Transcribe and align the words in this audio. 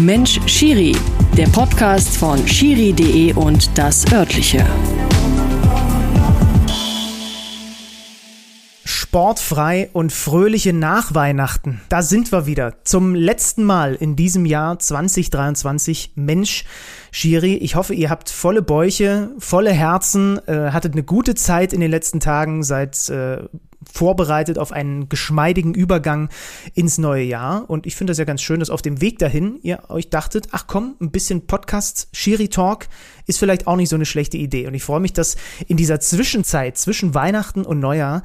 Mensch 0.00 0.40
Schiri, 0.46 0.96
der 1.36 1.46
Podcast 1.48 2.16
von 2.16 2.46
Schiri.de 2.48 3.34
und 3.34 3.76
das 3.76 4.10
örtliche. 4.10 4.64
Sportfrei 8.82 9.90
und 9.92 10.10
fröhliche 10.10 10.72
Nachweihnachten. 10.72 11.82
Da 11.90 12.00
sind 12.00 12.32
wir 12.32 12.46
wieder. 12.46 12.82
Zum 12.84 13.14
letzten 13.14 13.62
Mal 13.62 13.94
in 13.94 14.16
diesem 14.16 14.46
Jahr 14.46 14.78
2023. 14.78 16.12
Mensch, 16.14 16.64
Schiri, 17.10 17.56
ich 17.56 17.74
hoffe, 17.74 17.92
ihr 17.92 18.08
habt 18.08 18.30
volle 18.30 18.62
Bäuche, 18.62 19.30
volle 19.38 19.72
Herzen, 19.72 20.38
äh, 20.46 20.70
hattet 20.70 20.94
eine 20.94 21.02
gute 21.02 21.34
Zeit 21.34 21.74
in 21.74 21.80
den 21.80 21.90
letzten 21.90 22.20
Tagen, 22.20 22.62
seid 22.62 23.06
äh, 23.10 23.42
vorbereitet 23.92 24.58
auf 24.58 24.72
einen 24.72 25.08
geschmeidigen 25.08 25.74
Übergang 25.74 26.28
ins 26.74 26.98
neue 26.98 27.24
Jahr. 27.24 27.68
Und 27.68 27.86
ich 27.86 27.96
finde 27.96 28.12
das 28.12 28.18
ja 28.18 28.24
ganz 28.24 28.42
schön, 28.42 28.60
dass 28.60 28.70
auf 28.70 28.82
dem 28.82 29.00
Weg 29.00 29.18
dahin 29.18 29.58
ihr 29.62 29.82
euch 29.88 30.10
dachtet, 30.10 30.48
ach 30.52 30.66
komm, 30.66 30.96
ein 31.00 31.10
bisschen 31.10 31.46
Podcast, 31.46 32.08
Shiri 32.12 32.48
Talk 32.48 32.88
ist 33.26 33.38
vielleicht 33.38 33.66
auch 33.66 33.76
nicht 33.76 33.88
so 33.88 33.96
eine 33.96 34.06
schlechte 34.06 34.36
Idee. 34.36 34.66
Und 34.66 34.74
ich 34.74 34.82
freue 34.82 35.00
mich, 35.00 35.12
dass 35.12 35.36
in 35.66 35.76
dieser 35.76 36.00
Zwischenzeit 36.00 36.76
zwischen 36.76 37.14
Weihnachten 37.14 37.64
und 37.64 37.80
Neujahr 37.80 38.22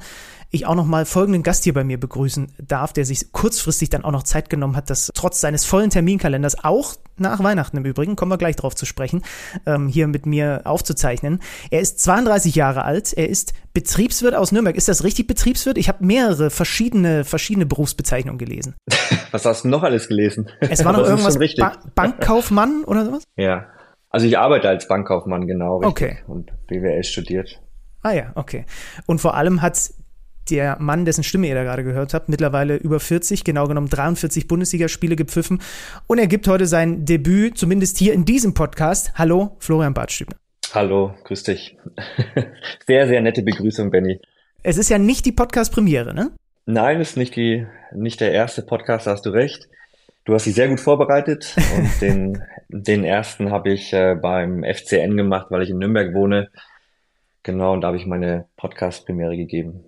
ich 0.56 0.66
auch 0.66 0.74
noch 0.74 0.86
mal 0.86 1.04
folgenden 1.04 1.42
Gast 1.42 1.64
hier 1.64 1.74
bei 1.74 1.84
mir 1.84 1.98
begrüßen 1.98 2.52
darf, 2.58 2.92
der 2.92 3.04
sich 3.04 3.32
kurzfristig 3.32 3.90
dann 3.90 4.04
auch 4.04 4.10
noch 4.10 4.22
Zeit 4.22 4.50
genommen 4.50 4.76
hat, 4.76 4.90
das 4.90 5.10
trotz 5.14 5.40
seines 5.40 5.64
vollen 5.64 5.90
Terminkalenders 5.90 6.64
auch 6.64 6.94
nach 7.18 7.42
Weihnachten 7.42 7.78
im 7.78 7.84
Übrigen, 7.84 8.16
kommen 8.16 8.30
wir 8.30 8.38
gleich 8.38 8.56
drauf 8.56 8.74
zu 8.74 8.84
sprechen, 8.84 9.22
ähm, 9.64 9.88
hier 9.88 10.06
mit 10.06 10.26
mir 10.26 10.62
aufzuzeichnen. 10.64 11.40
Er 11.70 11.80
ist 11.80 12.00
32 12.00 12.54
Jahre 12.54 12.84
alt, 12.84 13.12
er 13.12 13.28
ist 13.28 13.54
Betriebswirt 13.72 14.34
aus 14.34 14.52
Nürnberg. 14.52 14.76
Ist 14.76 14.88
das 14.88 15.04
richtig 15.04 15.26
Betriebswirt? 15.26 15.76
Ich 15.76 15.88
habe 15.88 16.04
mehrere 16.04 16.50
verschiedene, 16.50 17.24
verschiedene 17.24 17.66
Berufsbezeichnungen 17.66 18.38
gelesen. 18.38 18.74
Was 19.32 19.44
hast 19.44 19.64
du 19.64 19.68
noch 19.68 19.82
alles 19.82 20.08
gelesen? 20.08 20.48
Es 20.60 20.84
war 20.84 20.92
noch 20.92 21.00
irgendwas 21.06 21.38
ba 21.56 21.72
Bankkaufmann 21.94 22.84
oder 22.84 23.04
sowas? 23.04 23.24
Ja. 23.36 23.66
Also 24.08 24.26
ich 24.26 24.38
arbeite 24.38 24.68
als 24.68 24.88
Bankkaufmann, 24.88 25.46
genau. 25.46 25.78
Richtig. 25.78 25.90
Okay. 25.90 26.18
Und 26.26 26.52
BWL 26.68 27.04
studiert. 27.04 27.60
Ah 28.02 28.12
ja, 28.12 28.32
okay. 28.34 28.64
Und 29.04 29.20
vor 29.20 29.34
allem 29.34 29.60
hat 29.60 29.90
der 30.50 30.76
Mann, 30.80 31.04
dessen 31.04 31.24
Stimme 31.24 31.48
ihr 31.48 31.54
da 31.54 31.64
gerade 31.64 31.84
gehört 31.84 32.14
habt, 32.14 32.28
mittlerweile 32.28 32.76
über 32.76 33.00
40, 33.00 33.44
genau 33.44 33.66
genommen 33.66 33.88
43 33.88 34.48
Bundesligaspiele 34.48 35.16
gepfiffen. 35.16 35.60
Und 36.06 36.18
er 36.18 36.26
gibt 36.26 36.48
heute 36.48 36.66
sein 36.66 37.04
Debüt, 37.04 37.58
zumindest 37.58 37.98
hier 37.98 38.12
in 38.12 38.24
diesem 38.24 38.54
Podcast. 38.54 39.12
Hallo, 39.14 39.56
Florian 39.58 39.94
Bartstübner. 39.94 40.36
Hallo, 40.72 41.14
grüß 41.24 41.44
dich. 41.44 41.76
sehr, 42.86 43.06
sehr 43.06 43.20
nette 43.20 43.42
Begrüßung, 43.42 43.90
Benny. 43.90 44.20
Es 44.62 44.78
ist 44.78 44.90
ja 44.90 44.98
nicht 44.98 45.24
die 45.26 45.32
Podcast-Premiere, 45.32 46.12
ne? 46.12 46.32
Nein, 46.66 47.00
ist 47.00 47.16
nicht 47.16 47.36
die, 47.36 47.66
nicht 47.92 48.20
der 48.20 48.32
erste 48.32 48.62
Podcast, 48.62 49.06
da 49.06 49.12
hast 49.12 49.24
du 49.24 49.30
recht. 49.30 49.68
Du 50.24 50.34
hast 50.34 50.44
dich 50.44 50.54
sehr 50.54 50.68
gut 50.68 50.80
vorbereitet 50.80 51.54
und 51.76 52.00
den, 52.00 52.42
den 52.68 53.04
ersten 53.04 53.52
habe 53.52 53.70
ich 53.70 53.92
äh, 53.92 54.16
beim 54.20 54.64
FCN 54.64 55.16
gemacht, 55.16 55.46
weil 55.50 55.62
ich 55.62 55.70
in 55.70 55.78
Nürnberg 55.78 56.12
wohne. 56.14 56.50
Genau, 57.44 57.72
und 57.72 57.82
da 57.82 57.88
habe 57.88 57.96
ich 57.96 58.06
meine 58.06 58.48
Podcast-Premiere 58.56 59.36
gegeben. 59.36 59.84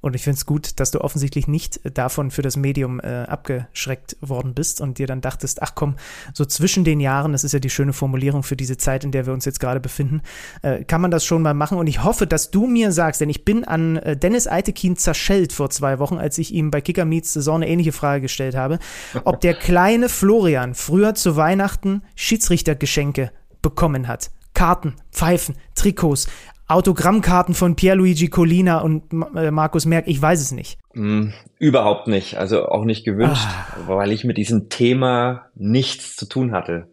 Und 0.00 0.14
ich 0.14 0.22
finde 0.22 0.36
es 0.36 0.46
gut, 0.46 0.78
dass 0.80 0.90
du 0.90 1.00
offensichtlich 1.00 1.48
nicht 1.48 1.80
davon 1.96 2.30
für 2.30 2.42
das 2.42 2.56
Medium 2.56 3.00
äh, 3.00 3.24
abgeschreckt 3.24 4.16
worden 4.20 4.54
bist 4.54 4.80
und 4.80 4.98
dir 4.98 5.06
dann 5.06 5.20
dachtest, 5.20 5.62
ach 5.62 5.74
komm, 5.74 5.96
so 6.32 6.44
zwischen 6.44 6.84
den 6.84 7.00
Jahren, 7.00 7.32
das 7.32 7.44
ist 7.44 7.52
ja 7.52 7.58
die 7.58 7.70
schöne 7.70 7.92
Formulierung 7.92 8.42
für 8.42 8.56
diese 8.56 8.76
Zeit, 8.76 9.04
in 9.04 9.10
der 9.10 9.26
wir 9.26 9.32
uns 9.32 9.44
jetzt 9.44 9.60
gerade 9.60 9.80
befinden, 9.80 10.22
äh, 10.62 10.84
kann 10.84 11.00
man 11.00 11.10
das 11.10 11.24
schon 11.24 11.42
mal 11.42 11.54
machen. 11.54 11.78
Und 11.78 11.86
ich 11.86 12.04
hoffe, 12.04 12.26
dass 12.26 12.50
du 12.50 12.66
mir 12.66 12.92
sagst, 12.92 13.20
denn 13.20 13.30
ich 13.30 13.44
bin 13.44 13.64
an 13.64 13.96
äh, 13.96 14.16
Dennis 14.16 14.46
Eitekin 14.46 14.96
zerschellt 14.96 15.52
vor 15.52 15.70
zwei 15.70 15.98
Wochen, 15.98 16.18
als 16.18 16.38
ich 16.38 16.54
ihm 16.54 16.70
bei 16.70 16.80
Kicker 16.80 17.04
Meets 17.04 17.32
Saison 17.32 17.56
eine 17.56 17.68
ähnliche 17.68 17.92
Frage 17.92 18.22
gestellt 18.22 18.54
habe, 18.54 18.78
ob 19.24 19.40
der 19.40 19.54
kleine 19.58 20.08
Florian 20.08 20.74
früher 20.74 21.14
zu 21.14 21.36
Weihnachten 21.36 22.02
Schiedsrichtergeschenke 22.14 23.32
bekommen 23.62 24.08
hat. 24.08 24.30
Karten, 24.54 24.96
Pfeifen, 25.12 25.56
Trikots, 25.74 26.26
Autogrammkarten 26.68 27.54
von 27.54 27.76
Pierluigi 27.76 28.28
Colina 28.28 28.80
und 28.80 29.04
äh, 29.34 29.50
Markus 29.50 29.86
Merck? 29.86 30.06
Ich 30.06 30.20
weiß 30.20 30.40
es 30.40 30.52
nicht. 30.52 30.78
Mm, 30.92 31.30
überhaupt 31.58 32.08
nicht. 32.08 32.36
Also 32.36 32.66
auch 32.66 32.84
nicht 32.84 33.04
gewünscht, 33.04 33.46
ah. 33.46 33.76
weil 33.86 34.12
ich 34.12 34.24
mit 34.24 34.36
diesem 34.36 34.68
Thema 34.68 35.46
nichts 35.54 36.14
zu 36.14 36.26
tun 36.26 36.52
hatte. 36.52 36.88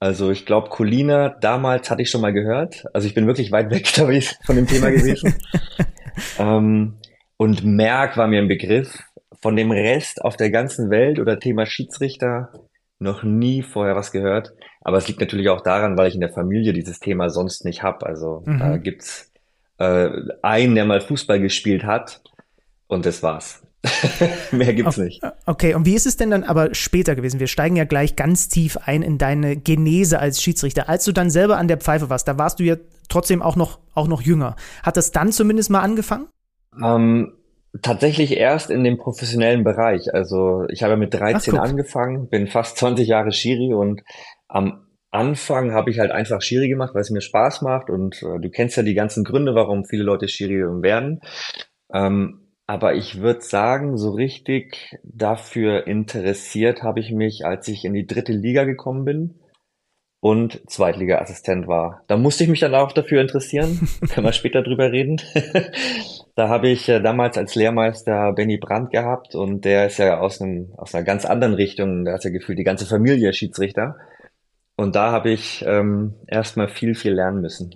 Also 0.00 0.30
ich 0.30 0.46
glaube, 0.46 0.70
Colina 0.70 1.28
damals 1.28 1.90
hatte 1.90 2.02
ich 2.02 2.10
schon 2.10 2.22
mal 2.22 2.32
gehört. 2.32 2.84
Also 2.94 3.06
ich 3.06 3.14
bin 3.14 3.26
wirklich 3.26 3.52
weit 3.52 3.70
weg 3.70 3.84
glaube 3.94 4.16
ich, 4.16 4.34
von 4.44 4.56
dem 4.56 4.66
Thema 4.66 4.90
gewesen. 4.90 5.34
ähm, 6.38 6.94
und 7.36 7.64
Merck 7.64 8.16
war 8.16 8.26
mir 8.26 8.40
ein 8.40 8.48
Begriff. 8.48 9.02
Von 9.42 9.56
dem 9.56 9.70
Rest 9.70 10.24
auf 10.24 10.38
der 10.38 10.50
ganzen 10.50 10.88
Welt 10.88 11.18
oder 11.18 11.38
Thema 11.38 11.66
Schiedsrichter 11.66 12.50
noch 12.98 13.22
nie 13.22 13.62
vorher 13.62 13.96
was 13.96 14.12
gehört. 14.12 14.52
Aber 14.80 14.98
es 14.98 15.08
liegt 15.08 15.20
natürlich 15.20 15.48
auch 15.48 15.60
daran, 15.60 15.96
weil 15.96 16.08
ich 16.08 16.14
in 16.14 16.20
der 16.20 16.32
Familie 16.32 16.72
dieses 16.72 17.00
Thema 17.00 17.30
sonst 17.30 17.64
nicht 17.64 17.82
habe. 17.82 18.06
Also 18.06 18.42
mhm. 18.44 18.58
da 18.58 18.76
gibt's 18.76 19.32
äh, 19.78 20.10
einen, 20.42 20.74
der 20.74 20.84
mal 20.84 21.00
Fußball 21.00 21.40
gespielt 21.40 21.84
hat 21.84 22.22
und 22.86 23.06
das 23.06 23.22
war's. 23.22 23.62
Mehr 24.50 24.72
gibt's 24.72 24.96
nicht. 24.96 25.22
Okay, 25.46 25.74
und 25.74 25.84
wie 25.84 25.94
ist 25.94 26.06
es 26.06 26.16
denn 26.16 26.30
dann 26.30 26.44
aber 26.44 26.74
später 26.74 27.14
gewesen? 27.14 27.40
Wir 27.40 27.46
steigen 27.46 27.76
ja 27.76 27.84
gleich 27.84 28.16
ganz 28.16 28.48
tief 28.48 28.78
ein 28.84 29.02
in 29.02 29.18
deine 29.18 29.56
Genese 29.56 30.18
als 30.18 30.42
Schiedsrichter. 30.42 30.88
Als 30.88 31.04
du 31.04 31.12
dann 31.12 31.30
selber 31.30 31.58
an 31.58 31.68
der 31.68 31.78
Pfeife 31.78 32.08
warst, 32.08 32.26
da 32.26 32.38
warst 32.38 32.60
du 32.60 32.64
ja 32.64 32.76
trotzdem 33.08 33.42
auch 33.42 33.56
noch, 33.56 33.78
auch 33.94 34.08
noch 34.08 34.22
jünger. 34.22 34.56
Hat 34.82 34.96
das 34.96 35.12
dann 35.12 35.32
zumindest 35.32 35.70
mal 35.70 35.80
angefangen? 35.80 36.28
Ähm, 36.82 37.32
Tatsächlich 37.82 38.36
erst 38.36 38.70
in 38.70 38.84
dem 38.84 38.98
professionellen 38.98 39.64
Bereich. 39.64 40.12
Also 40.14 40.64
ich 40.68 40.82
habe 40.82 40.96
mit 40.96 41.12
13 41.12 41.58
Ach, 41.58 41.62
angefangen, 41.62 42.28
bin 42.28 42.46
fast 42.46 42.78
20 42.78 43.08
Jahre 43.08 43.32
Schiri 43.32 43.74
und 43.74 44.02
am 44.48 44.86
Anfang 45.10 45.72
habe 45.72 45.90
ich 45.90 45.98
halt 45.98 46.10
einfach 46.10 46.42
Schiri 46.42 46.68
gemacht, 46.68 46.94
weil 46.94 47.02
es 47.02 47.10
mir 47.10 47.20
Spaß 47.20 47.62
macht 47.62 47.90
und 47.90 48.22
äh, 48.22 48.40
du 48.40 48.50
kennst 48.50 48.76
ja 48.76 48.82
die 48.82 48.94
ganzen 48.94 49.24
Gründe, 49.24 49.54
warum 49.54 49.84
viele 49.84 50.04
Leute 50.04 50.28
Schiri 50.28 50.82
werden. 50.82 51.20
Ähm, 51.92 52.48
aber 52.66 52.94
ich 52.94 53.20
würde 53.20 53.42
sagen, 53.42 53.98
so 53.98 54.10
richtig 54.10 54.96
dafür 55.02 55.86
interessiert 55.86 56.82
habe 56.82 57.00
ich 57.00 57.12
mich, 57.12 57.44
als 57.44 57.68
ich 57.68 57.84
in 57.84 57.92
die 57.92 58.06
dritte 58.06 58.32
Liga 58.32 58.64
gekommen 58.64 59.04
bin 59.04 59.34
und 60.24 60.62
Zweitliga-Assistent 60.70 61.68
war. 61.68 62.02
Da 62.06 62.16
musste 62.16 62.44
ich 62.44 62.50
mich 62.50 62.60
dann 62.60 62.74
auch 62.74 62.92
dafür 62.92 63.20
interessieren. 63.20 63.86
Können 64.10 64.26
wir 64.26 64.32
später 64.32 64.62
drüber 64.62 64.90
reden. 64.90 65.20
da 66.34 66.48
habe 66.48 66.70
ich 66.70 66.88
äh, 66.88 67.02
damals 67.02 67.36
als 67.36 67.54
Lehrmeister 67.54 68.32
Benny 68.32 68.56
Brandt 68.56 68.90
gehabt 68.90 69.34
und 69.34 69.66
der 69.66 69.88
ist 69.88 69.98
ja 69.98 70.20
aus, 70.20 70.40
einem, 70.40 70.72
aus 70.78 70.94
einer 70.94 71.04
ganz 71.04 71.26
anderen 71.26 71.52
Richtung. 71.52 72.06
Da 72.06 72.14
ist 72.14 72.24
ja 72.24 72.30
gefühlt 72.30 72.58
die 72.58 72.64
ganze 72.64 72.86
Familie 72.86 73.34
Schiedsrichter. 73.34 73.96
Und 74.76 74.96
da 74.96 75.12
habe 75.12 75.28
ich 75.28 75.62
ähm, 75.68 76.14
erstmal 76.26 76.68
viel, 76.68 76.94
viel 76.94 77.12
lernen 77.12 77.42
müssen. 77.42 77.74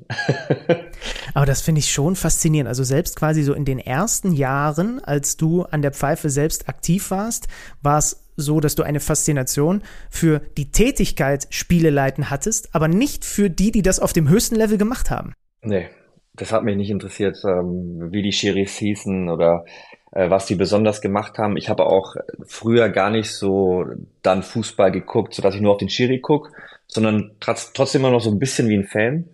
Aber 1.35 1.45
das 1.45 1.61
finde 1.61 1.81
ich 1.81 1.93
schon 1.93 2.17
faszinierend. 2.17 2.69
Also 2.69 2.83
selbst 2.83 3.17
quasi 3.17 3.43
so 3.43 3.53
in 3.53 3.67
den 3.67 3.79
ersten 3.79 4.33
Jahren, 4.33 5.05
als 5.05 5.37
du 5.37 5.65
an 5.65 5.83
der 5.83 5.93
Pfeife 5.93 6.31
selbst 6.31 6.71
aktiv 6.71 7.11
warst, 7.11 7.47
war 7.83 7.99
es 7.99 8.28
so, 8.39 8.61
dass 8.61 8.75
du 8.75 8.83
eine 8.83 9.01
Faszination 9.01 9.83
für 10.11 10.41
die 10.57 10.71
Tätigkeit 10.71 11.47
Spiele 11.51 11.91
leiten 11.91 12.31
hattest, 12.31 12.75
aber 12.75 12.89
nicht 12.89 13.25
für 13.25 13.51
die, 13.51 13.73
die 13.73 13.83
das 13.83 14.01
auf 14.01 14.13
dem 14.13 14.29
höchsten 14.29 14.55
Level 14.55 14.79
gemacht 14.79 15.11
haben. 15.11 15.35
Nee, 15.63 15.89
das 16.35 16.53
hat 16.53 16.65
mich 16.65 16.77
nicht 16.77 16.91
interessiert, 16.91 17.37
ähm, 17.45 18.13
wie 18.13 18.23
die 18.23 18.33
Schiris 18.33 18.77
hießen 18.77 19.29
oder 19.29 19.65
äh, 20.13 20.31
was 20.31 20.47
die 20.47 20.55
besonders 20.55 21.01
gemacht 21.01 21.37
haben. 21.39 21.57
Ich 21.57 21.69
habe 21.69 21.85
auch 21.85 22.15
früher 22.47 22.89
gar 22.89 23.11
nicht 23.11 23.33
so 23.33 23.85
dann 24.23 24.43
Fußball 24.43 24.93
geguckt, 24.93 25.35
sodass 25.35 25.55
ich 25.55 25.61
nur 25.61 25.73
auf 25.73 25.79
den 25.79 25.91
Schiri 25.91 26.21
gucke, 26.21 26.51
sondern 26.87 27.33
trotzdem 27.41 28.03
immer 28.03 28.13
noch 28.13 28.21
so 28.21 28.31
ein 28.31 28.39
bisschen 28.39 28.69
wie 28.69 28.77
ein 28.77 28.87
Fan. 28.87 29.29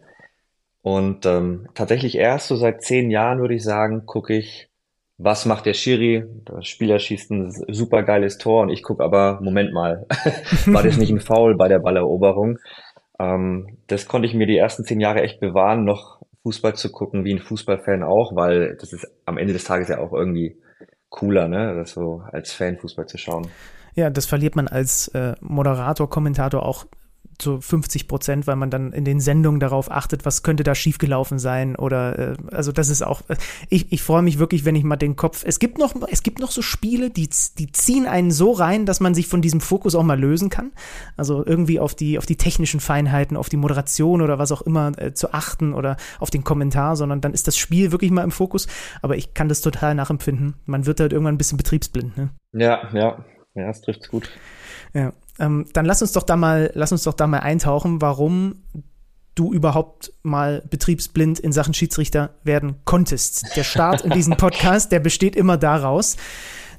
Und 0.82 1.24
ähm, 1.24 1.68
tatsächlich 1.74 2.16
erst 2.16 2.48
so 2.48 2.56
seit 2.56 2.82
zehn 2.82 3.10
Jahren, 3.10 3.40
würde 3.40 3.54
ich 3.54 3.64
sagen, 3.64 4.04
gucke 4.06 4.34
ich 4.34 4.68
was 5.18 5.46
macht 5.46 5.66
der 5.66 5.74
Schiri? 5.74 6.24
Der 6.48 6.62
Spieler 6.62 6.98
schießt 6.98 7.30
ein 7.30 7.50
super 7.68 8.02
geiles 8.02 8.38
Tor 8.38 8.62
und 8.62 8.70
ich 8.70 8.82
gucke 8.82 9.02
aber, 9.04 9.40
Moment 9.42 9.72
mal, 9.72 10.06
war 10.66 10.82
das 10.82 10.96
nicht 10.96 11.10
ein 11.10 11.20
Foul 11.20 11.56
bei 11.56 11.68
der 11.68 11.78
Balleroberung? 11.78 12.58
Ähm, 13.18 13.78
das 13.86 14.08
konnte 14.08 14.26
ich 14.26 14.34
mir 14.34 14.46
die 14.46 14.56
ersten 14.56 14.84
zehn 14.84 15.00
Jahre 15.00 15.22
echt 15.22 15.40
bewahren, 15.40 15.84
noch 15.84 16.20
Fußball 16.42 16.74
zu 16.74 16.90
gucken, 16.90 17.24
wie 17.24 17.32
ein 17.32 17.38
Fußballfan 17.38 18.02
auch, 18.02 18.34
weil 18.34 18.76
das 18.80 18.92
ist 18.92 19.06
am 19.24 19.38
Ende 19.38 19.52
des 19.52 19.64
Tages 19.64 19.88
ja 19.88 19.98
auch 19.98 20.12
irgendwie 20.12 20.56
cooler, 21.08 21.48
ne, 21.48 21.74
das 21.76 21.92
so 21.92 22.22
als 22.32 22.52
Fan 22.52 22.76
Fußball 22.78 23.06
zu 23.06 23.18
schauen. 23.18 23.46
Ja, 23.94 24.10
das 24.10 24.26
verliert 24.26 24.56
man 24.56 24.66
als 24.66 25.08
äh, 25.08 25.34
Moderator, 25.40 26.10
Kommentator 26.10 26.66
auch 26.66 26.86
zu 27.38 27.60
50 27.60 28.08
Prozent, 28.08 28.46
weil 28.46 28.56
man 28.56 28.70
dann 28.70 28.92
in 28.92 29.04
den 29.04 29.20
Sendungen 29.20 29.60
darauf 29.60 29.90
achtet, 29.90 30.24
was 30.24 30.42
könnte 30.42 30.64
da 30.64 30.74
schiefgelaufen 30.74 31.38
sein 31.38 31.76
oder 31.76 32.18
äh, 32.18 32.36
also 32.52 32.72
das 32.72 32.88
ist 32.88 33.02
auch 33.02 33.22
äh, 33.28 33.36
ich, 33.68 33.92
ich 33.92 34.02
freue 34.02 34.22
mich 34.22 34.38
wirklich, 34.38 34.64
wenn 34.64 34.76
ich 34.76 34.84
mal 34.84 34.96
den 34.96 35.16
Kopf 35.16 35.42
es 35.46 35.58
gibt 35.58 35.78
noch 35.78 35.94
es 36.10 36.22
gibt 36.22 36.38
noch 36.38 36.50
so 36.50 36.62
Spiele, 36.62 37.10
die 37.10 37.28
die 37.58 37.72
ziehen 37.72 38.06
einen 38.06 38.30
so 38.30 38.52
rein, 38.52 38.86
dass 38.86 39.00
man 39.00 39.14
sich 39.14 39.26
von 39.26 39.42
diesem 39.42 39.60
Fokus 39.60 39.94
auch 39.94 40.02
mal 40.02 40.18
lösen 40.18 40.50
kann. 40.50 40.72
Also 41.16 41.44
irgendwie 41.44 41.80
auf 41.80 41.94
die 41.94 42.18
auf 42.18 42.26
die 42.26 42.36
technischen 42.36 42.80
Feinheiten, 42.80 43.36
auf 43.36 43.48
die 43.48 43.56
Moderation 43.56 44.22
oder 44.22 44.38
was 44.38 44.52
auch 44.52 44.62
immer 44.62 44.92
äh, 44.98 45.12
zu 45.12 45.32
achten 45.32 45.74
oder 45.74 45.96
auf 46.20 46.30
den 46.30 46.44
Kommentar, 46.44 46.96
sondern 46.96 47.20
dann 47.20 47.34
ist 47.34 47.46
das 47.46 47.56
Spiel 47.56 47.92
wirklich 47.92 48.10
mal 48.10 48.24
im 48.24 48.30
Fokus, 48.30 48.66
aber 49.02 49.16
ich 49.16 49.34
kann 49.34 49.48
das 49.48 49.60
total 49.60 49.94
nachempfinden. 49.94 50.54
Man 50.66 50.86
wird 50.86 51.00
halt 51.00 51.12
irgendwann 51.12 51.34
ein 51.34 51.38
bisschen 51.38 51.58
betriebsblind, 51.58 52.16
ne? 52.16 52.30
Ja, 52.52 52.88
ja. 52.92 53.24
Ja, 53.54 53.68
das 53.68 53.82
trifft's 53.82 54.08
gut. 54.08 54.30
Ja. 54.94 55.12
Ähm, 55.38 55.66
dann 55.72 55.84
lass 55.84 56.02
uns 56.02 56.12
doch 56.12 56.22
da 56.22 56.36
mal, 56.36 56.70
lass 56.74 56.92
uns 56.92 57.02
doch 57.04 57.14
da 57.14 57.26
mal 57.26 57.40
eintauchen, 57.40 58.00
warum 58.00 58.62
du 59.34 59.52
überhaupt 59.52 60.12
mal 60.22 60.62
betriebsblind 60.70 61.40
in 61.40 61.52
Sachen 61.52 61.74
Schiedsrichter 61.74 62.34
werden 62.44 62.76
konntest. 62.84 63.56
Der 63.56 63.64
Start 63.64 64.02
in 64.02 64.10
diesem 64.10 64.36
Podcast, 64.36 64.92
der 64.92 65.00
besteht 65.00 65.34
immer 65.34 65.56
daraus, 65.56 66.16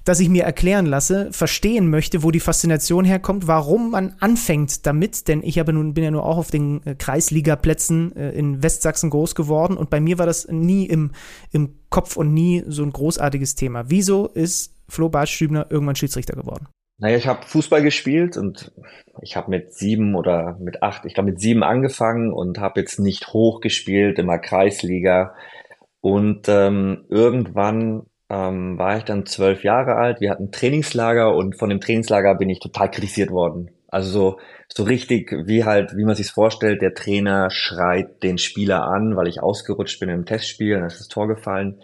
dass 0.06 0.20
ich 0.20 0.30
mir 0.30 0.44
erklären 0.44 0.86
lasse, 0.86 1.34
verstehen 1.34 1.90
möchte, 1.90 2.22
wo 2.22 2.30
die 2.30 2.40
Faszination 2.40 3.06
herkommt, 3.06 3.48
warum 3.48 3.92
man 3.92 4.16
anfängt 4.20 4.86
damit, 4.86 5.28
denn 5.28 5.42
ich 5.44 5.58
habe 5.58 5.74
nun, 5.74 5.96
bin 5.96 6.04
ja 6.04 6.12
nur 6.12 6.24
auch 6.24 6.38
auf 6.38 6.52
den 6.52 6.86
äh, 6.86 6.96
Kreisligaplätzen 6.96 8.16
äh, 8.16 8.32
in 8.32 8.62
Westsachsen 8.62 9.10
groß 9.10 9.34
geworden 9.34 9.76
und 9.76 9.90
bei 9.90 10.00
mir 10.00 10.20
war 10.20 10.28
das 10.28 10.48
nie 10.48 10.86
im, 10.86 11.12
im 11.52 11.74
Kopf 11.90 12.18
und 12.18 12.34
nie 12.34 12.64
so 12.68 12.84
ein 12.84 12.94
großartiges 12.94 13.56
Thema. 13.56 13.90
Wieso 13.90 14.28
ist 14.28 14.76
Flo 14.88 15.10
Bartstübner 15.10 15.66
irgendwann 15.72 15.96
Schiedsrichter 15.96 16.36
geworden? 16.36 16.68
Naja, 16.98 17.18
ich 17.18 17.28
habe 17.28 17.46
Fußball 17.46 17.82
gespielt 17.82 18.38
und 18.38 18.72
ich 19.22 19.36
habe 19.36 19.50
mit 19.50 19.74
sieben 19.74 20.16
oder 20.16 20.58
mit 20.60 20.82
acht, 20.82 21.06
ich 21.06 21.14
glaube 21.14 21.32
mit 21.32 21.42
sieben 21.42 21.64
angefangen 21.64 22.32
und 22.32 22.60
habe 22.60 22.80
jetzt 22.80 23.00
nicht 23.00 23.34
hoch 23.34 23.60
gespielt, 23.60 24.18
immer 24.18 24.40
Kreisliga. 24.40 25.36
Und 26.00 26.48
ähm, 26.48 27.06
irgendwann 27.10 28.04
ähm, 28.30 28.78
war 28.78 28.98
ich 28.98 29.04
dann 29.04 29.26
zwölf 29.26 29.64
Jahre 29.64 29.96
alt. 29.96 30.22
Wir 30.22 30.32
hatten 30.32 30.52
Trainingslager 30.52 31.36
und 31.36 31.58
von 31.58 31.70
dem 31.70 31.82
Trainingslager 31.82 32.36
bin 32.36 32.50
ich 32.50 32.60
total 32.60 32.90
kritisiert 32.92 33.32
worden. 33.32 33.72
Also 33.88 34.10
so, 34.12 34.40
so 34.74 34.84
richtig, 34.84 35.32
wie 35.46 35.64
halt, 35.66 35.96
wie 35.96 36.06
man 36.06 36.16
sich 36.16 36.32
vorstellt, 36.32 36.82
der 36.82 36.94
Trainer 36.94 37.50
schreit 37.50 38.24
den 38.24 38.38
Spieler 38.38 38.84
an, 38.84 39.16
weil 39.16 39.28
ich 39.28 39.42
ausgerutscht 39.42 40.00
bin 40.00 40.10
im 40.10 40.26
Testspiel, 40.26 40.76
dann 40.76 40.86
ist 40.88 41.00
das 41.00 41.08
Tor 41.08 41.28
gefallen. 41.28 41.82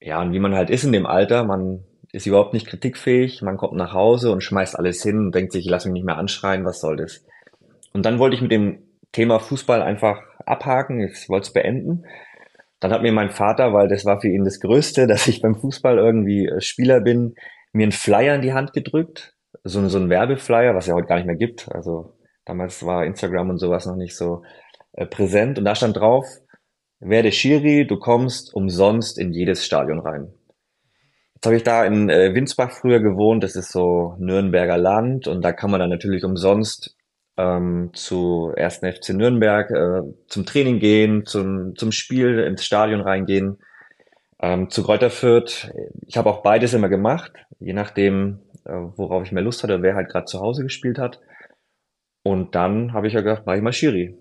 Ja, 0.00 0.20
und 0.22 0.32
wie 0.32 0.40
man 0.40 0.54
halt 0.54 0.70
ist 0.70 0.84
in 0.84 0.92
dem 0.92 1.06
Alter, 1.06 1.44
man 1.44 1.84
ist 2.18 2.26
überhaupt 2.26 2.52
nicht 2.52 2.66
kritikfähig, 2.66 3.42
man 3.42 3.56
kommt 3.56 3.74
nach 3.74 3.92
Hause 3.92 4.30
und 4.30 4.42
schmeißt 4.42 4.78
alles 4.78 5.02
hin 5.02 5.18
und 5.18 5.34
denkt 5.34 5.52
sich, 5.52 5.64
ich 5.64 5.70
lass 5.70 5.84
mich 5.84 5.92
nicht 5.92 6.06
mehr 6.06 6.18
anschreien, 6.18 6.64
was 6.64 6.80
soll 6.80 6.96
das? 6.96 7.24
Und 7.92 8.04
dann 8.04 8.18
wollte 8.18 8.36
ich 8.36 8.42
mit 8.42 8.52
dem 8.52 8.82
Thema 9.12 9.38
Fußball 9.38 9.82
einfach 9.82 10.20
abhaken, 10.44 11.00
ich 11.00 11.28
wollte 11.28 11.46
es 11.46 11.52
beenden 11.52 12.04
dann 12.80 12.92
hat 12.92 13.02
mir 13.02 13.12
mein 13.12 13.30
Vater, 13.30 13.72
weil 13.72 13.88
das 13.88 14.04
war 14.04 14.20
für 14.20 14.28
ihn 14.28 14.44
das 14.44 14.60
Größte, 14.60 15.06
dass 15.08 15.26
ich 15.26 15.42
beim 15.42 15.56
Fußball 15.56 15.98
irgendwie 15.98 16.46
äh, 16.46 16.60
Spieler 16.60 17.00
bin, 17.00 17.34
mir 17.72 17.84
einen 17.84 17.92
Flyer 17.92 18.34
in 18.34 18.42
die 18.42 18.52
Hand 18.52 18.72
gedrückt. 18.72 19.34
So, 19.64 19.86
so 19.88 19.98
ein 19.98 20.08
Werbeflyer, 20.08 20.74
was 20.74 20.86
ja 20.86 20.94
heute 20.94 21.08
gar 21.08 21.16
nicht 21.16 21.26
mehr 21.26 21.36
gibt. 21.36 21.70
Also 21.72 22.14
damals 22.44 22.84
war 22.84 23.04
Instagram 23.04 23.50
und 23.50 23.58
sowas 23.58 23.86
noch 23.86 23.96
nicht 23.96 24.16
so 24.16 24.42
äh, 24.92 25.06
präsent. 25.06 25.58
Und 25.58 25.64
da 25.64 25.74
stand 25.74 25.96
drauf, 25.96 26.24
werde 27.00 27.32
Schiri, 27.32 27.86
du 27.86 27.98
kommst 27.98 28.54
umsonst 28.54 29.18
in 29.18 29.32
jedes 29.32 29.64
Stadion 29.64 30.00
rein. 30.00 30.32
Jetzt 31.38 31.46
habe 31.46 31.56
ich 31.56 31.62
da 31.62 31.84
in 31.84 32.10
äh, 32.10 32.34
Winsbach 32.34 32.72
früher 32.72 32.98
gewohnt, 32.98 33.44
das 33.44 33.54
ist 33.54 33.70
so 33.70 34.16
Nürnberger 34.18 34.76
Land 34.76 35.28
und 35.28 35.40
da 35.40 35.52
kann 35.52 35.70
man 35.70 35.78
dann 35.78 35.88
natürlich 35.88 36.24
umsonst 36.24 36.96
ähm, 37.36 37.90
zu 37.92 38.52
ersten 38.56 38.92
FC 38.92 39.10
Nürnberg 39.10 39.70
äh, 39.70 40.02
zum 40.26 40.46
Training 40.46 40.80
gehen, 40.80 41.26
zum, 41.26 41.76
zum 41.76 41.92
Spiel 41.92 42.40
ins 42.40 42.64
Stadion 42.64 43.00
reingehen, 43.00 43.58
ähm, 44.40 44.68
zu 44.68 44.82
Kräuter 44.82 45.10
Fürth. 45.10 45.70
Ich 46.08 46.16
habe 46.16 46.28
auch 46.28 46.42
beides 46.42 46.74
immer 46.74 46.88
gemacht, 46.88 47.30
je 47.60 47.72
nachdem, 47.72 48.40
äh, 48.64 48.72
worauf 48.72 49.22
ich 49.22 49.30
mehr 49.30 49.44
Lust 49.44 49.62
hatte, 49.62 49.80
wer 49.80 49.94
halt 49.94 50.08
gerade 50.08 50.26
zu 50.26 50.40
Hause 50.40 50.64
gespielt 50.64 50.98
hat. 50.98 51.20
Und 52.24 52.56
dann 52.56 52.94
habe 52.94 53.06
ich 53.06 53.12
ja 53.12 53.20
gedacht, 53.20 53.44
mach 53.46 53.54
ich 53.54 53.62
mal 53.62 53.72
Schiri. 53.72 54.18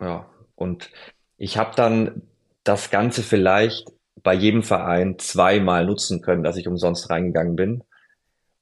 Ja, 0.00 0.30
und 0.54 0.90
ich 1.36 1.58
habe 1.58 1.72
dann 1.76 2.22
das 2.64 2.88
Ganze 2.88 3.22
vielleicht 3.22 3.86
bei 4.22 4.34
jedem 4.34 4.62
Verein 4.62 5.18
zweimal 5.18 5.86
nutzen 5.86 6.20
können, 6.22 6.42
dass 6.42 6.56
ich 6.56 6.68
umsonst 6.68 7.10
reingegangen 7.10 7.56
bin. 7.56 7.84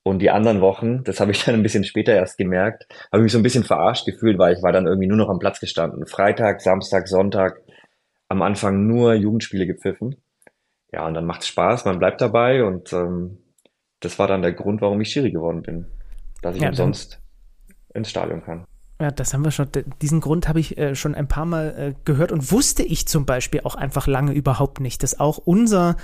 Und 0.02 0.20
die 0.20 0.30
anderen 0.30 0.60
Wochen, 0.60 1.02
das 1.02 1.18
habe 1.18 1.32
ich 1.32 1.44
dann 1.44 1.56
ein 1.56 1.62
bisschen 1.62 1.84
später 1.84 2.14
erst 2.14 2.38
gemerkt, 2.38 2.86
habe 3.10 3.18
ich 3.18 3.24
mich 3.24 3.32
so 3.32 3.38
ein 3.38 3.42
bisschen 3.42 3.64
verarscht 3.64 4.06
gefühlt, 4.06 4.38
weil 4.38 4.54
ich 4.54 4.62
war 4.62 4.72
dann 4.72 4.86
irgendwie 4.86 5.08
nur 5.08 5.16
noch 5.16 5.28
am 5.28 5.40
Platz 5.40 5.58
gestanden. 5.58 6.06
Freitag, 6.06 6.60
Samstag, 6.60 7.08
Sonntag, 7.08 7.60
am 8.28 8.42
Anfang 8.42 8.86
nur 8.86 9.14
Jugendspiele 9.14 9.66
gepfiffen. 9.66 10.16
Ja, 10.92 11.06
und 11.06 11.14
dann 11.14 11.26
macht 11.26 11.42
es 11.42 11.48
Spaß, 11.48 11.84
man 11.84 11.98
bleibt 11.98 12.20
dabei 12.20 12.64
und 12.64 12.92
ähm, 12.92 13.38
das 14.00 14.18
war 14.18 14.28
dann 14.28 14.42
der 14.42 14.52
Grund, 14.52 14.80
warum 14.80 15.00
ich 15.00 15.10
Schiri 15.10 15.32
geworden 15.32 15.62
bin, 15.62 15.86
dass 16.42 16.54
ich 16.54 16.62
ja, 16.62 16.68
umsonst 16.68 17.20
ins 17.92 18.10
Stadion 18.10 18.42
kann. 18.42 18.66
Ja, 18.98 19.10
das 19.10 19.34
haben 19.34 19.44
wir 19.44 19.50
schon. 19.50 19.68
Diesen 20.00 20.20
Grund 20.20 20.48
habe 20.48 20.58
ich 20.58 20.78
äh, 20.78 20.94
schon 20.94 21.14
ein 21.14 21.28
paar 21.28 21.44
Mal 21.44 21.74
äh, 21.76 21.94
gehört 22.04 22.32
und 22.32 22.50
wusste 22.50 22.82
ich 22.82 23.06
zum 23.06 23.26
Beispiel 23.26 23.60
auch 23.64 23.74
einfach 23.74 24.06
lange 24.06 24.32
überhaupt 24.32 24.80
nicht, 24.80 25.02
dass 25.02 25.20
auch 25.20 25.36
unser 25.38 25.96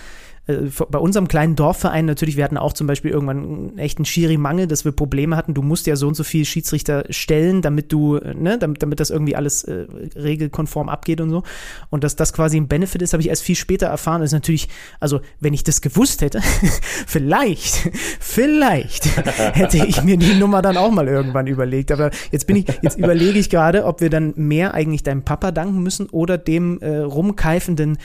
äh, 0.49 0.57
bei 0.91 0.99
unserem 0.99 1.29
kleinen 1.29 1.55
Dorfverein 1.55 2.05
natürlich, 2.05 2.37
wir 2.37 2.43
hatten 2.43 2.57
auch 2.57 2.73
zum 2.73 2.89
Beispiel 2.89 3.13
irgendwann 3.13 3.37
einen 3.39 3.79
echten 3.79 4.05
Schiri-Mangel, 4.05 4.67
dass 4.67 4.85
wir 4.85 4.91
Probleme 4.91 5.37
hatten. 5.37 5.55
Du 5.55 5.63
musst 5.63 5.87
ja 5.87 5.95
so 5.95 6.09
und 6.09 6.15
so 6.15 6.25
viel 6.25 6.45
Schiedsrichter 6.45 7.05
stellen, 7.11 7.63
damit 7.63 7.93
du, 7.93 8.17
ne, 8.17 8.59
damit, 8.59 8.83
damit 8.83 8.99
das 8.99 9.11
irgendwie 9.11 9.37
alles 9.37 9.63
äh, 9.63 9.87
regelkonform 10.17 10.89
abgeht 10.89 11.21
und 11.21 11.31
so. 11.31 11.45
Und 11.91 12.03
dass 12.03 12.17
das 12.17 12.33
quasi 12.33 12.57
ein 12.57 12.67
Benefit 12.67 13.03
ist, 13.03 13.13
habe 13.13 13.23
ich 13.23 13.29
erst 13.29 13.43
viel 13.45 13.55
später 13.55 13.87
erfahren. 13.87 14.21
Das 14.21 14.31
ist 14.31 14.35
natürlich, 14.35 14.69
also 14.99 15.21
wenn 15.39 15.55
ich 15.55 15.63
das 15.63 15.81
gewusst 15.81 16.23
hätte, 16.23 16.41
vielleicht, 17.07 17.91
vielleicht 18.19 19.17
hätte 19.55 19.87
ich 19.87 20.03
mir 20.03 20.17
die 20.17 20.35
Nummer 20.35 20.61
dann 20.61 20.77
auch 20.77 20.91
mal 20.91 21.07
irgendwann 21.07 21.47
überlegt. 21.47 21.93
Aber 21.93 22.11
jetzt 22.33 22.49
bin 22.49 22.57
ich, 22.57 22.67
jetzt 22.83 22.99
überlege 22.99 23.39
ich 23.39 23.49
gerade, 23.49 23.85
ob 23.85 24.01
wir 24.01 24.11
dann 24.11 24.35
mehr 24.37 24.75
eigentlich 24.75 25.05
deinem 25.05 25.23
Papa 25.23 25.53
danken 25.53 25.83
müssen 25.85 26.09
oder 26.09 26.37
dem 26.37 26.81
äh, 26.81 26.99
rumkeifenden 26.99 27.99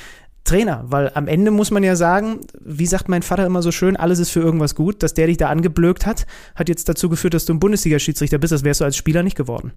Trainer, 0.48 0.84
weil 0.88 1.12
am 1.14 1.28
Ende 1.28 1.52
muss 1.52 1.72
man 1.72 1.84
ja 1.84 1.96
sagen, 1.96 2.42
wie 2.60 2.86
sagt 2.86 3.10
mein 3.10 3.22
Vater 3.22 3.46
immer 3.46 3.62
so 3.62 3.72
schön, 3.72 3.96
alles 3.96 4.20
ist 4.20 4.32
für 4.32 4.40
irgendwas 4.40 4.76
gut, 4.76 5.04
dass 5.04 5.14
der 5.14 5.28
dich 5.28 5.38
da 5.38 5.50
angeblökt 5.50 6.06
hat, 6.06 6.26
hat 6.56 6.70
jetzt 6.70 6.90
dazu 6.90 7.10
geführt, 7.10 7.34
dass 7.34 7.46
du 7.46 7.54
ein 7.54 7.60
Bundesliga-Schiedsrichter 7.60 8.38
bist, 8.38 8.54
das 8.54 8.64
wärst 8.64 8.82
du 8.82 8.86
als 8.86 8.96
Spieler 8.96 9.24
nicht 9.24 9.38
geworden. 9.38 9.74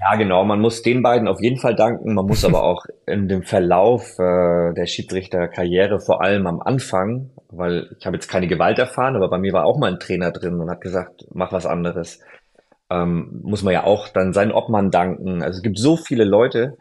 Ja, 0.00 0.16
genau, 0.16 0.44
man 0.44 0.60
muss 0.60 0.82
den 0.82 1.02
beiden 1.02 1.28
auf 1.28 1.40
jeden 1.40 1.58
Fall 1.58 1.74
danken, 1.74 2.14
man 2.14 2.26
muss 2.26 2.44
aber 2.44 2.64
auch 2.64 2.84
in 3.06 3.28
dem 3.28 3.42
Verlauf 3.42 4.18
äh, 4.18 4.74
der 4.74 4.86
Schiedsrichterkarriere, 4.86 6.00
vor 6.00 6.22
allem 6.22 6.46
am 6.46 6.60
Anfang, 6.60 7.30
weil 7.50 7.88
ich 7.98 8.06
habe 8.06 8.16
jetzt 8.16 8.28
keine 8.28 8.48
Gewalt 8.48 8.78
erfahren, 8.78 9.16
aber 9.16 9.28
bei 9.28 9.38
mir 9.38 9.52
war 9.52 9.64
auch 9.66 9.78
mal 9.78 9.92
ein 9.92 10.00
Trainer 10.00 10.30
drin 10.30 10.60
und 10.60 10.70
hat 10.70 10.80
gesagt, 10.80 11.26
mach 11.32 11.52
was 11.52 11.66
anderes. 11.66 12.20
Ähm, 12.90 13.40
muss 13.42 13.62
man 13.62 13.72
ja 13.72 13.84
auch 13.84 14.08
dann 14.08 14.32
seinen 14.32 14.52
Obmann 14.52 14.90
danken. 14.90 15.42
Also 15.42 15.56
es 15.58 15.62
gibt 15.62 15.78
so 15.78 15.96
viele 15.96 16.24
Leute, 16.24 16.76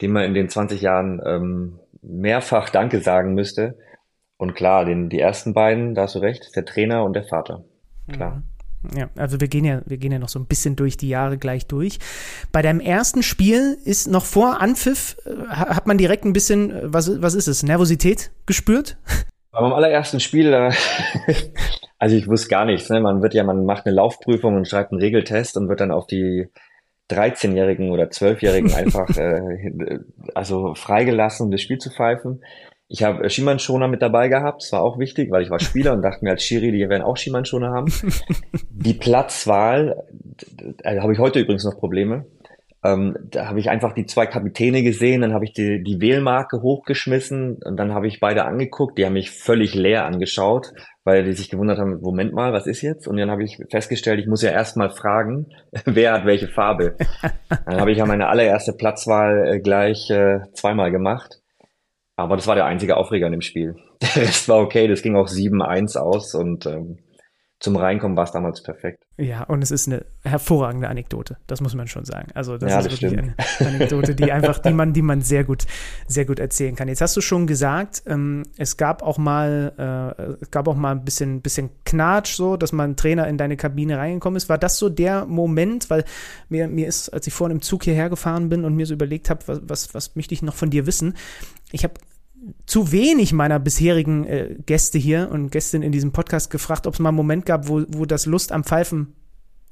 denen 0.00 0.14
man 0.14 0.24
in 0.24 0.34
den 0.34 0.48
20 0.48 0.80
Jahren 0.80 1.20
ähm, 1.24 1.80
mehrfach 2.06 2.70
Danke 2.70 3.00
sagen 3.00 3.34
müsste. 3.34 3.78
Und 4.36 4.54
klar, 4.54 4.84
den, 4.84 5.08
die 5.08 5.20
ersten 5.20 5.54
beiden, 5.54 5.94
da 5.94 6.02
hast 6.02 6.16
du 6.16 6.18
recht, 6.18 6.54
der 6.56 6.64
Trainer 6.64 7.04
und 7.04 7.14
der 7.14 7.24
Vater. 7.24 7.64
Klar. 8.10 8.36
Mhm. 8.36 8.54
Ja, 8.94 9.08
also 9.16 9.40
wir 9.40 9.48
gehen 9.48 9.64
ja, 9.64 9.80
wir 9.86 9.96
gehen 9.96 10.12
ja 10.12 10.18
noch 10.18 10.28
so 10.28 10.38
ein 10.38 10.46
bisschen 10.46 10.76
durch 10.76 10.96
die 10.96 11.08
Jahre 11.08 11.38
gleich 11.38 11.66
durch. 11.66 11.98
Bei 12.52 12.60
deinem 12.60 12.80
ersten 12.80 13.22
Spiel 13.22 13.78
ist 13.84 14.08
noch 14.08 14.24
vor 14.24 14.60
Anpfiff, 14.60 15.16
äh, 15.24 15.48
hat 15.48 15.86
man 15.86 15.96
direkt 15.96 16.24
ein 16.24 16.32
bisschen, 16.32 16.70
äh, 16.70 16.80
was, 16.92 17.22
was 17.22 17.34
ist 17.34 17.48
es, 17.48 17.62
Nervosität 17.62 18.30
gespürt? 18.46 18.98
Bei 19.52 19.62
meinem 19.62 19.72
allerersten 19.72 20.20
Spiel, 20.20 20.52
äh, 20.52 20.72
also 21.98 22.16
ich 22.16 22.28
wusste 22.28 22.48
gar 22.48 22.66
nichts. 22.66 22.90
Ne? 22.90 23.00
Man 23.00 23.22
wird 23.22 23.32
ja, 23.32 23.44
man 23.44 23.64
macht 23.64 23.86
eine 23.86 23.94
Laufprüfung 23.94 24.56
und 24.56 24.68
schreibt 24.68 24.92
einen 24.92 25.00
Regeltest 25.00 25.56
und 25.56 25.68
wird 25.68 25.80
dann 25.80 25.90
auf 25.90 26.06
die 26.06 26.48
13-Jährigen 27.10 27.90
oder 27.90 28.04
12-Jährigen 28.04 28.72
einfach 28.72 29.08
äh, 29.16 29.98
also 30.34 30.74
freigelassen, 30.74 31.46
um 31.46 31.50
das 31.50 31.60
Spiel 31.60 31.78
zu 31.78 31.90
pfeifen. 31.90 32.42
Ich 32.88 33.02
habe 33.02 33.28
Schiemann-Schoner 33.28 33.88
mit 33.88 34.02
dabei 34.02 34.28
gehabt, 34.28 34.62
das 34.62 34.72
war 34.72 34.82
auch 34.82 34.98
wichtig, 34.98 35.30
weil 35.30 35.42
ich 35.42 35.50
war 35.50 35.58
Spieler 35.58 35.92
und 35.94 36.02
dachte 36.02 36.24
mir 36.24 36.32
als 36.32 36.44
Schiri, 36.44 36.70
die 36.70 36.88
werden 36.88 37.02
auch 37.02 37.16
Schiemann-Schoner 37.16 37.70
haben. 37.70 37.92
Die 38.70 38.94
Platzwahl, 38.94 40.04
da 40.78 41.02
habe 41.02 41.12
ich 41.12 41.18
heute 41.18 41.40
übrigens 41.40 41.64
noch 41.64 41.78
Probleme. 41.78 42.26
Ähm, 42.84 43.16
da 43.30 43.46
habe 43.46 43.60
ich 43.60 43.70
einfach 43.70 43.94
die 43.94 44.04
zwei 44.04 44.26
Kapitäne 44.26 44.82
gesehen, 44.82 45.22
dann 45.22 45.32
habe 45.32 45.46
ich 45.46 45.54
die, 45.54 45.82
die 45.82 46.02
Wählmarke 46.02 46.60
hochgeschmissen 46.60 47.62
und 47.64 47.76
dann 47.78 47.94
habe 47.94 48.06
ich 48.06 48.20
beide 48.20 48.44
angeguckt, 48.44 48.98
die 48.98 49.06
haben 49.06 49.14
mich 49.14 49.30
völlig 49.30 49.74
leer 49.74 50.04
angeschaut, 50.04 50.72
weil 51.02 51.24
die 51.24 51.32
sich 51.32 51.48
gewundert 51.48 51.78
haben, 51.78 51.98
Moment 52.02 52.34
mal, 52.34 52.52
was 52.52 52.66
ist 52.66 52.82
jetzt? 52.82 53.08
Und 53.08 53.16
dann 53.16 53.30
habe 53.30 53.42
ich 53.42 53.58
festgestellt, 53.70 54.20
ich 54.20 54.26
muss 54.26 54.42
ja 54.42 54.50
erstmal 54.50 54.90
fragen, 54.90 55.46
wer 55.86 56.12
hat 56.12 56.26
welche 56.26 56.48
Farbe. 56.48 56.96
Dann 57.64 57.80
habe 57.80 57.90
ich 57.90 57.98
ja 57.98 58.06
meine 58.06 58.28
allererste 58.28 58.74
Platzwahl 58.74 59.48
äh, 59.48 59.60
gleich 59.60 60.10
äh, 60.10 60.40
zweimal 60.52 60.90
gemacht. 60.90 61.40
Aber 62.16 62.36
das 62.36 62.46
war 62.46 62.54
der 62.54 62.66
einzige 62.66 62.98
Aufreger 62.98 63.26
in 63.26 63.32
dem 63.32 63.40
Spiel. 63.40 63.76
Der 64.02 64.24
Rest 64.24 64.48
war 64.48 64.60
okay, 64.60 64.88
das 64.88 65.02
ging 65.02 65.16
auch 65.16 65.28
7-1 65.28 65.96
aus 65.96 66.34
und 66.34 66.66
ähm, 66.66 66.98
zum 67.64 67.76
Reinkommen 67.76 68.14
war 68.14 68.24
es 68.24 68.30
damals 68.30 68.62
perfekt. 68.62 69.06
Ja, 69.16 69.44
und 69.44 69.62
es 69.62 69.70
ist 69.70 69.88
eine 69.88 70.04
hervorragende 70.22 70.86
Anekdote, 70.86 71.38
das 71.46 71.62
muss 71.62 71.74
man 71.74 71.88
schon 71.88 72.04
sagen. 72.04 72.28
Also 72.34 72.58
das 72.58 72.70
ja, 72.70 72.78
ist 72.78 72.84
das 72.84 72.92
wirklich 73.00 73.10
stimmt. 73.12 73.34
eine 73.58 73.68
Anekdote, 73.76 74.14
die 74.14 74.30
einfach, 74.30 74.58
die 74.58 74.74
man, 74.74 74.92
die 74.92 75.00
man 75.00 75.22
sehr 75.22 75.44
gut, 75.44 75.64
sehr 76.06 76.26
gut 76.26 76.40
erzählen 76.40 76.76
kann. 76.76 76.88
Jetzt 76.88 77.00
hast 77.00 77.16
du 77.16 77.22
schon 77.22 77.46
gesagt, 77.46 78.02
ähm, 78.06 78.42
es 78.58 78.76
gab 78.76 79.02
auch 79.02 79.16
mal, 79.16 79.72
äh, 80.18 80.34
es 80.42 80.50
gab 80.50 80.68
auch 80.68 80.76
mal 80.76 80.90
ein 80.90 81.06
bisschen, 81.06 81.40
bisschen 81.40 81.70
Knatsch, 81.86 82.34
so, 82.34 82.58
dass 82.58 82.72
mal 82.72 82.84
ein 82.84 82.96
Trainer 82.96 83.28
in 83.28 83.38
deine 83.38 83.56
Kabine 83.56 83.96
reingekommen 83.96 84.36
ist. 84.36 84.50
War 84.50 84.58
das 84.58 84.78
so 84.78 84.90
der 84.90 85.24
Moment, 85.24 85.88
weil 85.88 86.04
mir, 86.50 86.68
mir 86.68 86.86
ist, 86.86 87.08
als 87.08 87.26
ich 87.26 87.32
vorhin 87.32 87.56
im 87.56 87.62
Zug 87.62 87.84
hierher 87.84 88.10
gefahren 88.10 88.50
bin 88.50 88.66
und 88.66 88.76
mir 88.76 88.84
so 88.84 88.92
überlegt 88.92 89.30
habe, 89.30 89.40
was, 89.46 89.62
was, 89.64 89.94
was 89.94 90.16
möchte 90.16 90.34
ich 90.34 90.42
noch 90.42 90.54
von 90.54 90.68
dir 90.68 90.84
wissen? 90.84 91.14
Ich 91.72 91.82
habe 91.82 91.94
zu 92.66 92.92
wenig 92.92 93.32
meiner 93.32 93.58
bisherigen 93.58 94.24
äh, 94.24 94.56
Gäste 94.66 94.98
hier 94.98 95.30
und 95.30 95.50
Gästinnen 95.50 95.84
in 95.84 95.92
diesem 95.92 96.12
Podcast 96.12 96.50
gefragt, 96.50 96.86
ob 96.86 96.94
es 96.94 97.00
mal 97.00 97.10
einen 97.10 97.16
Moment 97.16 97.46
gab, 97.46 97.68
wo, 97.68 97.82
wo 97.88 98.04
das 98.04 98.26
Lust 98.26 98.52
am 98.52 98.64
Pfeifen 98.64 99.14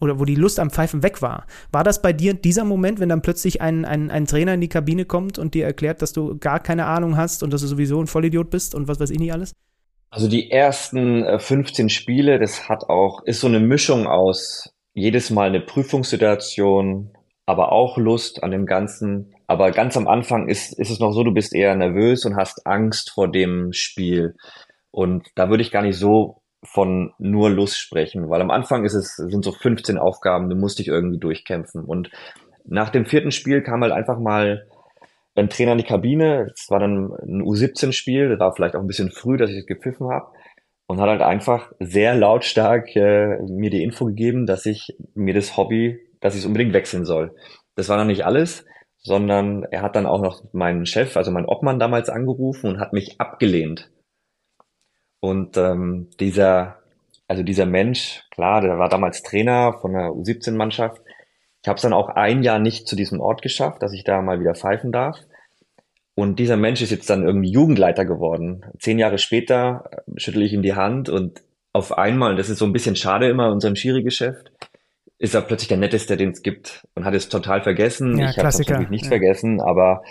oder 0.01 0.19
wo 0.19 0.25
die 0.25 0.35
Lust 0.35 0.59
am 0.59 0.71
Pfeifen 0.71 1.03
weg 1.03 1.23
war. 1.23 1.47
War 1.71 1.85
das 1.85 2.03
bei 2.03 2.13
dir 2.13 2.35
dieser 2.35 2.65
Moment, 2.65 2.99
wenn 2.99 3.09
dann 3.09 3.23
plötzlich 3.23 3.61
ein, 3.61 3.85
ein, 3.85 4.11
ein 4.11 4.27
Trainer 4.27 4.55
in 4.55 4.61
die 4.61 4.69
Kabine 4.69 5.05
kommt 5.05 5.39
und 5.39 5.55
dir 5.55 5.65
erklärt, 5.65 6.03
dass 6.03 6.13
du 6.13 6.39
gar 6.39 6.61
keine 6.61 6.87
Ahnung 6.87 7.17
hast 7.17 7.43
und 7.43 7.53
dass 7.53 7.61
du 7.61 7.69
sowieso 7.69 8.01
ein 8.01 8.09
Vollidiot 8.09 8.51
bist 8.51 8.75
und 8.75 8.89
was 8.89 8.99
weiß 8.99 9.11
ich 9.11 9.19
nicht 9.19 9.33
alles? 9.33 9.53
Also 10.11 10.29
die 10.29 10.51
ersten 10.51 11.25
15 11.39 11.87
äh, 11.87 11.89
Spiele, 11.89 12.39
das 12.39 12.69
hat 12.69 12.91
auch, 12.91 13.23
ist 13.25 13.41
so 13.41 13.47
eine 13.47 13.61
Mischung 13.61 14.07
aus 14.07 14.75
jedes 14.93 15.31
Mal 15.31 15.49
eine 15.49 15.61
Prüfungssituation, 15.61 17.11
aber 17.47 17.73
auch 17.73 17.97
Lust 17.97 18.43
an 18.43 18.51
dem 18.51 18.67
Ganzen. 18.67 19.35
Aber 19.53 19.71
ganz 19.71 19.99
am 19.99 20.09
Anfang 20.09 20.49
ist, 20.49 20.79
ist 20.79 20.89
es 20.89 20.99
noch 20.99 21.13
so, 21.13 21.25
du 21.25 21.35
bist 21.35 21.55
eher 21.55 21.77
nervös 21.77 22.25
und 22.25 22.37
hast 22.37 22.67
Angst 22.67 23.11
vor 23.11 23.31
dem 23.31 23.75
Spiel. 23.75 24.35
Und 24.91 25.29
da 25.35 25.51
würde 25.51 25.63
ich 25.63 25.71
gar 25.71 25.83
nicht 25.83 25.99
so 25.99 26.41
von 26.65 27.13
nur 27.19 27.51
Lust 27.51 27.79
sprechen, 27.79 28.31
weil 28.31 28.41
am 28.41 28.51
Anfang 28.51 28.87
ist 28.87 28.95
es, 28.95 29.15
sind 29.15 29.45
so 29.45 29.53
15 29.53 29.99
Aufgaben, 29.99 30.49
du 30.49 30.57
musst 30.57 30.79
dich 30.79 30.89
irgendwie 30.89 31.19
durchkämpfen. 31.19 31.85
Und 31.85 32.11
nach 32.65 32.89
dem 32.89 33.05
vierten 33.05 33.31
Spiel 33.31 33.61
kam 33.61 33.83
halt 33.83 33.93
einfach 33.93 34.19
mal 34.19 34.67
ein 35.35 35.51
Trainer 35.51 35.73
in 35.73 35.79
die 35.79 35.85
Kabine. 35.85 36.51
Es 36.55 36.71
war 36.71 36.79
dann 36.79 37.13
ein 37.23 37.43
U17-Spiel, 37.43 38.31
das 38.31 38.41
war 38.41 38.55
vielleicht 38.55 38.75
auch 38.75 38.81
ein 38.81 38.87
bisschen 38.87 39.11
früh, 39.11 39.37
dass 39.37 39.51
ich 39.51 39.59
es 39.59 39.67
gepfiffen 39.67 40.09
habe. 40.09 40.29
Und 40.87 40.99
hat 40.99 41.11
halt 41.11 41.21
einfach 41.21 41.73
sehr 41.79 42.15
lautstark 42.15 42.97
äh, 42.97 43.37
mir 43.43 43.69
die 43.69 43.83
Info 43.83 44.07
gegeben, 44.07 44.47
dass 44.47 44.65
ich 44.65 44.97
mir 45.15 45.35
das 45.35 45.59
Hobby, 45.59 45.99
dass 46.23 46.33
ich 46.37 46.41
es 46.41 46.47
unbedingt 46.47 46.73
wechseln 46.73 47.05
soll. 47.05 47.35
Das 47.75 47.91
war 47.91 47.99
noch 47.99 48.07
nicht 48.07 48.25
alles, 48.25 48.65
sondern 49.03 49.65
er 49.65 49.83
hat 49.83 49.97
dann 49.97 50.07
auch 50.07 50.21
noch 50.21 50.43
meinen 50.53 50.87
Chef, 50.87 51.17
also 51.17 51.31
meinen 51.31 51.47
Obmann 51.47 51.79
damals 51.79 52.09
angerufen 52.09 52.69
und 52.71 52.81
hat 52.81 52.93
mich 52.93 53.21
abgelehnt. 53.21 53.91
Und 55.21 55.57
ähm, 55.57 56.09
dieser, 56.21 56.79
also 57.29 57.43
dieser 57.43 57.67
Mensch, 57.67 58.25
klar, 58.31 58.61
der 58.61 58.79
war 58.79 58.89
damals 58.89 59.23
Trainer 59.23 59.75
von 59.81 59.93
der 59.93 60.11
U17-Mannschaft. 60.11 61.01
Ich 61.63 61.69
habe 61.69 61.77
es 61.77 61.83
dann 61.83 61.93
auch 61.93 62.09
ein 62.09 62.43
Jahr 62.43 62.59
nicht 62.59 62.89
zu 62.89 62.97
diesem 62.97 63.21
Ort 63.21 63.43
geschafft, 63.43 63.83
dass 63.83 63.93
ich 63.93 64.05
da 64.05 64.21
mal 64.23 64.41
wieder 64.41 64.55
pfeifen 64.55 64.93
darf. 64.93 65.17
Und 66.15 66.39
dieser 66.39 66.57
Mensch 66.57 66.83
ist 66.83 66.91
jetzt 66.91 67.09
dann 67.09 67.25
irgendwie 67.25 67.51
Jugendleiter 67.51 68.05
geworden. 68.05 68.65
Zehn 68.79 68.99
Jahre 68.99 69.19
später 69.19 69.85
äh, 69.91 70.21
schüttel 70.21 70.43
ich 70.43 70.53
ihm 70.53 70.63
die 70.63 70.75
Hand 70.75 71.09
und 71.09 71.43
auf 71.73 71.97
einmal, 71.97 72.37
das 72.37 72.51
ist 72.51 72.59
so 72.59 72.67
ein 72.67 72.73
bisschen 72.73 72.97
schade 72.97 73.29
immer 73.29 73.47
in 73.47 73.53
unserem 73.55 73.77
Schiri-Geschäft, 73.77 74.53
ist 75.23 75.35
er 75.35 75.43
plötzlich 75.43 75.69
der 75.69 75.79
Netteste, 75.79 76.17
den 76.17 76.31
es 76.31 76.43
gibt 76.43 76.87
und 76.95 77.05
hat 77.05 77.15
es 77.15 77.29
total 77.29 77.63
vergessen. 77.63 78.19
Ja, 78.19 78.31
ich 78.31 78.39
habe 78.39 78.49
es 78.49 78.59
natürlich 78.59 78.91
nicht 78.91 79.05
ja. 79.05 79.11
vergessen, 79.11 79.61
aber 79.61 80.03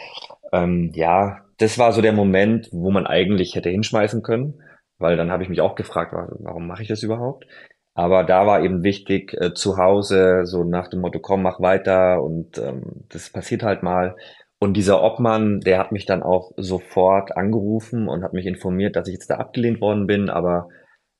ähm, 0.51 0.91
ja, 0.93 1.45
das 1.57 1.77
war 1.77 1.91
so 1.91 2.01
der 2.01 2.13
Moment, 2.13 2.69
wo 2.71 2.91
man 2.91 3.05
eigentlich 3.05 3.55
hätte 3.55 3.69
hinschmeißen 3.69 4.23
können 4.23 4.55
weil 5.01 5.17
dann 5.17 5.31
habe 5.31 5.43
ich 5.43 5.49
mich 5.49 5.61
auch 5.61 5.75
gefragt, 5.75 6.13
warum 6.13 6.67
mache 6.67 6.83
ich 6.83 6.87
das 6.87 7.03
überhaupt? 7.03 7.45
Aber 7.93 8.23
da 8.23 8.47
war 8.47 8.63
eben 8.63 8.83
wichtig, 8.83 9.33
äh, 9.33 9.53
zu 9.53 9.77
Hause, 9.77 10.45
so 10.45 10.63
nach 10.63 10.87
dem 10.87 11.01
Motto, 11.01 11.19
komm, 11.19 11.41
mach 11.41 11.59
weiter 11.59 12.23
und 12.23 12.57
ähm, 12.57 13.05
das 13.09 13.29
passiert 13.29 13.63
halt 13.63 13.83
mal. 13.83 14.15
Und 14.59 14.75
dieser 14.75 15.03
Obmann, 15.03 15.59
der 15.59 15.79
hat 15.79 15.91
mich 15.91 16.05
dann 16.05 16.23
auch 16.23 16.51
sofort 16.55 17.35
angerufen 17.35 18.07
und 18.07 18.23
hat 18.23 18.33
mich 18.33 18.45
informiert, 18.45 18.95
dass 18.95 19.07
ich 19.07 19.15
jetzt 19.15 19.29
da 19.29 19.35
abgelehnt 19.35 19.81
worden 19.81 20.07
bin, 20.07 20.29
aber 20.29 20.69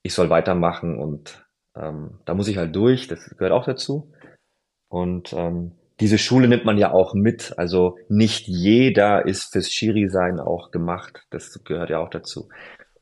ich 0.04 0.14
soll 0.14 0.30
weitermachen 0.30 0.98
und 0.98 1.46
ähm, 1.76 2.20
da 2.26 2.34
muss 2.34 2.48
ich 2.48 2.58
halt 2.58 2.76
durch, 2.76 3.08
das 3.08 3.30
gehört 3.38 3.54
auch 3.54 3.66
dazu. 3.66 4.12
Und 4.90 5.34
ähm, 5.34 5.74
diese 6.00 6.18
Schule 6.18 6.48
nimmt 6.48 6.66
man 6.66 6.78
ja 6.78 6.92
auch 6.92 7.14
mit. 7.14 7.54
Also 7.58 7.98
nicht 8.10 8.48
jeder 8.48 9.26
ist 9.26 9.52
fürs 9.54 9.72
Schiri-Sein 9.72 10.40
auch 10.40 10.72
gemacht. 10.72 11.26
Das 11.30 11.64
gehört 11.64 11.90
ja 11.90 12.00
auch 12.00 12.10
dazu. 12.10 12.50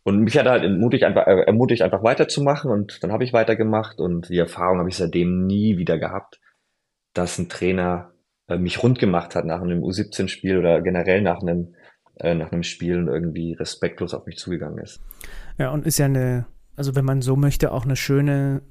Und 0.04 0.22
mich 0.22 0.38
hat 0.38 0.48
halt 0.48 0.64
ermutigt, 0.64 1.04
einfach, 1.04 1.28
äh, 1.28 1.42
ermutigt, 1.42 1.82
einfach 1.82 2.04
weiterzumachen 2.04 2.72
und 2.72 3.04
dann 3.04 3.12
habe 3.12 3.24
ich 3.24 3.34
weitergemacht 3.34 4.00
und 4.00 4.30
die 4.30 4.38
Erfahrung 4.38 4.80
habe 4.80 4.90
ich 4.90 4.98
seitdem 4.98 5.46
nie 5.46 5.78
wieder 5.78 5.98
gehabt, 5.98 6.40
dass 7.14 7.38
ein 7.38 7.50
Trainer 7.50 8.12
äh, 8.48 8.58
mich 8.58 8.82
rund 8.82 8.98
gemacht 8.98 9.36
hat 9.36 9.46
nach 9.46 9.62
einem 9.62 9.84
U17-Spiel 9.84 10.58
oder 10.58 10.82
generell 10.82 11.22
nach 11.22 11.42
einem, 11.42 11.76
äh, 12.16 12.34
nach 12.34 12.52
einem 12.52 12.64
Spiel 12.64 12.98
und 12.98 13.08
irgendwie 13.08 13.54
respektlos 13.54 14.14
auf 14.14 14.26
mich 14.26 14.38
zugegangen 14.38 14.80
ist. 14.80 15.02
Ja, 15.58 15.72
und 15.72 15.86
ist 15.86 16.00
ja 16.00 16.06
eine, 16.06 16.48
also 16.80 16.96
wenn 16.96 17.06
man 17.06 17.22
so 17.22 17.36
möchte, 17.36 17.72
auch 17.72 17.84
eine 17.84 17.96
schöne 17.96 18.62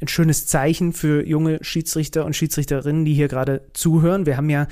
ein 0.00 0.08
schönes 0.08 0.46
Zeichen 0.46 0.92
für 0.92 1.26
junge 1.26 1.58
Schiedsrichter 1.62 2.24
und 2.26 2.36
Schiedsrichterinnen, 2.36 3.04
die 3.04 3.14
hier 3.14 3.28
gerade 3.28 3.62
zuhören. 3.72 4.26
Wir 4.26 4.36
haben 4.36 4.50
ja 4.50 4.68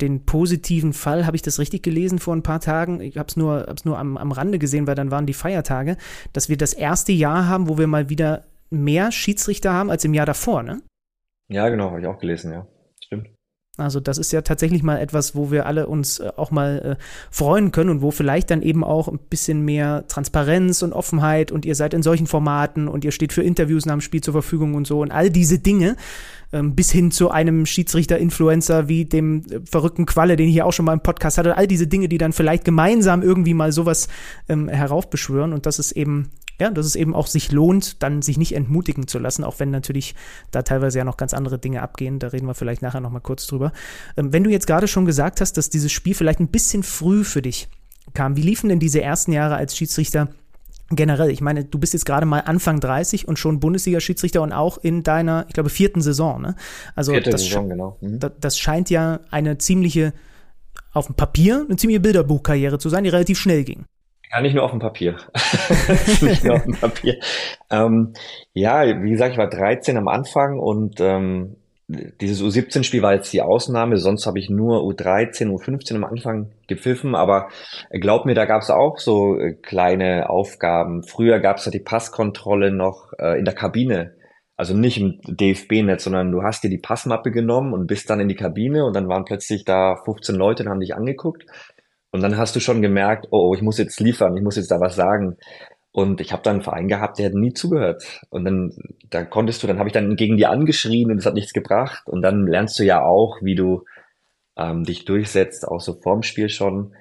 den 0.00 0.24
positiven 0.24 0.92
Fall, 0.92 1.26
habe 1.26 1.36
ich 1.36 1.42
das 1.42 1.58
richtig 1.58 1.82
gelesen 1.82 2.20
vor 2.20 2.34
ein 2.34 2.44
paar 2.44 2.60
Tagen? 2.60 3.00
Ich 3.00 3.18
habe 3.18 3.28
es 3.28 3.36
nur, 3.36 3.66
hab's 3.68 3.84
nur 3.84 3.98
am, 3.98 4.16
am 4.16 4.30
Rande 4.30 4.60
gesehen, 4.60 4.86
weil 4.86 4.94
dann 4.94 5.10
waren 5.10 5.26
die 5.26 5.34
Feiertage, 5.34 5.96
dass 6.32 6.48
wir 6.48 6.56
das 6.56 6.72
erste 6.72 7.12
Jahr 7.12 7.48
haben, 7.48 7.68
wo 7.68 7.76
wir 7.76 7.88
mal 7.88 8.08
wieder 8.08 8.44
mehr 8.70 9.10
Schiedsrichter 9.10 9.72
haben 9.72 9.90
als 9.90 10.04
im 10.04 10.14
Jahr 10.14 10.26
davor, 10.26 10.62
ne? 10.62 10.80
Ja, 11.48 11.68
genau, 11.68 11.90
habe 11.90 12.00
ich 12.00 12.06
auch 12.06 12.18
gelesen, 12.18 12.52
ja. 12.52 12.66
Also 13.78 14.00
das 14.00 14.18
ist 14.18 14.32
ja 14.32 14.42
tatsächlich 14.42 14.82
mal 14.82 14.98
etwas, 14.98 15.34
wo 15.34 15.50
wir 15.50 15.66
alle 15.66 15.86
uns 15.86 16.18
äh, 16.18 16.30
auch 16.36 16.50
mal 16.50 16.96
äh, 16.98 17.02
freuen 17.30 17.70
können 17.72 17.90
und 17.90 18.02
wo 18.02 18.10
vielleicht 18.10 18.50
dann 18.50 18.62
eben 18.62 18.82
auch 18.82 19.08
ein 19.08 19.18
bisschen 19.30 19.64
mehr 19.64 20.04
Transparenz 20.08 20.82
und 20.82 20.92
Offenheit 20.92 21.52
und 21.52 21.64
ihr 21.64 21.74
seid 21.74 21.94
in 21.94 22.02
solchen 22.02 22.26
Formaten 22.26 22.88
und 22.88 23.04
ihr 23.04 23.12
steht 23.12 23.32
für 23.32 23.42
Interviews 23.42 23.86
nach 23.86 23.94
dem 23.94 24.00
Spiel 24.00 24.20
zur 24.20 24.32
Verfügung 24.32 24.74
und 24.74 24.86
so 24.86 25.00
und 25.00 25.12
all 25.12 25.30
diese 25.30 25.58
Dinge 25.60 25.96
ähm, 26.52 26.74
bis 26.74 26.90
hin 26.90 27.10
zu 27.10 27.30
einem 27.30 27.66
Schiedsrichter-Influencer 27.66 28.88
wie 28.88 29.04
dem 29.04 29.44
äh, 29.50 29.60
verrückten 29.64 30.06
Qualle, 30.06 30.36
den 30.36 30.48
ich 30.48 30.54
hier 30.54 30.66
auch 30.66 30.72
schon 30.72 30.84
mal 30.84 30.94
im 30.94 31.00
Podcast 31.00 31.38
hatte, 31.38 31.56
all 31.56 31.66
diese 31.66 31.86
Dinge, 31.86 32.08
die 32.08 32.18
dann 32.18 32.32
vielleicht 32.32 32.64
gemeinsam 32.64 33.22
irgendwie 33.22 33.54
mal 33.54 33.70
sowas 33.70 34.08
ähm, 34.48 34.68
heraufbeschwören 34.68 35.52
und 35.52 35.66
das 35.66 35.78
ist 35.78 35.92
eben 35.92 36.30
ja, 36.60 36.70
dass 36.70 36.86
es 36.86 36.96
eben 36.96 37.14
auch 37.14 37.26
sich 37.26 37.52
lohnt, 37.52 38.02
dann 38.02 38.22
sich 38.22 38.36
nicht 38.36 38.54
entmutigen 38.54 39.06
zu 39.06 39.18
lassen, 39.18 39.44
auch 39.44 39.60
wenn 39.60 39.70
natürlich 39.70 40.14
da 40.50 40.62
teilweise 40.62 40.98
ja 40.98 41.04
noch 41.04 41.16
ganz 41.16 41.34
andere 41.34 41.58
Dinge 41.58 41.82
abgehen. 41.82 42.18
Da 42.18 42.28
reden 42.28 42.46
wir 42.46 42.54
vielleicht 42.54 42.82
nachher 42.82 43.00
noch 43.00 43.10
mal 43.10 43.20
kurz 43.20 43.46
drüber. 43.46 43.72
Ähm, 44.16 44.32
wenn 44.32 44.44
du 44.44 44.50
jetzt 44.50 44.66
gerade 44.66 44.88
schon 44.88 45.04
gesagt 45.04 45.40
hast, 45.40 45.56
dass 45.56 45.70
dieses 45.70 45.92
Spiel 45.92 46.14
vielleicht 46.14 46.40
ein 46.40 46.48
bisschen 46.48 46.82
früh 46.82 47.24
für 47.24 47.42
dich 47.42 47.68
kam, 48.14 48.36
wie 48.36 48.42
liefen 48.42 48.68
denn 48.68 48.80
diese 48.80 49.00
ersten 49.00 49.32
Jahre 49.32 49.56
als 49.56 49.76
Schiedsrichter 49.76 50.28
generell? 50.90 51.30
Ich 51.30 51.40
meine, 51.40 51.64
du 51.64 51.78
bist 51.78 51.92
jetzt 51.92 52.06
gerade 52.06 52.26
mal 52.26 52.40
Anfang 52.40 52.80
30 52.80 53.28
und 53.28 53.38
schon 53.38 53.60
Bundesliga-Schiedsrichter 53.60 54.42
und 54.42 54.52
auch 54.52 54.78
in 54.78 55.02
deiner, 55.02 55.44
ich 55.48 55.54
glaube, 55.54 55.70
vierten 55.70 56.00
Saison. 56.00 56.40
Ne? 56.40 56.56
Also 56.96 57.12
Vierte 57.12 57.30
das, 57.30 57.42
Saison, 57.42 57.68
genau. 57.68 57.96
Mhm. 58.00 58.18
das 58.40 58.58
scheint 58.58 58.90
ja 58.90 59.20
eine 59.30 59.58
ziemliche 59.58 60.12
auf 60.92 61.06
dem 61.06 61.14
Papier 61.14 61.64
eine 61.66 61.76
ziemliche 61.76 62.00
Bilderbuchkarriere 62.00 62.78
zu 62.78 62.88
sein, 62.88 63.04
die 63.04 63.10
relativ 63.10 63.38
schnell 63.38 63.64
ging. 63.64 63.84
Ja, 64.30 64.40
nicht 64.40 64.54
nur 64.54 64.64
auf 64.64 64.70
dem 64.70 64.80
Papier. 64.80 65.16
nicht 66.20 66.44
nur 66.44 66.56
auf 66.56 66.64
dem 66.64 66.74
Papier. 66.74 67.18
Ähm, 67.70 68.12
ja, 68.52 69.02
wie 69.02 69.10
gesagt, 69.10 69.32
ich 69.32 69.38
war 69.38 69.48
13 69.48 69.96
am 69.96 70.08
Anfang 70.08 70.58
und 70.58 71.00
ähm, 71.00 71.56
dieses 71.88 72.42
U17-Spiel 72.42 73.00
war 73.00 73.14
jetzt 73.14 73.32
die 73.32 73.40
Ausnahme, 73.40 73.96
sonst 73.96 74.26
habe 74.26 74.38
ich 74.38 74.50
nur 74.50 74.82
U13, 74.82 75.48
U15 75.48 75.96
am 75.96 76.04
Anfang 76.04 76.50
gepfiffen, 76.66 77.14
aber 77.14 77.48
glaub 77.90 78.26
mir, 78.26 78.34
da 78.34 78.44
gab 78.44 78.60
es 78.60 78.68
auch 78.68 78.98
so 78.98 79.38
äh, 79.38 79.54
kleine 79.54 80.28
Aufgaben. 80.28 81.02
Früher 81.02 81.40
gab 81.40 81.56
es 81.56 81.64
ja 81.64 81.72
die 81.72 81.80
Passkontrolle 81.80 82.70
noch 82.70 83.14
äh, 83.18 83.38
in 83.38 83.46
der 83.46 83.54
Kabine, 83.54 84.14
also 84.58 84.76
nicht 84.76 84.98
im 84.98 85.20
DFB-Netz, 85.26 86.04
sondern 86.04 86.30
du 86.30 86.42
hast 86.42 86.62
dir 86.62 86.68
die 86.68 86.78
Passmappe 86.78 87.30
genommen 87.30 87.72
und 87.72 87.86
bist 87.86 88.10
dann 88.10 88.20
in 88.20 88.28
die 88.28 88.34
Kabine 88.34 88.84
und 88.84 88.94
dann 88.94 89.08
waren 89.08 89.24
plötzlich 89.24 89.64
da 89.64 89.96
15 90.04 90.34
Leute 90.34 90.64
und 90.64 90.68
haben 90.68 90.80
dich 90.80 90.94
angeguckt 90.94 91.46
und 92.10 92.22
dann 92.22 92.38
hast 92.38 92.56
du 92.56 92.60
schon 92.60 92.82
gemerkt, 92.82 93.28
oh, 93.30 93.48
oh, 93.50 93.54
ich 93.54 93.62
muss 93.62 93.78
jetzt 93.78 94.00
liefern, 94.00 94.36
ich 94.36 94.42
muss 94.42 94.56
jetzt 94.56 94.70
da 94.70 94.80
was 94.80 94.96
sagen. 94.96 95.36
Und 95.90 96.20
ich 96.20 96.32
habe 96.32 96.42
dann 96.42 96.56
einen 96.56 96.62
Verein 96.62 96.88
gehabt, 96.88 97.18
der 97.18 97.26
hat 97.26 97.34
nie 97.34 97.52
zugehört. 97.52 98.04
Und 98.30 98.44
dann, 98.44 98.72
da 99.10 99.24
konntest 99.24 99.62
du, 99.62 99.66
dann 99.66 99.78
habe 99.78 99.88
ich 99.88 99.92
dann 99.92 100.16
gegen 100.16 100.36
die 100.36 100.46
angeschrien 100.46 101.10
und 101.10 101.18
es 101.18 101.26
hat 101.26 101.34
nichts 101.34 101.52
gebracht. 101.52 102.06
Und 102.06 102.22
dann 102.22 102.46
lernst 102.46 102.78
du 102.78 102.84
ja 102.84 103.02
auch, 103.02 103.38
wie 103.42 103.54
du 103.54 103.84
ähm, 104.56 104.84
dich 104.84 105.04
durchsetzt, 105.04 105.66
auch 105.66 105.80
so 105.80 105.94
vorm 105.94 106.22
Spiel 106.22 106.50
schon. 106.50 106.94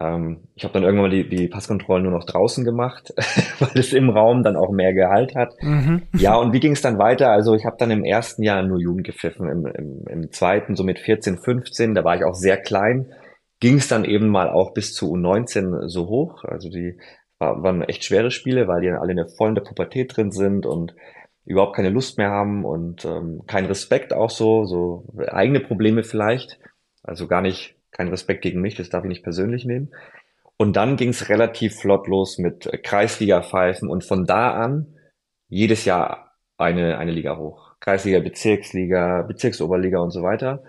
Ähm, 0.00 0.48
ich 0.54 0.64
habe 0.64 0.74
dann 0.74 0.82
irgendwann 0.82 1.10
mal 1.10 1.16
die, 1.16 1.28
die 1.28 1.48
Passkontrollen 1.48 2.04
nur 2.04 2.12
noch 2.12 2.26
draußen 2.26 2.64
gemacht, 2.64 3.14
weil 3.60 3.70
es 3.74 3.92
im 3.92 4.10
Raum 4.10 4.42
dann 4.42 4.56
auch 4.56 4.70
mehr 4.70 4.92
Gehalt 4.92 5.34
hat. 5.34 5.54
Mhm. 5.60 6.02
Ja, 6.14 6.36
und 6.36 6.52
wie 6.52 6.60
ging 6.60 6.72
es 6.72 6.82
dann 6.82 6.98
weiter? 6.98 7.30
Also 7.30 7.54
ich 7.54 7.64
habe 7.64 7.76
dann 7.78 7.90
im 7.90 8.04
ersten 8.04 8.42
Jahr 8.42 8.62
nur 8.62 8.78
Jugend 8.78 9.04
gepfiffen, 9.04 9.48
im, 9.48 9.66
im, 9.66 10.06
im 10.08 10.32
zweiten 10.32 10.76
so 10.76 10.84
mit 10.84 10.98
14, 10.98 11.38
15, 11.38 11.94
da 11.94 12.04
war 12.04 12.16
ich 12.16 12.24
auch 12.24 12.34
sehr 12.34 12.56
klein 12.56 13.06
ging 13.64 13.78
es 13.78 13.88
dann 13.88 14.04
eben 14.04 14.28
mal 14.28 14.50
auch 14.50 14.74
bis 14.74 14.92
zu 14.92 15.10
U19 15.14 15.88
so 15.88 16.06
hoch. 16.08 16.44
Also 16.44 16.68
die 16.68 16.98
waren 17.38 17.80
echt 17.80 18.04
schwere 18.04 18.30
Spiele, 18.30 18.68
weil 18.68 18.82
die 18.82 18.88
dann 18.88 18.98
alle 18.98 19.12
in 19.12 19.16
der 19.16 19.26
vollen 19.38 19.54
der 19.54 19.62
Pubertät 19.62 20.14
drin 20.14 20.32
sind 20.32 20.66
und 20.66 20.94
überhaupt 21.46 21.74
keine 21.74 21.88
Lust 21.88 22.18
mehr 22.18 22.28
haben 22.28 22.66
und 22.66 23.06
ähm, 23.06 23.40
kein 23.46 23.64
Respekt 23.64 24.12
auch 24.12 24.28
so, 24.28 24.66
so 24.66 25.06
eigene 25.28 25.60
Probleme 25.60 26.04
vielleicht. 26.04 26.58
Also 27.02 27.26
gar 27.26 27.40
nicht 27.40 27.74
kein 27.90 28.08
Respekt 28.08 28.42
gegen 28.42 28.60
mich, 28.60 28.74
das 28.74 28.90
darf 28.90 29.02
ich 29.04 29.08
nicht 29.08 29.22
persönlich 29.22 29.64
nehmen. 29.64 29.94
Und 30.58 30.76
dann 30.76 30.98
ging 30.98 31.08
es 31.08 31.30
relativ 31.30 31.76
flott 31.76 32.06
los 32.06 32.36
mit 32.36 32.70
Kreisliga-Pfeifen 32.82 33.88
und 33.88 34.04
von 34.04 34.26
da 34.26 34.52
an 34.52 34.94
jedes 35.48 35.86
Jahr 35.86 36.32
eine, 36.58 36.98
eine 36.98 37.12
Liga 37.12 37.38
hoch. 37.38 37.76
Kreisliga, 37.80 38.20
Bezirksliga, 38.20 39.22
Bezirksoberliga 39.22 40.00
und 40.00 40.10
so 40.10 40.22
weiter. 40.22 40.62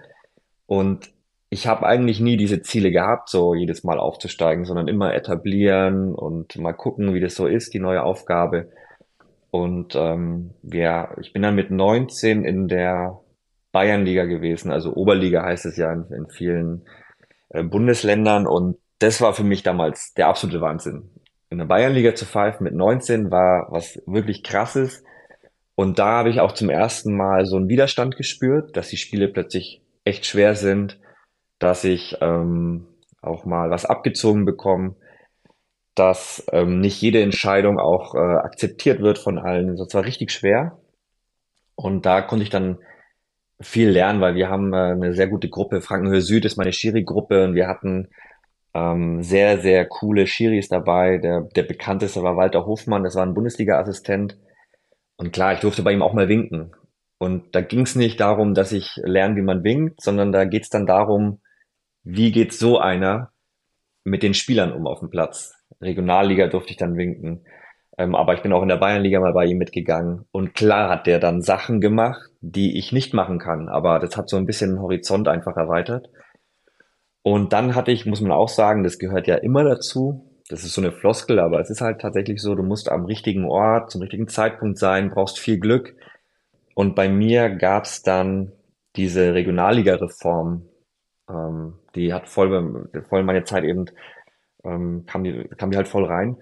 Und 0.65 1.13
ich 1.49 1.67
habe 1.67 1.85
eigentlich 1.85 2.19
nie 2.19 2.37
diese 2.37 2.61
Ziele 2.61 2.91
gehabt, 2.91 3.29
so 3.29 3.53
jedes 3.53 3.83
Mal 3.83 3.99
aufzusteigen, 3.99 4.65
sondern 4.65 4.87
immer 4.87 5.13
etablieren 5.13 6.13
und 6.13 6.57
mal 6.57 6.73
gucken, 6.73 7.13
wie 7.13 7.19
das 7.19 7.35
so 7.35 7.47
ist, 7.47 7.73
die 7.73 7.79
neue 7.79 8.03
Aufgabe. 8.03 8.69
Und 9.51 9.95
ähm, 9.95 10.51
ja, 10.63 11.15
ich 11.21 11.31
bin 11.33 11.41
dann 11.43 11.55
mit 11.55 11.71
19 11.71 12.43
in 12.43 12.67
der 12.67 13.21
Bayernliga 13.71 14.25
gewesen. 14.25 14.71
Also 14.71 14.93
Oberliga 14.93 15.43
heißt 15.43 15.65
es 15.65 15.77
ja 15.77 15.93
in, 15.93 16.05
in 16.11 16.27
vielen 16.29 16.85
äh, 17.49 17.63
Bundesländern. 17.63 18.47
Und 18.47 18.77
das 18.99 19.21
war 19.21 19.33
für 19.33 19.43
mich 19.43 19.63
damals 19.63 20.13
der 20.13 20.27
absolute 20.27 20.61
Wahnsinn. 20.61 21.09
In 21.49 21.59
der 21.59 21.65
Bayernliga 21.65 22.15
zu 22.15 22.25
pfeifen 22.25 22.63
mit 22.63 22.73
19 22.73 23.31
war 23.31 23.67
was 23.69 24.01
wirklich 24.05 24.43
krasses. 24.43 25.03
Und 25.75 25.99
da 25.99 26.07
habe 26.17 26.29
ich 26.29 26.39
auch 26.39 26.53
zum 26.53 26.69
ersten 26.69 27.15
Mal 27.15 27.45
so 27.45 27.57
einen 27.57 27.69
Widerstand 27.69 28.17
gespürt, 28.17 28.75
dass 28.75 28.89
die 28.89 28.97
Spiele 28.97 29.27
plötzlich 29.27 29.81
echt 30.03 30.25
schwer 30.25 30.55
sind, 30.55 30.99
dass 31.59 31.83
ich 31.83 32.17
ähm, 32.21 32.87
auch 33.21 33.45
mal 33.45 33.69
was 33.69 33.85
abgezogen 33.85 34.45
bekomme, 34.45 34.95
dass 35.95 36.45
ähm, 36.51 36.79
nicht 36.81 37.01
jede 37.01 37.21
Entscheidung 37.21 37.79
auch 37.79 38.15
äh, 38.15 38.17
akzeptiert 38.19 39.01
wird 39.01 39.17
von 39.17 39.39
allen. 39.39 39.77
Das 39.77 39.93
war 39.93 40.05
richtig 40.05 40.31
schwer. 40.31 40.77
Und 41.75 42.05
da 42.05 42.21
konnte 42.21 42.43
ich 42.43 42.49
dann 42.49 42.79
viel 43.61 43.89
lernen, 43.89 44.21
weil 44.21 44.35
wir 44.35 44.49
haben 44.49 44.73
äh, 44.73 44.91
eine 44.91 45.13
sehr 45.13 45.27
gute 45.27 45.49
Gruppe. 45.49 45.81
Frankenhöhe 45.81 46.21
Süd 46.21 46.45
ist 46.45 46.57
meine 46.57 46.73
Schiri-Gruppe 46.73 47.45
und 47.45 47.55
wir 47.55 47.67
hatten 47.67 48.09
ähm, 48.73 49.23
sehr, 49.23 49.59
sehr 49.59 49.85
coole 49.85 50.27
Schiris 50.27 50.67
dabei. 50.67 51.17
Der, 51.17 51.41
der 51.55 51.63
bekannteste 51.63 52.21
war 52.21 52.35
Walter 52.35 52.65
Hofmann, 52.65 53.03
das 53.03 53.15
war 53.15 53.25
ein 53.25 53.33
Bundesliga-Assistent. 53.33 54.37
Und 55.15 55.31
klar, 55.31 55.53
ich 55.53 55.59
durfte 55.59 55.81
bei 55.83 55.93
ihm 55.93 56.01
auch 56.01 56.13
mal 56.13 56.27
winken. 56.27 56.75
Und 57.17 57.55
da 57.55 57.61
ging 57.61 57.81
es 57.81 57.95
nicht 57.95 58.19
darum, 58.19 58.53
dass 58.53 58.73
ich 58.73 58.99
lerne, 59.03 59.37
wie 59.37 59.41
man 59.41 59.63
winkt, 59.63 60.01
sondern 60.01 60.33
da 60.33 60.43
geht 60.43 60.63
es 60.63 60.69
dann 60.69 60.85
darum, 60.85 61.39
wie 62.05 62.31
geht 62.31 62.53
so 62.53 62.77
einer 62.79 63.31
mit 64.05 64.23
den 64.23 64.33
Spielern 64.33 64.71
um 64.71 64.87
auf 64.87 64.99
dem 64.99 65.09
Platz. 65.09 65.53
Regionalliga 65.81 66.47
durfte 66.47 66.71
ich 66.71 66.77
dann 66.77 66.95
winken. 66.95 67.45
Ähm, 67.97 68.15
aber 68.15 68.35
ich 68.35 68.41
bin 68.41 68.53
auch 68.53 68.61
in 68.61 68.67
der 68.67 68.77
Bayernliga 68.77 69.19
mal 69.19 69.33
bei 69.33 69.45
ihm 69.45 69.57
mitgegangen. 69.57 70.25
Und 70.31 70.53
klar 70.53 70.89
hat 70.89 71.07
der 71.07 71.19
dann 71.19 71.41
Sachen 71.41 71.81
gemacht, 71.81 72.29
die 72.41 72.77
ich 72.77 72.91
nicht 72.91 73.13
machen 73.13 73.39
kann. 73.39 73.67
Aber 73.67 73.99
das 73.99 74.15
hat 74.15 74.29
so 74.29 74.37
ein 74.37 74.45
bisschen 74.45 74.71
den 74.71 74.81
Horizont 74.81 75.27
einfach 75.27 75.57
erweitert. 75.57 76.09
Und 77.23 77.53
dann 77.53 77.73
hatte 77.73 77.91
ich, 77.91 78.05
muss 78.05 78.21
man 78.21 78.31
auch 78.31 78.49
sagen, 78.49 78.83
das 78.83 78.99
gehört 78.99 79.27
ja 79.27 79.35
immer 79.35 79.63
dazu. 79.63 80.29
Das 80.47 80.63
ist 80.63 80.73
so 80.73 80.81
eine 80.81 80.91
Floskel, 80.91 81.39
aber 81.39 81.59
es 81.59 81.71
ist 81.71 81.81
halt 81.81 81.99
tatsächlich 82.01 82.39
so, 82.39 82.53
du 82.53 82.61
musst 82.61 82.91
am 82.91 83.05
richtigen 83.05 83.45
Ort, 83.45 83.89
zum 83.89 84.01
richtigen 84.01 84.27
Zeitpunkt 84.27 84.77
sein, 84.77 85.09
brauchst 85.09 85.39
viel 85.39 85.59
Glück. 85.59 85.95
Und 86.75 86.93
bei 86.93 87.09
mir 87.09 87.49
gab's 87.49 88.03
dann 88.03 88.51
diese 88.95 89.33
Regionalliga-Reform, 89.33 90.67
ähm, 91.29 91.79
die 91.95 92.13
hat 92.13 92.27
voll, 92.27 92.89
voll 93.09 93.23
meine 93.23 93.43
Zeit 93.43 93.63
eben, 93.63 93.85
ähm, 94.63 95.05
kam, 95.07 95.23
die, 95.23 95.47
kam 95.57 95.71
die 95.71 95.77
halt 95.77 95.87
voll 95.87 96.05
rein. 96.05 96.37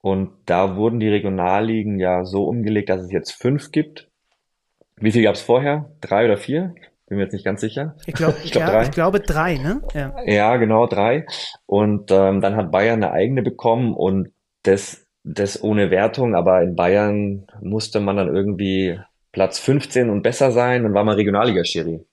Und 0.00 0.30
da 0.46 0.76
wurden 0.76 1.00
die 1.00 1.08
Regionalligen 1.08 1.98
ja 1.98 2.24
so 2.24 2.44
umgelegt, 2.44 2.88
dass 2.88 3.02
es 3.02 3.12
jetzt 3.12 3.32
fünf 3.32 3.72
gibt. 3.72 4.08
Wie 4.96 5.12
viel 5.12 5.22
gab's 5.22 5.40
vorher? 5.40 5.90
Drei 6.00 6.24
oder 6.24 6.36
vier? 6.36 6.74
Bin 7.08 7.16
mir 7.16 7.24
jetzt 7.24 7.32
nicht 7.32 7.44
ganz 7.44 7.60
sicher. 7.60 7.96
Ich, 8.06 8.14
glaub, 8.14 8.34
ich, 8.44 8.52
glaub, 8.52 8.64
ja, 8.64 8.70
drei. 8.70 8.82
ich 8.82 8.90
glaube 8.90 9.20
drei, 9.20 9.56
ne? 9.56 9.82
Ja, 9.94 10.14
ja 10.24 10.56
genau, 10.56 10.86
drei. 10.86 11.26
Und 11.66 12.10
ähm, 12.10 12.40
dann 12.40 12.56
hat 12.56 12.70
Bayern 12.70 13.02
eine 13.02 13.12
eigene 13.12 13.42
bekommen 13.42 13.94
und 13.94 14.32
das, 14.62 15.06
das 15.24 15.62
ohne 15.62 15.90
Wertung, 15.90 16.34
aber 16.34 16.62
in 16.62 16.74
Bayern 16.74 17.46
musste 17.60 18.00
man 18.00 18.16
dann 18.16 18.34
irgendwie 18.34 18.98
Platz 19.32 19.58
15 19.58 20.10
und 20.10 20.22
besser 20.22 20.52
sein 20.52 20.84
und 20.84 20.94
war 20.94 21.04
mal 21.04 21.14
Regionalliga-Schiri. 21.14 22.04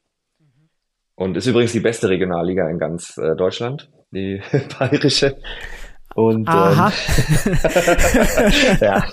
Und 1.15 1.37
ist 1.37 1.47
übrigens 1.47 1.71
die 1.71 1.79
beste 1.79 2.09
Regionalliga 2.09 2.69
in 2.69 2.77
ganz 2.77 3.17
äh, 3.17 3.35
Deutschland, 3.35 3.89
die 4.11 4.41
bayerische. 4.79 5.37
Und 6.13 6.47
Aha. 6.47 6.93
Ähm, 7.45 7.57
ja, 8.81 9.03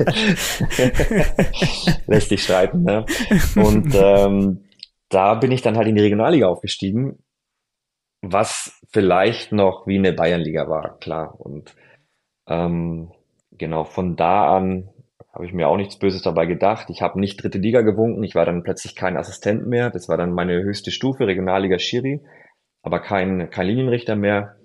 lässt 2.06 2.28
sich 2.28 2.44
streiten. 2.44 2.84
Ne? 2.84 3.04
Und 3.56 3.92
ähm, 3.94 4.64
da 5.08 5.34
bin 5.34 5.50
ich 5.50 5.62
dann 5.62 5.76
halt 5.76 5.88
in 5.88 5.96
die 5.96 6.02
Regionalliga 6.02 6.46
aufgestiegen, 6.46 7.18
was 8.20 8.80
vielleicht 8.92 9.50
noch 9.50 9.86
wie 9.86 9.98
eine 9.98 10.12
Bayernliga 10.12 10.68
war, 10.68 10.98
klar. 11.00 11.40
Und 11.40 11.74
ähm, 12.46 13.10
genau 13.50 13.84
von 13.84 14.14
da 14.14 14.56
an 14.56 14.88
habe 15.32 15.46
ich 15.46 15.52
mir 15.52 15.68
auch 15.68 15.76
nichts 15.76 15.98
Böses 15.98 16.22
dabei 16.22 16.46
gedacht. 16.46 16.90
Ich 16.90 17.00
habe 17.00 17.18
nicht 17.18 17.42
dritte 17.42 17.58
Liga 17.58 17.80
gewunken, 17.80 18.22
ich 18.22 18.34
war 18.34 18.44
dann 18.44 18.62
plötzlich 18.62 18.94
kein 18.94 19.16
Assistent 19.16 19.66
mehr. 19.66 19.90
Das 19.90 20.08
war 20.08 20.16
dann 20.16 20.32
meine 20.32 20.62
höchste 20.62 20.90
Stufe, 20.90 21.26
Regionalliga 21.26 21.78
Schiri, 21.78 22.20
aber 22.82 23.00
kein, 23.00 23.48
kein 23.50 23.66
Linienrichter 23.66 24.16
mehr. 24.16 24.56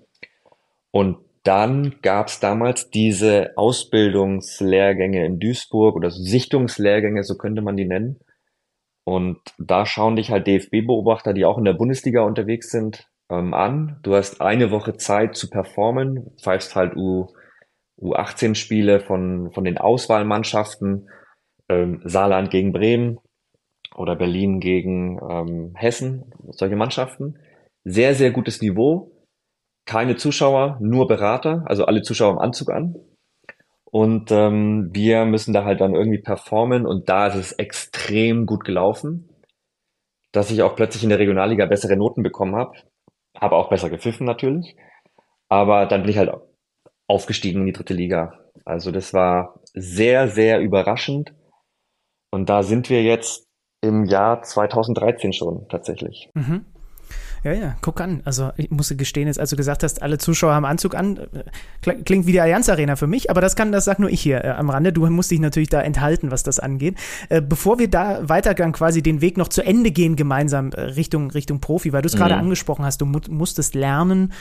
Und 0.90 1.18
dann 1.44 1.96
gab 2.02 2.28
es 2.28 2.40
damals 2.40 2.90
diese 2.90 3.52
Ausbildungslehrgänge 3.56 5.24
in 5.24 5.38
Duisburg 5.38 5.96
oder 5.96 6.10
Sichtungslehrgänge, 6.10 7.24
so 7.24 7.36
könnte 7.36 7.62
man 7.62 7.76
die 7.76 7.86
nennen. 7.86 8.18
Und 9.04 9.38
da 9.56 9.86
schauen 9.86 10.16
dich 10.16 10.30
halt 10.30 10.46
DFB-Beobachter, 10.46 11.32
die 11.32 11.46
auch 11.46 11.56
in 11.56 11.64
der 11.64 11.72
Bundesliga 11.72 12.20
unterwegs 12.22 12.70
sind, 12.70 13.08
ähm, 13.30 13.54
an. 13.54 13.98
Du 14.02 14.14
hast 14.14 14.42
eine 14.42 14.70
Woche 14.70 14.98
Zeit 14.98 15.36
zu 15.36 15.48
performen, 15.48 16.30
pfeifst 16.42 16.76
halt 16.76 16.96
U, 16.96 17.28
U18-Spiele 18.00 19.00
von, 19.00 19.50
von 19.52 19.64
den 19.64 19.78
Auswahlmannschaften, 19.78 21.08
ähm, 21.68 22.00
Saarland 22.04 22.50
gegen 22.50 22.72
Bremen 22.72 23.18
oder 23.94 24.16
Berlin 24.16 24.60
gegen 24.60 25.18
ähm, 25.28 25.72
Hessen, 25.74 26.32
solche 26.50 26.76
Mannschaften. 26.76 27.38
Sehr, 27.84 28.14
sehr 28.14 28.30
gutes 28.30 28.60
Niveau. 28.60 29.12
Keine 29.86 30.16
Zuschauer, 30.16 30.78
nur 30.80 31.08
Berater, 31.08 31.64
also 31.66 31.86
alle 31.86 32.02
Zuschauer 32.02 32.32
im 32.32 32.38
Anzug 32.38 32.70
an. 32.70 32.94
Und 33.90 34.30
ähm, 34.30 34.90
wir 34.92 35.24
müssen 35.24 35.54
da 35.54 35.64
halt 35.64 35.80
dann 35.80 35.94
irgendwie 35.94 36.20
performen 36.20 36.84
und 36.84 37.08
da 37.08 37.28
ist 37.28 37.36
es 37.36 37.52
extrem 37.52 38.44
gut 38.44 38.64
gelaufen, 38.64 39.30
dass 40.32 40.50
ich 40.50 40.62
auch 40.62 40.76
plötzlich 40.76 41.02
in 41.02 41.08
der 41.08 41.18
Regionalliga 41.18 41.64
bessere 41.64 41.96
Noten 41.96 42.22
bekommen 42.22 42.54
habe. 42.54 42.72
Habe 43.34 43.56
auch 43.56 43.70
besser 43.70 43.88
gepfiffen 43.88 44.26
natürlich. 44.26 44.76
Aber 45.48 45.86
dann 45.86 46.02
bin 46.02 46.10
ich 46.10 46.18
halt 46.18 46.30
aufgestiegen 47.08 47.60
in 47.60 47.66
die 47.66 47.72
dritte 47.72 47.94
Liga. 47.94 48.38
Also 48.64 48.92
das 48.92 49.12
war 49.12 49.60
sehr, 49.74 50.28
sehr 50.28 50.60
überraschend. 50.60 51.32
Und 52.30 52.48
da 52.48 52.62
sind 52.62 52.90
wir 52.90 53.02
jetzt 53.02 53.46
im 53.80 54.04
Jahr 54.04 54.42
2013 54.42 55.32
schon 55.32 55.66
tatsächlich. 55.68 56.30
Mhm. 56.34 56.64
Ja, 57.44 57.52
ja, 57.52 57.76
guck 57.80 58.00
an. 58.00 58.22
Also 58.24 58.50
ich 58.56 58.70
musste 58.70 58.96
gestehen, 58.96 59.28
jetzt 59.28 59.38
als 59.38 59.50
du 59.50 59.56
gesagt 59.56 59.82
hast, 59.82 60.02
alle 60.02 60.18
Zuschauer 60.18 60.54
haben 60.54 60.64
Anzug 60.64 60.94
an, 60.94 61.28
klingt 61.82 62.26
wie 62.26 62.32
die 62.32 62.40
Allianz 62.40 62.68
Arena 62.68 62.96
für 62.96 63.06
mich, 63.06 63.30
aber 63.30 63.40
das 63.40 63.54
kann, 63.54 63.70
das 63.70 63.84
sag 63.84 64.00
nur 64.00 64.10
ich 64.10 64.20
hier 64.20 64.44
äh, 64.44 64.48
am 64.48 64.70
Rande. 64.70 64.92
Du 64.92 65.06
musst 65.08 65.30
dich 65.30 65.40
natürlich 65.40 65.68
da 65.68 65.80
enthalten, 65.80 66.30
was 66.30 66.42
das 66.42 66.58
angeht. 66.58 66.96
Äh, 67.28 67.40
bevor 67.40 67.78
wir 67.78 67.88
da 67.88 68.28
weitergang 68.28 68.72
quasi 68.72 69.02
den 69.02 69.20
Weg 69.20 69.36
noch 69.36 69.48
zu 69.48 69.62
Ende 69.62 69.92
gehen, 69.92 70.16
gemeinsam 70.16 70.70
äh, 70.72 70.80
Richtung, 70.80 71.30
Richtung 71.30 71.60
Profi, 71.60 71.92
weil 71.92 72.02
du 72.02 72.06
es 72.06 72.14
mhm. 72.14 72.18
gerade 72.18 72.36
angesprochen 72.36 72.84
hast, 72.84 73.00
du 73.00 73.06
mu 73.06 73.20
musstest 73.28 73.74
lernen, 73.74 74.32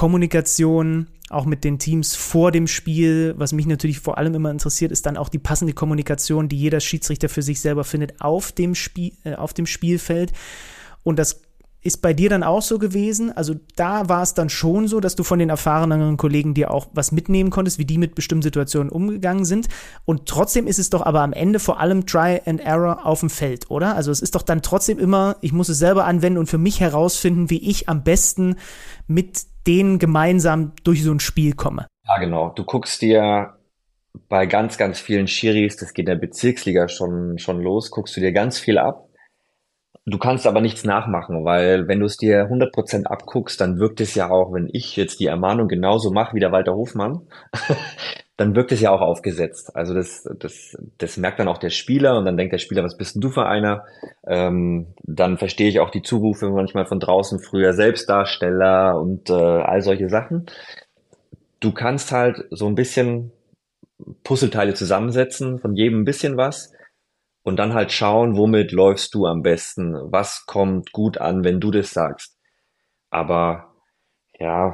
Kommunikation, 0.00 1.08
auch 1.28 1.44
mit 1.44 1.62
den 1.62 1.78
Teams 1.78 2.16
vor 2.16 2.52
dem 2.52 2.66
Spiel. 2.68 3.34
Was 3.36 3.52
mich 3.52 3.66
natürlich 3.66 4.00
vor 4.00 4.16
allem 4.16 4.32
immer 4.34 4.50
interessiert, 4.50 4.92
ist 4.92 5.04
dann 5.04 5.18
auch 5.18 5.28
die 5.28 5.38
passende 5.38 5.74
Kommunikation, 5.74 6.48
die 6.48 6.56
jeder 6.56 6.80
Schiedsrichter 6.80 7.28
für 7.28 7.42
sich 7.42 7.60
selber 7.60 7.84
findet 7.84 8.18
auf 8.18 8.50
dem, 8.50 8.74
Spiel, 8.74 9.12
äh, 9.24 9.34
auf 9.34 9.52
dem 9.52 9.66
Spielfeld. 9.66 10.32
Und 11.02 11.18
das 11.18 11.42
ist 11.82 12.00
bei 12.00 12.14
dir 12.14 12.30
dann 12.30 12.42
auch 12.42 12.62
so 12.62 12.78
gewesen? 12.78 13.30
Also 13.36 13.56
da 13.76 14.08
war 14.08 14.22
es 14.22 14.32
dann 14.32 14.48
schon 14.48 14.88
so, 14.88 15.00
dass 15.00 15.16
du 15.16 15.22
von 15.22 15.38
den 15.38 15.50
erfahreneren 15.50 16.16
Kollegen 16.16 16.54
dir 16.54 16.70
auch 16.70 16.88
was 16.94 17.12
mitnehmen 17.12 17.50
konntest, 17.50 17.78
wie 17.78 17.84
die 17.84 17.98
mit 17.98 18.14
bestimmten 18.14 18.42
Situationen 18.42 18.90
umgegangen 18.90 19.44
sind. 19.44 19.68
Und 20.06 20.24
trotzdem 20.24 20.66
ist 20.66 20.78
es 20.78 20.88
doch 20.88 21.04
aber 21.04 21.20
am 21.20 21.34
Ende 21.34 21.58
vor 21.58 21.78
allem 21.78 22.06
Try 22.06 22.40
and 22.46 22.62
Error 22.62 23.04
auf 23.04 23.20
dem 23.20 23.28
Feld, 23.28 23.70
oder? 23.70 23.96
Also 23.96 24.10
es 24.10 24.22
ist 24.22 24.34
doch 24.34 24.42
dann 24.42 24.62
trotzdem 24.62 24.98
immer, 24.98 25.36
ich 25.42 25.52
muss 25.52 25.68
es 25.68 25.78
selber 25.78 26.06
anwenden 26.06 26.38
und 26.38 26.46
für 26.46 26.56
mich 26.56 26.80
herausfinden, 26.80 27.50
wie 27.50 27.68
ich 27.68 27.86
am 27.90 28.02
besten 28.02 28.56
mit 29.06 29.44
denen 29.66 29.98
gemeinsam 29.98 30.72
durch 30.84 31.02
so 31.02 31.12
ein 31.12 31.20
Spiel 31.20 31.54
komme. 31.54 31.86
Ja, 32.06 32.18
genau. 32.18 32.50
Du 32.50 32.64
guckst 32.64 33.02
dir 33.02 33.54
bei 34.28 34.46
ganz, 34.46 34.76
ganz 34.78 34.98
vielen 35.00 35.28
Schiris, 35.28 35.76
das 35.76 35.92
geht 35.94 36.08
in 36.08 36.14
der 36.14 36.20
Bezirksliga 36.20 36.88
schon, 36.88 37.38
schon 37.38 37.60
los, 37.60 37.90
guckst 37.90 38.16
du 38.16 38.20
dir 38.20 38.32
ganz 38.32 38.58
viel 38.58 38.78
ab 38.78 39.10
Du 40.06 40.18
kannst 40.18 40.46
aber 40.46 40.60
nichts 40.60 40.84
nachmachen, 40.84 41.44
weil 41.44 41.86
wenn 41.86 42.00
du 42.00 42.06
es 42.06 42.16
dir 42.16 42.48
100% 42.50 43.04
abguckst, 43.06 43.60
dann 43.60 43.78
wirkt 43.78 44.00
es 44.00 44.14
ja 44.14 44.30
auch, 44.30 44.52
wenn 44.52 44.68
ich 44.72 44.96
jetzt 44.96 45.20
die 45.20 45.26
Ermahnung 45.26 45.68
genauso 45.68 46.10
mache 46.10 46.34
wie 46.34 46.40
der 46.40 46.52
Walter 46.52 46.74
Hofmann, 46.74 47.28
dann 48.40 48.56
wirkt 48.56 48.72
es 48.72 48.80
ja 48.80 48.90
auch 48.90 49.02
aufgesetzt. 49.02 49.76
Also 49.76 49.92
das, 49.92 50.26
das, 50.38 50.74
das 50.96 51.18
merkt 51.18 51.38
dann 51.38 51.48
auch 51.48 51.58
der 51.58 51.68
Spieler 51.68 52.16
und 52.16 52.24
dann 52.24 52.38
denkt 52.38 52.54
der 52.54 52.58
Spieler, 52.58 52.82
was 52.82 52.96
bist 52.96 53.14
denn 53.14 53.20
du 53.20 53.28
für 53.28 53.44
einer? 53.44 53.84
Ähm, 54.26 54.94
dann 55.02 55.36
verstehe 55.36 55.68
ich 55.68 55.78
auch 55.78 55.90
die 55.90 56.00
Zurufe 56.00 56.48
manchmal 56.48 56.86
von 56.86 57.00
draußen, 57.00 57.38
früher 57.38 57.74
Selbstdarsteller 57.74 58.98
und 58.98 59.28
äh, 59.28 59.34
all 59.34 59.82
solche 59.82 60.08
Sachen. 60.08 60.46
Du 61.60 61.72
kannst 61.72 62.12
halt 62.12 62.46
so 62.50 62.66
ein 62.66 62.74
bisschen 62.74 63.30
Puzzleteile 64.24 64.72
zusammensetzen, 64.72 65.58
von 65.58 65.76
jedem 65.76 66.00
ein 66.00 66.06
bisschen 66.06 66.38
was 66.38 66.72
und 67.42 67.58
dann 67.58 67.74
halt 67.74 67.92
schauen, 67.92 68.38
womit 68.38 68.72
läufst 68.72 69.12
du 69.12 69.26
am 69.26 69.42
besten, 69.42 69.92
was 70.10 70.46
kommt 70.46 70.92
gut 70.92 71.18
an, 71.18 71.44
wenn 71.44 71.60
du 71.60 71.70
das 71.70 71.90
sagst. 71.90 72.38
Aber 73.10 73.74
ja, 74.38 74.72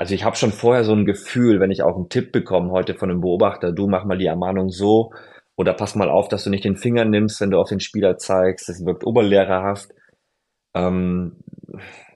also 0.00 0.14
ich 0.14 0.24
habe 0.24 0.34
schon 0.34 0.50
vorher 0.50 0.82
so 0.82 0.94
ein 0.94 1.04
Gefühl, 1.04 1.60
wenn 1.60 1.70
ich 1.70 1.82
auch 1.82 1.94
einen 1.94 2.08
Tipp 2.08 2.32
bekomme 2.32 2.70
heute 2.70 2.94
von 2.94 3.10
einem 3.10 3.20
Beobachter, 3.20 3.70
du 3.70 3.86
mach 3.86 4.06
mal 4.06 4.16
die 4.16 4.28
Ermahnung 4.28 4.70
so 4.70 5.12
Oder 5.56 5.74
pass 5.74 5.94
mal 5.94 6.08
auf, 6.08 6.28
dass 6.28 6.42
du 6.44 6.48
nicht 6.48 6.64
den 6.64 6.78
Finger 6.78 7.04
nimmst, 7.04 7.38
wenn 7.42 7.50
du 7.50 7.58
auf 7.60 7.68
den 7.68 7.80
Spieler 7.80 8.16
zeigst. 8.16 8.66
Das 8.70 8.82
wirkt 8.86 9.04
oberlehrerhaft. 9.06 9.90
Ähm, 10.74 11.40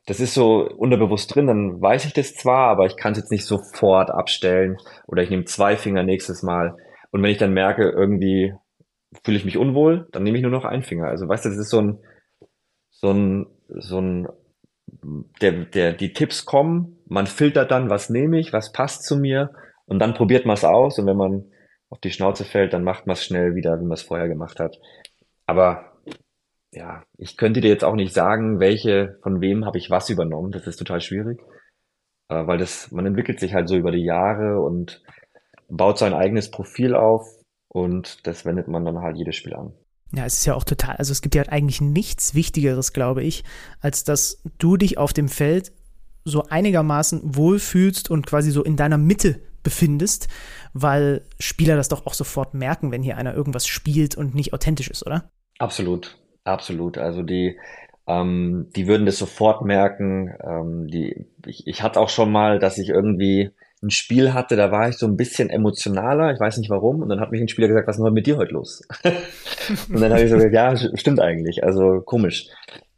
das 0.06 0.18
ist 0.20 0.32
so 0.32 0.66
unterbewusst 0.66 1.34
drin, 1.34 1.46
dann 1.46 1.82
weiß 1.82 2.06
ich 2.06 2.14
das 2.14 2.34
zwar, 2.34 2.70
aber 2.70 2.86
ich 2.86 2.96
kann 2.96 3.12
es 3.12 3.18
jetzt 3.18 3.30
nicht 3.30 3.44
sofort 3.44 4.10
abstellen. 4.10 4.78
Oder 5.06 5.22
ich 5.22 5.28
nehme 5.28 5.44
zwei 5.44 5.76
Finger 5.76 6.04
nächstes 6.04 6.42
Mal. 6.42 6.76
Und 7.10 7.22
wenn 7.22 7.30
ich 7.30 7.38
dann 7.38 7.52
merke, 7.52 7.90
irgendwie 7.90 8.54
fühle 9.24 9.36
ich 9.36 9.44
mich 9.44 9.58
unwohl, 9.58 10.08
dann 10.12 10.22
nehme 10.22 10.38
ich 10.38 10.42
nur 10.42 10.52
noch 10.52 10.64
einen 10.64 10.84
Finger. 10.84 11.08
Also 11.08 11.28
weißt 11.28 11.44
du, 11.44 11.50
das 11.50 11.58
ist 11.58 11.68
so 11.70 11.82
ein, 11.82 11.98
so 12.92 13.10
ein, 13.10 13.46
so 13.68 14.00
ein, 14.00 14.28
der, 15.40 15.64
der, 15.64 15.92
die 15.92 16.12
Tipps 16.12 16.44
kommen, 16.44 16.98
man 17.06 17.26
filtert 17.26 17.70
dann, 17.70 17.90
was 17.90 18.10
nehme 18.10 18.38
ich, 18.38 18.52
was 18.52 18.72
passt 18.72 19.04
zu 19.04 19.16
mir 19.16 19.50
und 19.86 19.98
dann 19.98 20.14
probiert 20.14 20.46
man 20.46 20.54
es 20.54 20.64
aus 20.64 20.98
und 20.98 21.06
wenn 21.06 21.16
man 21.16 21.50
auf 21.90 22.00
die 22.00 22.10
Schnauze 22.10 22.44
fällt, 22.44 22.72
dann 22.72 22.84
macht 22.84 23.06
man 23.06 23.14
es 23.14 23.24
schnell 23.24 23.54
wieder, 23.54 23.78
wie 23.80 23.84
man 23.84 23.92
es 23.92 24.02
vorher 24.02 24.28
gemacht 24.28 24.58
hat. 24.58 24.78
Aber 25.46 25.92
ja, 26.72 27.04
ich 27.16 27.36
könnte 27.36 27.60
dir 27.60 27.68
jetzt 27.68 27.84
auch 27.84 27.94
nicht 27.94 28.12
sagen, 28.12 28.58
welche, 28.58 29.18
von 29.22 29.40
wem 29.40 29.64
habe 29.64 29.78
ich 29.78 29.90
was 29.90 30.10
übernommen. 30.10 30.50
Das 30.50 30.66
ist 30.66 30.76
total 30.76 31.00
schwierig, 31.00 31.40
äh, 32.28 32.46
weil 32.46 32.58
das, 32.58 32.90
man 32.90 33.06
entwickelt 33.06 33.38
sich 33.38 33.54
halt 33.54 33.68
so 33.68 33.76
über 33.76 33.92
die 33.92 34.04
Jahre 34.04 34.60
und 34.60 35.02
baut 35.68 35.98
sein 35.98 36.14
eigenes 36.14 36.50
Profil 36.50 36.94
auf 36.94 37.26
und 37.68 38.26
das 38.26 38.44
wendet 38.44 38.68
man 38.68 38.84
dann 38.84 38.98
halt 38.98 39.16
jedes 39.16 39.36
Spiel 39.36 39.54
an. 39.54 39.72
Ja, 40.12 40.24
es 40.24 40.38
ist 40.38 40.44
ja 40.44 40.54
auch 40.54 40.64
total, 40.64 40.96
also 40.96 41.12
es 41.12 41.22
gibt 41.22 41.34
ja 41.34 41.42
eigentlich 41.44 41.80
nichts 41.80 42.34
Wichtigeres, 42.34 42.92
glaube 42.92 43.22
ich, 43.22 43.44
als 43.80 44.04
dass 44.04 44.42
du 44.58 44.76
dich 44.76 44.98
auf 44.98 45.12
dem 45.12 45.28
Feld 45.28 45.72
so 46.24 46.44
einigermaßen 46.48 47.36
wohlfühlst 47.36 48.10
und 48.10 48.26
quasi 48.26 48.50
so 48.50 48.62
in 48.62 48.76
deiner 48.76 48.98
Mitte 48.98 49.40
befindest, 49.62 50.28
weil 50.72 51.22
Spieler 51.40 51.76
das 51.76 51.88
doch 51.88 52.06
auch 52.06 52.14
sofort 52.14 52.54
merken, 52.54 52.92
wenn 52.92 53.02
hier 53.02 53.16
einer 53.16 53.34
irgendwas 53.34 53.66
spielt 53.66 54.16
und 54.16 54.34
nicht 54.34 54.52
authentisch 54.52 54.88
ist, 54.88 55.04
oder? 55.06 55.30
Absolut, 55.58 56.18
absolut. 56.44 56.98
Also 56.98 57.22
die, 57.22 57.58
ähm, 58.06 58.68
die 58.76 58.86
würden 58.86 59.06
das 59.06 59.18
sofort 59.18 59.64
merken. 59.64 60.34
Ähm, 60.42 60.88
die, 60.88 61.26
ich, 61.46 61.66
ich 61.66 61.82
hatte 61.82 62.00
auch 62.00 62.08
schon 62.08 62.30
mal, 62.30 62.58
dass 62.58 62.78
ich 62.78 62.90
irgendwie 62.90 63.50
ein 63.84 63.90
Spiel 63.90 64.32
hatte, 64.32 64.56
da 64.56 64.72
war 64.72 64.88
ich 64.88 64.96
so 64.96 65.06
ein 65.06 65.16
bisschen 65.16 65.50
emotionaler, 65.50 66.32
ich 66.32 66.40
weiß 66.40 66.56
nicht 66.58 66.70
warum, 66.70 67.02
und 67.02 67.08
dann 67.08 67.20
hat 67.20 67.30
mich 67.30 67.40
ein 67.40 67.48
Spieler 67.48 67.68
gesagt, 67.68 67.86
was 67.86 67.98
ist 67.98 68.02
denn 68.02 68.12
mit 68.12 68.26
dir 68.26 68.36
heute 68.36 68.54
los? 68.54 68.82
und 69.88 70.00
dann 70.00 70.12
habe 70.12 70.22
ich 70.22 70.30
so 70.30 70.36
gesagt, 70.36 70.54
ja, 70.54 70.76
stimmt 70.76 71.20
eigentlich, 71.20 71.62
also 71.62 72.00
komisch. 72.00 72.48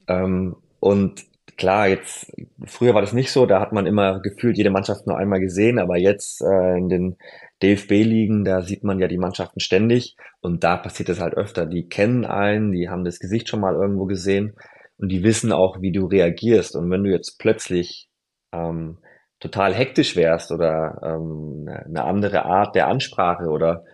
Ähm, 0.08 0.56
und 0.80 1.24
klar, 1.56 1.88
jetzt, 1.88 2.32
früher 2.64 2.94
war 2.94 3.00
das 3.00 3.12
nicht 3.12 3.30
so, 3.30 3.46
da 3.46 3.60
hat 3.60 3.72
man 3.72 3.86
immer 3.86 4.20
gefühlt 4.20 4.56
jede 4.56 4.70
Mannschaft 4.70 5.06
nur 5.06 5.18
einmal 5.18 5.40
gesehen, 5.40 5.78
aber 5.78 5.96
jetzt 5.96 6.42
äh, 6.42 6.78
in 6.78 6.88
den 6.88 7.16
DFB-Ligen, 7.62 8.44
da 8.44 8.62
sieht 8.62 8.84
man 8.84 8.98
ja 8.98 9.08
die 9.08 9.18
Mannschaften 9.18 9.60
ständig 9.60 10.16
und 10.40 10.62
da 10.62 10.76
passiert 10.76 11.08
es 11.08 11.20
halt 11.20 11.34
öfter. 11.34 11.66
Die 11.66 11.88
kennen 11.88 12.24
einen, 12.24 12.72
die 12.72 12.88
haben 12.88 13.04
das 13.04 13.18
Gesicht 13.18 13.48
schon 13.48 13.60
mal 13.60 13.74
irgendwo 13.74 14.04
gesehen 14.04 14.54
und 14.98 15.08
die 15.10 15.22
wissen 15.22 15.52
auch, 15.52 15.80
wie 15.80 15.92
du 15.92 16.06
reagierst. 16.06 16.76
Und 16.76 16.90
wenn 16.90 17.02
du 17.02 17.10
jetzt 17.10 17.38
plötzlich 17.38 18.08
ähm, 18.52 18.98
total 19.40 19.74
hektisch 19.74 20.16
wärst 20.16 20.50
oder 20.50 21.00
ähm, 21.02 21.68
eine 21.68 22.04
andere 22.04 22.44
Art 22.44 22.74
der 22.74 22.88
Ansprache 22.88 23.48
oder 23.48 23.84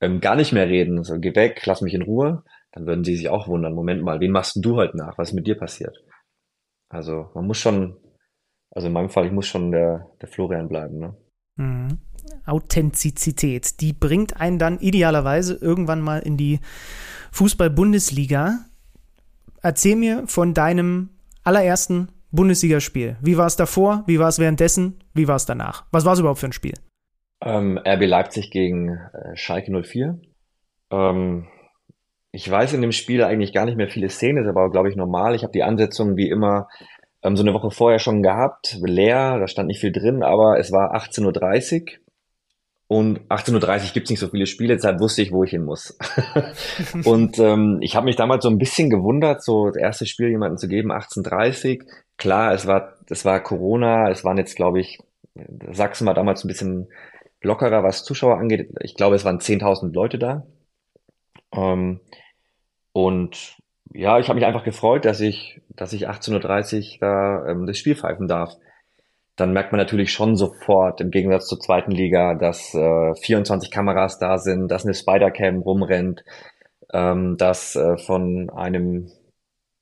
ähm, 0.00 0.20
gar 0.20 0.36
nicht 0.36 0.52
mehr 0.52 0.68
reden, 0.68 1.02
so 1.04 1.18
geh 1.18 1.34
weg, 1.34 1.62
lass 1.64 1.80
mich 1.80 1.94
in 1.94 2.02
Ruhe, 2.02 2.42
dann 2.72 2.86
würden 2.86 3.04
sie 3.04 3.16
sich 3.16 3.28
auch 3.28 3.48
wundern, 3.48 3.74
Moment 3.74 4.02
mal, 4.02 4.20
wen 4.20 4.30
machst 4.30 4.58
du 4.60 4.76
heute 4.76 4.96
nach? 4.96 5.18
Was 5.18 5.30
ist 5.30 5.34
mit 5.34 5.46
dir 5.46 5.56
passiert? 5.56 5.96
Also 6.88 7.30
man 7.34 7.46
muss 7.46 7.58
schon, 7.58 7.96
also 8.70 8.88
in 8.88 8.92
meinem 8.92 9.10
Fall, 9.10 9.26
ich 9.26 9.32
muss 9.32 9.46
schon 9.46 9.70
der, 9.72 10.10
der 10.20 10.28
Florian 10.28 10.68
bleiben. 10.68 10.98
Ne? 10.98 11.16
Mhm. 11.56 11.98
Authentizität, 12.44 13.80
die 13.80 13.92
bringt 13.92 14.40
einen 14.40 14.58
dann 14.58 14.78
idealerweise 14.78 15.54
irgendwann 15.54 16.00
mal 16.00 16.20
in 16.20 16.36
die 16.36 16.60
Fußball-Bundesliga. 17.32 18.66
Erzähl 19.62 19.96
mir 19.96 20.26
von 20.26 20.54
deinem 20.54 21.10
allerersten 21.42 22.08
Bundesligaspiel. 22.32 23.16
Wie 23.20 23.36
war 23.36 23.46
es 23.46 23.56
davor? 23.56 24.04
Wie 24.06 24.18
war 24.18 24.28
es 24.28 24.38
währenddessen? 24.38 25.02
Wie 25.14 25.28
war 25.28 25.36
es 25.36 25.46
danach? 25.46 25.84
Was 25.90 26.04
war 26.04 26.12
es 26.12 26.20
überhaupt 26.20 26.40
für 26.40 26.46
ein 26.46 26.52
Spiel? 26.52 26.74
Ähm, 27.42 27.78
RB 27.78 28.06
Leipzig 28.06 28.50
gegen 28.50 28.90
äh, 28.90 29.34
Schalke 29.34 29.72
04. 29.82 30.20
Ähm, 30.90 31.48
ich 32.32 32.48
weiß 32.48 32.74
in 32.74 32.82
dem 32.82 32.92
Spiel 32.92 33.24
eigentlich 33.24 33.52
gar 33.52 33.64
nicht 33.64 33.76
mehr 33.76 33.88
viele 33.88 34.08
Szenen, 34.08 34.44
ist 34.44 34.48
aber, 34.48 34.70
glaube 34.70 34.88
ich, 34.88 34.96
normal. 34.96 35.34
Ich 35.34 35.42
habe 35.42 35.52
die 35.52 35.62
Ansetzung 35.62 36.16
wie 36.16 36.28
immer 36.28 36.68
ähm, 37.22 37.36
so 37.36 37.42
eine 37.42 37.54
Woche 37.54 37.70
vorher 37.70 37.98
schon 37.98 38.22
gehabt, 38.22 38.78
leer, 38.82 39.38
da 39.38 39.46
stand 39.46 39.68
nicht 39.68 39.80
viel 39.80 39.92
drin, 39.92 40.22
aber 40.22 40.58
es 40.58 40.72
war 40.72 40.94
18.30 40.94 41.82
Uhr 41.82 41.88
und 42.90 43.20
18.30 43.28 43.54
Uhr 43.54 43.92
gibt's 43.94 44.10
nicht 44.10 44.18
so 44.18 44.26
viele 44.26 44.46
Spiele, 44.46 44.74
deshalb 44.74 44.98
wusste 44.98 45.22
ich, 45.22 45.30
wo 45.30 45.44
ich 45.44 45.50
hin 45.50 45.64
muss. 45.64 45.96
und 47.04 47.38
ähm, 47.38 47.78
ich 47.82 47.94
habe 47.94 48.06
mich 48.06 48.16
damals 48.16 48.42
so 48.42 48.50
ein 48.50 48.58
bisschen 48.58 48.90
gewundert, 48.90 49.44
so 49.44 49.66
das 49.66 49.76
erste 49.76 50.06
Spiel 50.06 50.28
jemanden 50.28 50.58
zu 50.58 50.66
geben, 50.66 50.90
18.30 50.90 51.84
Klar, 52.16 52.52
es 52.52 52.66
war, 52.66 52.94
es 53.08 53.24
war 53.24 53.44
Corona, 53.44 54.10
es 54.10 54.24
waren 54.24 54.38
jetzt, 54.38 54.56
glaube 54.56 54.80
ich, 54.80 54.98
Sachsen 55.70 56.04
war 56.04 56.14
damals 56.14 56.42
ein 56.42 56.48
bisschen 56.48 56.88
lockerer, 57.42 57.84
was 57.84 58.02
Zuschauer 58.02 58.38
angeht. 58.38 58.68
Ich 58.80 58.96
glaube, 58.96 59.14
es 59.14 59.24
waren 59.24 59.38
10.000 59.38 59.94
Leute 59.94 60.18
da. 60.18 60.44
Ähm, 61.52 62.00
und 62.92 63.56
ja, 63.92 64.18
ich 64.18 64.26
habe 64.26 64.36
mich 64.36 64.46
einfach 64.46 64.64
gefreut, 64.64 65.04
dass 65.04 65.20
ich, 65.20 65.60
dass 65.68 65.92
ich 65.92 66.08
18.30 66.08 66.94
Uhr 66.94 66.98
da 66.98 67.46
ähm, 67.46 67.66
das 67.68 67.78
Spiel 67.78 67.94
pfeifen 67.94 68.26
darf. 68.26 68.56
Dann 69.40 69.52
merkt 69.52 69.72
man 69.72 69.78
natürlich 69.78 70.12
schon 70.12 70.36
sofort, 70.36 71.00
im 71.00 71.10
Gegensatz 71.10 71.46
zur 71.46 71.58
zweiten 71.58 71.92
Liga, 71.92 72.34
dass 72.34 72.74
äh, 72.74 73.14
24 73.14 73.70
Kameras 73.70 74.18
da 74.18 74.36
sind, 74.36 74.68
dass 74.68 74.84
eine 74.84 74.94
Spider-Cam 74.94 75.60
rumrennt, 75.60 76.24
ähm, 76.92 77.36
dass 77.38 77.74
äh, 77.74 77.96
von 77.96 78.50
einem 78.50 79.10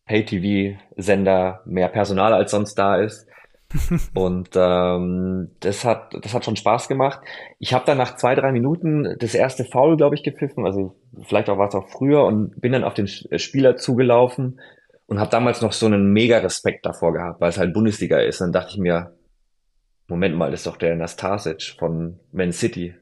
Pay-TV-Sender 0.06 1.62
mehr 1.64 1.88
Personal 1.88 2.32
als 2.34 2.52
sonst 2.52 2.76
da 2.76 2.96
ist. 2.96 3.26
und 4.14 4.50
ähm, 4.54 5.50
das 5.60 5.84
hat 5.84 6.14
das 6.22 6.32
hat 6.32 6.44
schon 6.44 6.56
Spaß 6.56 6.88
gemacht. 6.88 7.20
Ich 7.58 7.74
habe 7.74 7.84
dann 7.84 7.98
nach 7.98 8.16
zwei 8.16 8.34
drei 8.34 8.50
Minuten 8.50 9.16
das 9.18 9.34
erste 9.34 9.64
Foul, 9.64 9.98
glaube 9.98 10.14
ich, 10.14 10.22
gepfiffen. 10.22 10.64
Also 10.64 10.94
vielleicht 11.24 11.50
auch 11.50 11.58
war 11.58 11.68
es 11.68 11.74
auch 11.74 11.88
früher 11.90 12.24
und 12.24 12.58
bin 12.60 12.72
dann 12.72 12.84
auf 12.84 12.94
den 12.94 13.08
Spieler 13.08 13.76
zugelaufen 13.76 14.60
und 15.06 15.20
habe 15.20 15.30
damals 15.30 15.60
noch 15.60 15.72
so 15.72 15.84
einen 15.84 16.12
mega 16.12 16.38
Respekt 16.38 16.86
davor 16.86 17.12
gehabt, 17.12 17.40
weil 17.40 17.50
es 17.50 17.58
halt 17.58 17.74
Bundesliga 17.74 18.20
ist. 18.20 18.40
Und 18.40 18.46
dann 18.46 18.62
dachte 18.62 18.72
ich 18.72 18.78
mir, 18.78 19.17
Moment 20.08 20.36
mal, 20.36 20.50
das 20.50 20.60
ist 20.60 20.66
doch 20.66 20.78
der 20.78 20.96
Nastasic 20.96 21.62
von 21.78 22.18
Man 22.32 22.52
City. 22.52 22.94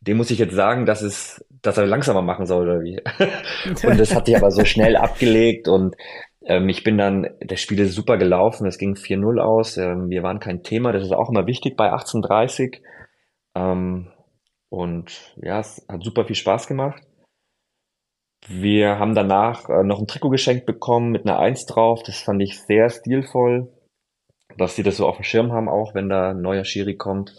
Dem 0.00 0.18
muss 0.18 0.30
ich 0.30 0.38
jetzt 0.38 0.54
sagen, 0.54 0.86
dass 0.86 1.02
es, 1.02 1.44
dass 1.62 1.78
er 1.78 1.86
langsamer 1.86 2.22
machen 2.22 2.46
soll 2.46 2.68
oder 2.68 2.80
wie. 2.82 3.00
und 3.86 3.98
das 3.98 4.14
hat 4.14 4.26
sich 4.26 4.36
aber 4.36 4.50
so 4.50 4.64
schnell 4.64 4.96
abgelegt 4.96 5.66
und 5.68 5.96
ähm, 6.42 6.68
ich 6.68 6.84
bin 6.84 6.98
dann, 6.98 7.28
das 7.40 7.60
Spiel 7.60 7.80
ist 7.80 7.94
super 7.94 8.16
gelaufen, 8.16 8.66
es 8.66 8.78
ging 8.78 8.94
4-0 8.94 9.40
aus, 9.40 9.76
ähm, 9.76 10.08
wir 10.08 10.22
waren 10.22 10.38
kein 10.38 10.62
Thema, 10.62 10.92
das 10.92 11.02
ist 11.02 11.12
auch 11.12 11.30
immer 11.30 11.46
wichtig 11.46 11.76
bei 11.76 11.90
1830. 11.90 12.82
Ähm, 13.54 14.12
und 14.68 15.34
ja, 15.42 15.60
es 15.60 15.84
hat 15.88 16.04
super 16.04 16.26
viel 16.26 16.36
Spaß 16.36 16.68
gemacht. 16.68 17.02
Wir 18.46 18.98
haben 18.98 19.14
danach 19.14 19.68
äh, 19.68 19.82
noch 19.82 19.98
ein 19.98 20.06
Trikot 20.06 20.30
geschenkt 20.30 20.64
bekommen 20.64 21.10
mit 21.10 21.26
einer 21.26 21.38
Eins 21.38 21.66
drauf, 21.66 22.02
das 22.02 22.20
fand 22.20 22.42
ich 22.42 22.60
sehr 22.60 22.88
stilvoll, 22.88 23.72
dass 24.58 24.76
sie 24.76 24.82
das 24.82 24.96
so 24.96 25.06
auf 25.06 25.16
dem 25.16 25.24
Schirm 25.24 25.52
haben, 25.52 25.68
auch 25.68 25.94
wenn 25.94 26.08
da 26.08 26.30
ein 26.30 26.40
neuer 26.40 26.64
Schiri 26.64 26.96
kommt. 26.96 27.34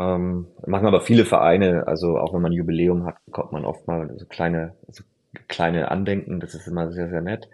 Ähm, 0.00 0.46
machen 0.66 0.86
aber 0.86 1.02
viele 1.02 1.24
Vereine, 1.24 1.86
also 1.86 2.18
auch 2.18 2.32
wenn 2.32 2.42
man 2.42 2.52
ein 2.52 2.56
Jubiläum 2.56 3.04
hat, 3.06 3.16
bekommt 3.26 3.52
man 3.52 3.64
oft 3.64 3.86
mal 3.86 4.10
so 4.16 4.26
kleine, 4.26 4.74
so 4.88 5.04
kleine 5.48 5.90
Andenken, 5.90 6.40
das 6.40 6.54
ist 6.54 6.66
immer 6.66 6.90
sehr, 6.92 7.08
sehr 7.08 7.20
nett. 7.20 7.48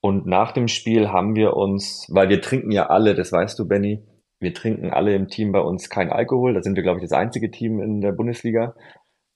Und 0.00 0.26
nach 0.26 0.52
dem 0.52 0.68
Spiel 0.68 1.10
haben 1.10 1.36
wir 1.36 1.56
uns, 1.56 2.06
weil 2.10 2.28
wir 2.30 2.40
trinken 2.40 2.70
ja 2.70 2.86
alle, 2.86 3.14
das 3.14 3.32
weißt 3.32 3.58
du, 3.58 3.68
Benny, 3.68 4.02
wir 4.40 4.54
trinken 4.54 4.90
alle 4.90 5.14
im 5.14 5.28
Team 5.28 5.52
bei 5.52 5.60
uns 5.60 5.90
kein 5.90 6.10
Alkohol. 6.10 6.54
Da 6.54 6.62
sind 6.62 6.74
wir, 6.74 6.82
glaube 6.82 6.98
ich, 6.98 7.04
das 7.04 7.12
einzige 7.12 7.50
Team 7.50 7.80
in 7.80 8.00
der 8.00 8.12
Bundesliga. 8.12 8.74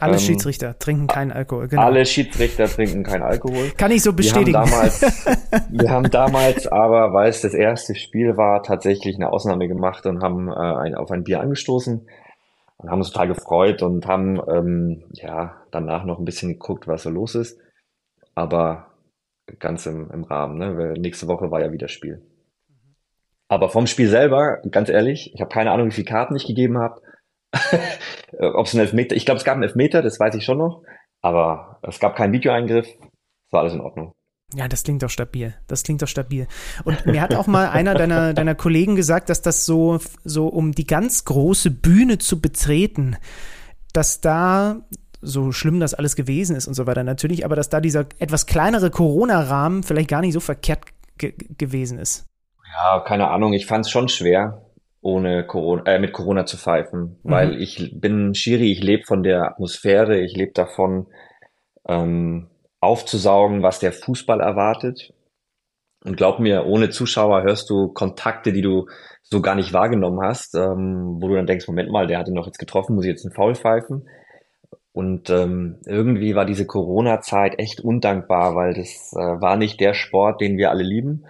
Alle 0.04 0.14
ähm, 0.14 0.18
Schiedsrichter 0.18 0.78
trinken 0.78 1.06
keinen 1.06 1.32
Alkohol, 1.32 1.68
genau. 1.68 1.82
Alle 1.82 2.04
Schiedsrichter 2.06 2.66
trinken 2.66 3.02
keinen 3.02 3.22
Alkohol. 3.22 3.70
Kann 3.76 3.90
ich 3.90 4.02
so 4.02 4.12
bestätigen. 4.12 4.52
Wir 4.52 4.60
haben 4.60 4.70
damals, 4.70 5.26
wir 5.70 5.90
haben 5.90 6.10
damals 6.10 6.66
aber, 6.66 7.12
weil 7.12 7.28
es 7.28 7.40
das 7.40 7.54
erste 7.54 7.94
Spiel 7.94 8.36
war, 8.36 8.62
tatsächlich 8.62 9.16
eine 9.16 9.32
Ausnahme 9.32 9.68
gemacht 9.68 10.06
und 10.06 10.22
haben 10.22 10.48
äh, 10.48 10.54
ein, 10.54 10.94
auf 10.94 11.10
ein 11.10 11.24
Bier 11.24 11.40
angestoßen 11.40 12.06
und 12.76 12.90
haben 12.90 12.98
uns 12.98 13.10
total 13.10 13.28
gefreut 13.28 13.82
und 13.82 14.06
haben 14.06 14.40
ähm, 14.48 15.04
ja 15.12 15.56
danach 15.70 16.04
noch 16.04 16.18
ein 16.18 16.24
bisschen 16.24 16.52
geguckt, 16.52 16.86
was 16.86 17.02
so 17.02 17.10
los 17.10 17.34
ist. 17.34 17.58
Aber 18.34 18.88
ganz 19.58 19.86
im, 19.86 20.10
im 20.10 20.24
Rahmen. 20.24 20.58
Ne? 20.58 20.76
Weil 20.76 20.92
nächste 20.94 21.28
Woche 21.28 21.50
war 21.50 21.60
ja 21.60 21.72
wieder 21.72 21.88
Spiel. 21.88 22.22
Aber 23.48 23.68
vom 23.68 23.86
Spiel 23.86 24.08
selber, 24.08 24.58
ganz 24.70 24.88
ehrlich, 24.88 25.32
ich 25.34 25.40
habe 25.40 25.52
keine 25.52 25.70
Ahnung, 25.70 25.88
wie 25.88 25.94
viele 25.94 26.06
Karten 26.06 26.34
ich 26.34 26.46
gegeben 26.46 26.78
habe. 26.78 27.00
Ob 28.38 28.66
es 28.66 28.74
ein 28.74 28.80
Elfmeter, 28.80 29.16
ich 29.16 29.24
glaube, 29.24 29.38
es 29.38 29.44
gab 29.44 29.54
einen 29.54 29.64
Elfmeter, 29.64 30.02
das 30.02 30.18
weiß 30.18 30.34
ich 30.34 30.44
schon 30.44 30.58
noch. 30.58 30.82
Aber 31.20 31.78
es 31.82 32.00
gab 32.00 32.16
keinen 32.16 32.32
Videoeingriff. 32.32 32.86
Es 32.86 33.52
war 33.52 33.60
alles 33.60 33.74
in 33.74 33.80
Ordnung. 33.80 34.12
Ja, 34.54 34.68
das 34.68 34.84
klingt 34.84 35.02
doch 35.02 35.10
stabil. 35.10 35.54
Das 35.66 35.82
klingt 35.82 36.02
doch 36.02 36.08
stabil. 36.08 36.46
Und 36.84 37.06
mir 37.06 37.20
hat 37.20 37.34
auch 37.34 37.46
mal 37.46 37.70
einer 37.70 37.94
deiner, 37.94 38.34
deiner 38.34 38.54
Kollegen 38.54 38.94
gesagt, 38.94 39.28
dass 39.28 39.42
das 39.42 39.64
so, 39.64 39.98
so 40.22 40.48
um 40.48 40.72
die 40.72 40.86
ganz 40.86 41.24
große 41.24 41.70
Bühne 41.70 42.18
zu 42.18 42.40
betreten, 42.40 43.16
dass 43.92 44.20
da 44.20 44.82
so 45.22 45.52
schlimm 45.52 45.80
das 45.80 45.94
alles 45.94 46.14
gewesen 46.16 46.54
ist 46.56 46.68
und 46.68 46.74
so 46.74 46.86
weiter 46.86 47.02
natürlich, 47.02 47.44
aber 47.44 47.56
dass 47.56 47.70
da 47.70 47.80
dieser 47.80 48.06
etwas 48.18 48.46
kleinere 48.46 48.90
Corona-Rahmen 48.90 49.82
vielleicht 49.82 50.10
gar 50.10 50.20
nicht 50.20 50.34
so 50.34 50.40
verkehrt 50.40 50.84
ge 51.16 51.34
gewesen 51.56 51.98
ist. 51.98 52.26
Ja, 52.74 53.00
keine 53.00 53.28
Ahnung, 53.28 53.52
ich 53.54 53.66
fand 53.66 53.86
es 53.86 53.90
schon 53.90 54.08
schwer, 54.08 54.63
ohne 55.04 55.46
Corona, 55.46 55.82
äh, 55.84 55.98
mit 55.98 56.12
Corona 56.12 56.46
zu 56.46 56.56
pfeifen, 56.56 57.18
mhm. 57.22 57.30
weil 57.30 57.62
ich 57.62 57.92
bin 58.00 58.34
Schiri, 58.34 58.72
ich 58.72 58.82
lebe 58.82 59.04
von 59.04 59.22
der 59.22 59.42
Atmosphäre, 59.42 60.18
ich 60.18 60.34
lebe 60.34 60.52
davon, 60.52 61.06
ähm, 61.86 62.48
aufzusaugen, 62.80 63.62
was 63.62 63.80
der 63.80 63.92
Fußball 63.92 64.40
erwartet. 64.40 65.12
Und 66.04 66.16
glaub 66.16 66.38
mir, 66.38 66.66
ohne 66.66 66.90
Zuschauer 66.90 67.42
hörst 67.42 67.68
du 67.70 67.88
Kontakte, 67.88 68.52
die 68.52 68.62
du 68.62 68.86
so 69.22 69.40
gar 69.40 69.54
nicht 69.54 69.72
wahrgenommen 69.72 70.20
hast, 70.22 70.54
ähm, 70.54 71.18
wo 71.20 71.28
du 71.28 71.34
dann 71.34 71.46
denkst, 71.46 71.68
Moment 71.68 71.90
mal, 71.90 72.06
der 72.06 72.18
hat 72.18 72.28
ihn 72.28 72.34
noch 72.34 72.46
jetzt 72.46 72.58
getroffen, 72.58 72.94
muss 72.94 73.04
ich 73.04 73.10
jetzt 73.10 73.24
einen 73.24 73.34
Foul 73.34 73.54
pfeifen? 73.54 74.08
Und 74.92 75.28
ähm, 75.28 75.80
irgendwie 75.86 76.34
war 76.34 76.46
diese 76.46 76.66
Corona-Zeit 76.66 77.58
echt 77.58 77.80
undankbar, 77.80 78.54
weil 78.54 78.74
das 78.74 79.12
äh, 79.14 79.40
war 79.40 79.56
nicht 79.56 79.80
der 79.80 79.92
Sport, 79.92 80.40
den 80.40 80.56
wir 80.56 80.70
alle 80.70 80.84
lieben. 80.84 81.24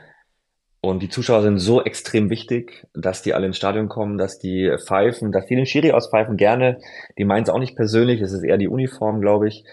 Und 0.84 1.02
die 1.02 1.08
Zuschauer 1.08 1.40
sind 1.40 1.58
so 1.58 1.82
extrem 1.82 2.28
wichtig, 2.28 2.86
dass 2.92 3.22
die 3.22 3.32
alle 3.32 3.46
ins 3.46 3.56
Stadion 3.56 3.88
kommen, 3.88 4.18
dass 4.18 4.38
die 4.38 4.70
pfeifen, 4.86 5.32
dass 5.32 5.46
die 5.46 5.56
den 5.56 5.64
Schiri 5.64 5.92
auspfeifen 5.92 6.36
gerne. 6.36 6.78
Die 7.16 7.24
meinen 7.24 7.44
es 7.44 7.48
auch 7.48 7.58
nicht 7.58 7.74
persönlich, 7.74 8.20
es 8.20 8.34
ist 8.34 8.42
eher 8.42 8.58
die 8.58 8.68
Uniform, 8.68 9.22
glaube 9.22 9.48
ich. 9.48 9.64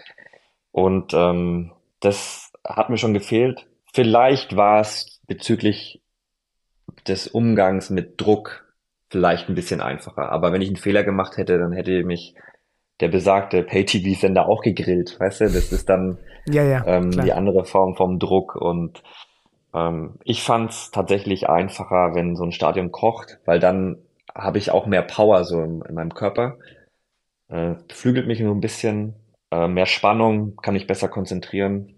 Und 0.72 1.14
ähm, 1.14 1.74
das 2.00 2.54
hat 2.66 2.90
mir 2.90 2.96
schon 2.96 3.14
gefehlt. 3.14 3.68
Vielleicht 3.94 4.56
war 4.56 4.80
es 4.80 5.20
bezüglich 5.28 6.02
des 7.10 7.28
Umgangs 7.28 7.90
mit 7.90 8.22
Druck 8.22 8.74
vielleicht 9.10 9.50
ein 9.50 9.56
bisschen 9.56 9.82
einfacher. 9.82 10.32
Aber 10.32 10.54
wenn 10.54 10.62
ich 10.62 10.70
einen 10.70 10.78
Fehler 10.78 11.04
gemacht 11.04 11.36
hätte, 11.36 11.58
dann 11.58 11.74
hätte 11.74 12.06
mich 12.06 12.36
der 13.02 13.10
besagte 13.10 13.64
Pay-TV-Sender 13.64 14.48
auch 14.48 14.62
gegrillt. 14.62 15.20
Weißt 15.20 15.42
du, 15.42 15.46
das 15.46 15.74
ist 15.74 15.90
dann 15.90 16.20
ja, 16.48 16.64
ja, 16.64 16.86
ähm, 16.88 17.12
die 17.12 17.34
andere 17.34 17.66
Form 17.66 17.98
vom 17.98 18.18
Druck. 18.18 18.56
Und 18.56 19.04
ähm, 19.74 20.18
ich 20.24 20.44
fand 20.44 20.72
es 20.72 20.92
tatsächlich 20.92 21.50
einfacher, 21.50 22.14
wenn 22.14 22.36
so 22.36 22.44
ein 22.44 22.52
Stadion 22.52 22.92
kocht, 22.92 23.40
weil 23.46 23.60
dann 23.60 23.98
habe 24.34 24.58
ich 24.58 24.72
auch 24.72 24.86
mehr 24.86 25.02
Power 25.02 25.44
so 25.44 25.62
in, 25.62 25.82
in 25.82 25.96
meinem 25.96 26.14
Körper. 26.14 26.58
Äh, 27.50 27.76
beflügelt 27.88 28.28
mich 28.28 28.40
nur 28.40 28.56
ein 28.56 28.62
bisschen 28.62 29.16
äh, 29.52 29.68
mehr 29.68 29.86
Spannung, 29.86 30.56
kann 30.58 30.74
mich 30.74 30.88
besser 30.88 31.10
konzentrieren. 31.10 31.96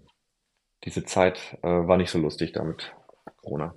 Diese 0.84 1.06
Zeit 1.06 1.58
äh, 1.62 1.68
war 1.68 1.98
nicht 1.98 2.10
so 2.10 2.20
lustig 2.20 2.52
damit, 2.54 2.94
Corona. 3.42 3.74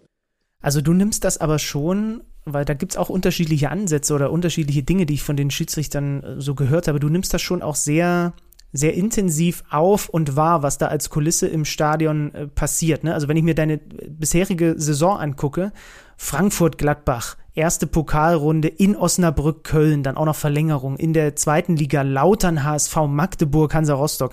Also 0.60 0.80
du 0.80 0.92
nimmst 0.92 1.24
das 1.24 1.38
aber 1.38 1.58
schon, 1.58 2.24
weil 2.44 2.64
da 2.64 2.74
gibt 2.74 2.92
es 2.92 2.98
auch 2.98 3.08
unterschiedliche 3.08 3.70
Ansätze 3.70 4.14
oder 4.14 4.32
unterschiedliche 4.32 4.82
Dinge, 4.82 5.06
die 5.06 5.14
ich 5.14 5.22
von 5.22 5.36
den 5.36 5.50
Schiedsrichtern 5.50 6.22
äh, 6.22 6.40
so 6.40 6.54
gehört 6.54 6.88
habe. 6.88 6.98
Du 6.98 7.08
nimmst 7.08 7.32
das 7.34 7.42
schon 7.42 7.62
auch 7.62 7.76
sehr 7.76 8.32
sehr 8.72 8.94
intensiv 8.94 9.64
auf 9.70 10.08
und 10.08 10.36
wahr, 10.36 10.62
was 10.62 10.78
da 10.78 10.86
als 10.86 11.10
Kulisse 11.10 11.46
im 11.46 11.64
Stadion 11.64 12.34
äh, 12.34 12.46
passiert. 12.46 13.04
Ne? 13.04 13.14
Also 13.14 13.28
wenn 13.28 13.36
ich 13.36 13.42
mir 13.42 13.54
deine 13.54 13.78
bisherige 13.78 14.74
Saison 14.76 15.18
angucke, 15.18 15.72
Frankfurt-Gladbach, 16.16 17.36
erste 17.54 17.86
Pokalrunde 17.86 18.68
in 18.68 18.96
Osnabrück, 18.96 19.64
Köln, 19.64 20.02
dann 20.02 20.16
auch 20.16 20.26
noch 20.26 20.36
Verlängerung 20.36 20.96
in 20.96 21.12
der 21.12 21.36
zweiten 21.36 21.76
Liga 21.76 22.02
Lautern, 22.02 22.64
HSV, 22.64 22.96
Magdeburg, 23.08 23.74
Hansa 23.74 23.94
Rostock. 23.94 24.32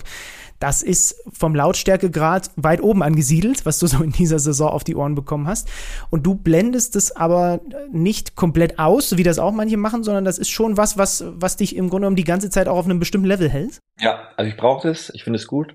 Das 0.58 0.82
ist 0.82 1.22
vom 1.32 1.54
Lautstärkegrad 1.54 2.50
weit 2.56 2.82
oben 2.82 3.02
angesiedelt, 3.02 3.66
was 3.66 3.78
du 3.78 3.86
so 3.86 4.02
in 4.02 4.12
dieser 4.12 4.38
Saison 4.38 4.70
auf 4.70 4.84
die 4.84 4.96
Ohren 4.96 5.14
bekommen 5.14 5.46
hast. 5.46 5.68
Und 6.10 6.24
du 6.24 6.34
blendest 6.34 6.96
es 6.96 7.14
aber 7.14 7.60
nicht 7.92 8.36
komplett 8.36 8.78
aus, 8.78 9.08
so 9.10 9.18
wie 9.18 9.22
das 9.22 9.38
auch 9.38 9.52
manche 9.52 9.76
machen, 9.76 10.04
sondern 10.04 10.24
das 10.24 10.38
ist 10.38 10.50
schon 10.50 10.76
was, 10.76 10.96
was, 10.96 11.24
was 11.26 11.56
dich 11.56 11.76
im 11.76 11.88
Grunde 11.88 12.04
genommen 12.04 12.16
die 12.16 12.24
ganze 12.24 12.50
Zeit 12.50 12.68
auch 12.68 12.76
auf 12.76 12.84
einem 12.84 12.98
bestimmten 12.98 13.28
Level 13.28 13.48
hält. 13.48 13.78
Ja, 13.98 14.28
also 14.36 14.48
ich 14.48 14.56
brauche 14.56 14.88
das, 14.88 15.10
ich 15.14 15.24
finde 15.24 15.38
es 15.38 15.46
gut. 15.46 15.74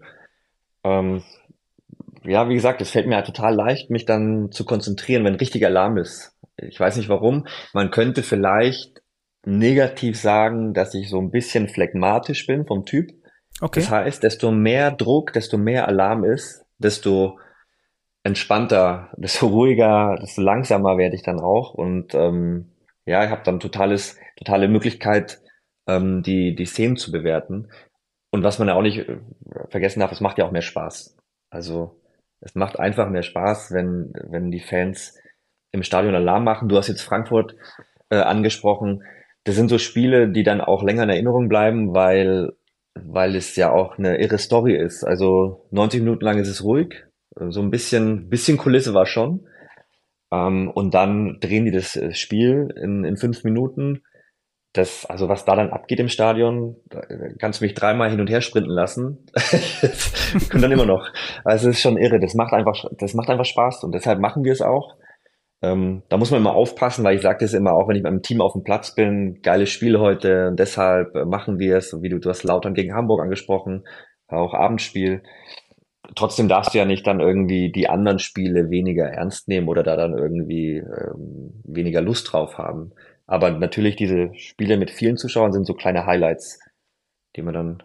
Ähm, 0.84 1.24
ja, 2.24 2.50
wie 2.50 2.56
gesagt, 2.56 2.82
es 2.82 2.92
fällt 2.92 3.08
mir 3.08 3.16
halt 3.16 3.26
total 3.26 3.56
leicht, 3.56 3.90
mich 3.90 4.06
dann 4.06 4.52
zu 4.52 4.66
konzentrieren, 4.66 5.24
wenn 5.24 5.36
richtig 5.36 5.66
Alarm 5.66 5.98
ist. 5.98 6.36
Ich 6.58 6.80
weiß 6.80 6.98
nicht 6.98 7.10
warum. 7.10 7.48
Man 7.74 7.92
könnte 7.92 8.24
vielleicht 8.24 9.02
negativ 9.46 10.20
sagen, 10.20 10.74
dass 10.74 10.94
ich 10.94 11.10
so 11.10 11.20
ein 11.20 11.32
bisschen 11.32 11.70
phlegmatisch 11.70 12.46
bin 12.46 12.66
vom 12.66 12.86
Typ. 12.86 13.12
Okay. 13.62 13.82
Das 13.82 13.92
heißt, 13.92 14.24
desto 14.24 14.52
mehr 14.52 14.92
Druck, 14.92 15.34
desto 15.34 15.58
mehr 15.58 15.88
Alarm 15.88 16.24
ist, 16.24 16.66
desto 16.78 17.40
entspannter, 18.24 19.10
desto 19.18 19.48
ruhiger, 19.48 20.18
desto 20.22 20.42
langsamer 20.42 20.98
werde 20.98 21.16
ich 21.16 21.24
dann 21.24 21.40
auch. 21.40 21.74
Und 21.74 22.14
ähm, 22.16 22.72
ja, 23.06 23.24
ich 23.24 23.32
habe 23.32 23.44
dann 23.44 23.60
totales, 23.60 24.18
totale 24.38 24.68
Möglichkeit, 24.68 25.42
ähm, 25.88 26.24
die, 26.24 26.56
die 26.56 26.66
Szenen 26.66 26.98
zu 26.98 27.12
bewerten. 27.12 27.70
Und 28.32 28.44
was 28.44 28.60
man 28.60 28.68
ja 28.68 28.76
auch 28.76 28.82
nicht 28.82 29.00
äh, 29.00 29.18
vergessen 29.70 30.00
darf, 30.00 30.12
es 30.12 30.22
macht 30.22 30.38
ja 30.38 30.46
auch 30.46 30.52
mehr 30.52 30.62
Spaß. 30.62 31.18
Also 31.50 32.00
es 32.42 32.56
macht 32.56 32.80
einfach 32.80 33.10
mehr 33.10 33.24
Spaß, 33.24 33.72
wenn, 33.72 34.14
wenn 34.30 34.52
die 34.52 34.62
Fans 34.62 35.18
im 35.72 35.84
Stadion 35.84 36.16
Alarm 36.16 36.44
machen. 36.44 36.70
Du 36.70 36.78
hast 36.78 36.88
jetzt 36.88 37.02
Frankfurt 37.02 37.56
äh, 38.10 38.18
angesprochen. 38.18 39.04
Das 39.44 39.56
sind 39.56 39.70
so 39.70 39.78
Spiele, 39.78 40.30
die 40.30 40.44
dann 40.44 40.62
auch 40.62 40.84
länger 40.84 41.04
in 41.04 41.10
Erinnerung 41.10 41.50
bleiben, 41.50 41.94
weil 41.94 42.54
weil 42.96 43.36
es 43.36 43.56
ja 43.56 43.72
auch 43.72 43.98
eine 43.98 44.20
irre 44.20 44.38
Story 44.38 44.76
ist. 44.76 45.04
Also 45.04 45.68
90 45.72 46.02
Minuten 46.02 46.26
lang 46.26 46.40
ist 46.40 46.50
es 46.50 46.64
ruhig, 46.64 47.06
so 47.36 47.62
ein 47.62 47.70
bisschen, 47.70 48.30
bisschen 48.30 48.58
Kulisse 48.58 48.94
war 48.94 49.06
schon. 49.06 49.48
Ähm, 50.32 50.70
und 50.74 50.94
dann 50.94 51.40
drehen 51.40 51.66
die 51.66 51.72
das 51.72 51.96
äh, 51.96 52.14
Spiel 52.14 52.70
in, 52.76 53.04
in 53.04 53.18
fünf 53.18 53.44
Minuten. 53.44 54.04
Das, 54.74 55.06
also 55.08 55.28
was 55.28 55.46
da 55.46 55.56
dann 55.56 55.72
abgeht 55.72 56.00
im 56.00 56.10
Stadion, 56.10 56.76
kannst 57.40 57.60
du 57.60 57.66
mich 57.66 57.74
dreimal 57.74 58.12
hin 58.12 58.20
und 58.20 58.30
her 58.30 58.42
sprinten 58.42 58.70
lassen. 58.70 59.26
und 60.54 60.62
dann 60.62 60.72
immer 60.72 60.86
noch. 60.86 61.08
Also 61.44 61.70
es 61.70 61.78
ist 61.78 61.82
schon 61.82 61.98
irre. 61.98 62.20
Das 62.20 62.36
macht 62.36 62.54
einfach, 62.54 62.86
das 63.00 63.16
macht 63.16 63.30
einfach 63.30 63.46
Spaß 63.46 63.84
und 63.84 63.96
deshalb 63.96 64.20
machen 64.20 64.44
wir 64.44 64.52
es 64.52 64.62
auch. 64.62 64.96
Ähm, 65.62 66.04
da 66.08 66.18
muss 66.18 66.32
man 66.32 66.40
immer 66.40 66.54
aufpassen, 66.54 67.04
weil 67.04 67.16
ich 67.18 67.22
sage 67.22 67.40
das 67.42 67.54
immer 67.54 67.74
auch, 67.74 67.88
wenn 67.88 67.96
ich 67.98 68.04
mit 68.04 68.12
einem 68.12 68.22
Team 68.22 68.42
auf 68.42 68.54
dem 68.54 68.64
Platz 68.64 68.96
bin, 68.96 69.42
geiles 69.42 69.70
Spiel 69.70 70.00
heute 70.00 70.48
und 70.48 70.58
deshalb 70.60 71.16
äh, 71.16 71.26
machen 71.26 71.60
wir 71.60 71.78
es, 71.78 71.94
wie 72.02 72.10
du, 72.10 72.20
du 72.20 72.30
hast 72.30 72.44
Lautern 72.44 72.74
gegen 72.74 72.94
Hamburg 72.94 73.22
angesprochen, 73.22 73.86
auch 74.28 74.54
Abendspiel. 74.54 75.22
Trotzdem 76.16 76.48
darfst 76.48 76.74
du 76.74 76.78
ja 76.78 76.86
nicht 76.86 77.06
dann 77.06 77.20
irgendwie 77.20 77.72
die 77.72 77.90
anderen 77.90 78.20
Spiele 78.20 78.70
weniger 78.70 79.06
ernst 79.06 79.48
nehmen 79.48 79.68
oder 79.68 79.84
da 79.84 79.96
dann 79.96 80.18
irgendwie 80.18 80.78
ähm, 80.78 81.62
weniger 81.66 82.02
Lust 82.02 82.32
drauf 82.32 82.58
haben. 82.58 82.94
Aber 83.28 83.52
natürlich 83.52 83.96
diese 83.96 84.34
Spiele 84.36 84.78
mit 84.78 84.90
vielen 84.90 85.18
Zuschauern 85.18 85.52
sind 85.52 85.68
so 85.68 85.74
kleine 85.74 86.06
Highlights, 86.06 86.60
die 87.36 87.42
man 87.42 87.54
dann 87.54 87.84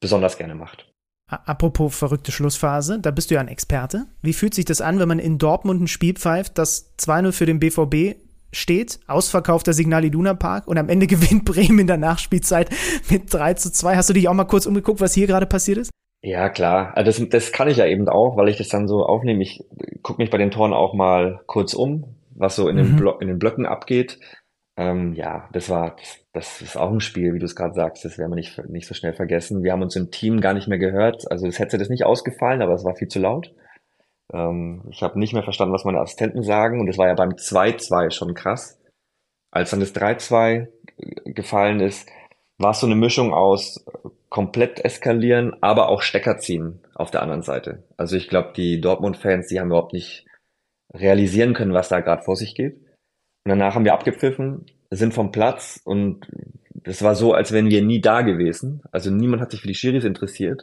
besonders 0.00 0.38
gerne 0.38 0.54
macht. 0.54 0.91
Apropos 1.32 1.96
verrückte 1.96 2.32
Schlussphase, 2.32 2.98
da 3.00 3.10
bist 3.10 3.30
du 3.30 3.34
ja 3.34 3.40
ein 3.40 3.48
Experte. 3.48 4.04
Wie 4.20 4.32
fühlt 4.32 4.54
sich 4.54 4.64
das 4.64 4.80
an, 4.80 4.98
wenn 4.98 5.08
man 5.08 5.18
in 5.18 5.38
Dortmund 5.38 5.80
ein 5.82 5.88
Spiel 5.88 6.14
pfeift, 6.14 6.58
das 6.58 6.94
2-0 6.98 7.32
für 7.32 7.46
den 7.46 7.58
BVB 7.58 8.16
steht, 8.52 9.00
ausverkaufter 9.06 9.72
Signal 9.72 10.04
Iduna 10.04 10.34
Park 10.34 10.68
und 10.68 10.78
am 10.78 10.88
Ende 10.88 11.06
gewinnt 11.08 11.44
Bremen 11.44 11.78
in 11.78 11.86
der 11.86 11.96
Nachspielzeit 11.96 12.68
mit 13.10 13.32
3 13.32 13.54
zu 13.54 13.72
2. 13.72 13.96
Hast 13.96 14.10
du 14.10 14.14
dich 14.14 14.28
auch 14.28 14.34
mal 14.34 14.44
kurz 14.44 14.66
umgeguckt, 14.66 15.00
was 15.00 15.14
hier 15.14 15.26
gerade 15.26 15.46
passiert 15.46 15.78
ist? 15.78 15.90
Ja, 16.22 16.48
klar. 16.50 16.96
Also 16.96 17.22
das, 17.22 17.30
das 17.30 17.52
kann 17.52 17.68
ich 17.68 17.78
ja 17.78 17.86
eben 17.86 18.08
auch, 18.08 18.36
weil 18.36 18.48
ich 18.48 18.56
das 18.56 18.68
dann 18.68 18.86
so 18.86 19.04
aufnehme. 19.04 19.42
Ich 19.42 19.64
gucke 20.02 20.22
mich 20.22 20.30
bei 20.30 20.38
den 20.38 20.52
Toren 20.52 20.72
auch 20.72 20.94
mal 20.94 21.40
kurz 21.46 21.74
um, 21.74 22.16
was 22.30 22.54
so 22.54 22.68
in, 22.68 22.76
mhm. 22.76 22.80
den, 22.82 22.96
Blo 22.96 23.18
in 23.18 23.28
den 23.28 23.38
Blöcken 23.38 23.66
abgeht. 23.66 24.20
Ähm, 24.76 25.14
ja, 25.14 25.48
das 25.52 25.68
war, 25.68 25.96
das 25.96 26.21
ist 26.62 26.76
auch 26.76 26.90
ein 26.90 27.00
Spiel, 27.00 27.34
wie 27.34 27.38
du 27.38 27.44
es 27.44 27.56
gerade 27.56 27.74
sagst, 27.74 28.04
das 28.04 28.16
werden 28.16 28.30
wir 28.30 28.36
nicht, 28.36 28.56
nicht 28.68 28.86
so 28.86 28.94
schnell 28.94 29.12
vergessen. 29.12 29.62
Wir 29.62 29.72
haben 29.72 29.82
uns 29.82 29.96
im 29.96 30.10
Team 30.10 30.40
gar 30.40 30.54
nicht 30.54 30.66
mehr 30.66 30.78
gehört. 30.78 31.30
Also 31.30 31.46
es 31.46 31.58
hätte 31.58 31.76
das 31.76 31.90
nicht 31.90 32.04
ausgefallen, 32.04 32.62
aber 32.62 32.72
es 32.72 32.84
war 32.84 32.94
viel 32.94 33.08
zu 33.08 33.18
laut. 33.18 33.54
Ähm, 34.32 34.82
ich 34.90 35.02
habe 35.02 35.18
nicht 35.18 35.34
mehr 35.34 35.42
verstanden, 35.42 35.74
was 35.74 35.84
meine 35.84 36.00
Assistenten 36.00 36.42
sagen 36.42 36.80
und 36.80 36.88
es 36.88 36.98
war 36.98 37.08
ja 37.08 37.14
beim 37.14 37.30
2-2 37.30 38.10
schon 38.10 38.34
krass. 38.34 38.80
Als 39.50 39.70
dann 39.70 39.80
das 39.80 39.94
3-2 39.94 40.68
gefallen 41.26 41.80
ist, 41.80 42.08
war 42.58 42.70
es 42.70 42.80
so 42.80 42.86
eine 42.86 42.94
Mischung 42.94 43.34
aus 43.34 43.84
komplett 44.30 44.82
eskalieren, 44.82 45.54
aber 45.60 45.88
auch 45.88 46.00
Stecker 46.00 46.38
ziehen 46.38 46.80
auf 46.94 47.10
der 47.10 47.22
anderen 47.22 47.42
Seite. 47.42 47.82
Also 47.98 48.16
ich 48.16 48.28
glaube, 48.28 48.52
die 48.56 48.80
Dortmund-Fans, 48.80 49.48
die 49.48 49.60
haben 49.60 49.66
überhaupt 49.66 49.92
nicht 49.92 50.24
realisieren 50.94 51.52
können, 51.52 51.74
was 51.74 51.90
da 51.90 52.00
gerade 52.00 52.22
vor 52.22 52.36
sich 52.36 52.54
geht. 52.54 52.81
Und 53.44 53.50
danach 53.50 53.74
haben 53.74 53.84
wir 53.84 53.94
abgepfiffen, 53.94 54.66
sind 54.90 55.14
vom 55.14 55.32
Platz 55.32 55.80
und 55.84 56.26
das 56.74 57.02
war 57.02 57.14
so, 57.14 57.32
als 57.32 57.52
wären 57.52 57.70
wir 57.70 57.82
nie 57.82 58.00
da 58.00 58.22
gewesen. 58.22 58.82
Also 58.90 59.10
niemand 59.10 59.42
hat 59.42 59.50
sich 59.50 59.60
für 59.60 59.68
die 59.68 59.74
Schiris 59.74 60.04
interessiert. 60.04 60.62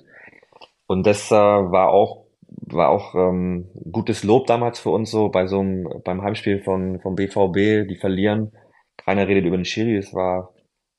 Und 0.88 1.06
das 1.06 1.32
äh, 1.32 1.36
war 1.36 1.90
auch 1.90 2.26
war 2.72 2.90
auch 2.90 3.16
ähm, 3.16 3.70
gutes 3.92 4.24
Lob 4.24 4.48
damals 4.48 4.80
für 4.80 4.90
uns 4.90 5.12
so 5.12 5.30
bei 5.30 5.46
so 5.46 5.60
einem 5.60 5.88
beim 6.04 6.22
Heimspiel 6.22 6.64
von 6.64 7.00
vom 7.00 7.16
BVB, 7.16 7.88
die 7.88 7.98
verlieren. 8.00 8.52
Keiner 8.98 9.28
redet 9.28 9.46
über 9.46 9.58
den 9.58 9.66
Schiri, 9.66 9.98
es 9.98 10.14
war 10.14 10.54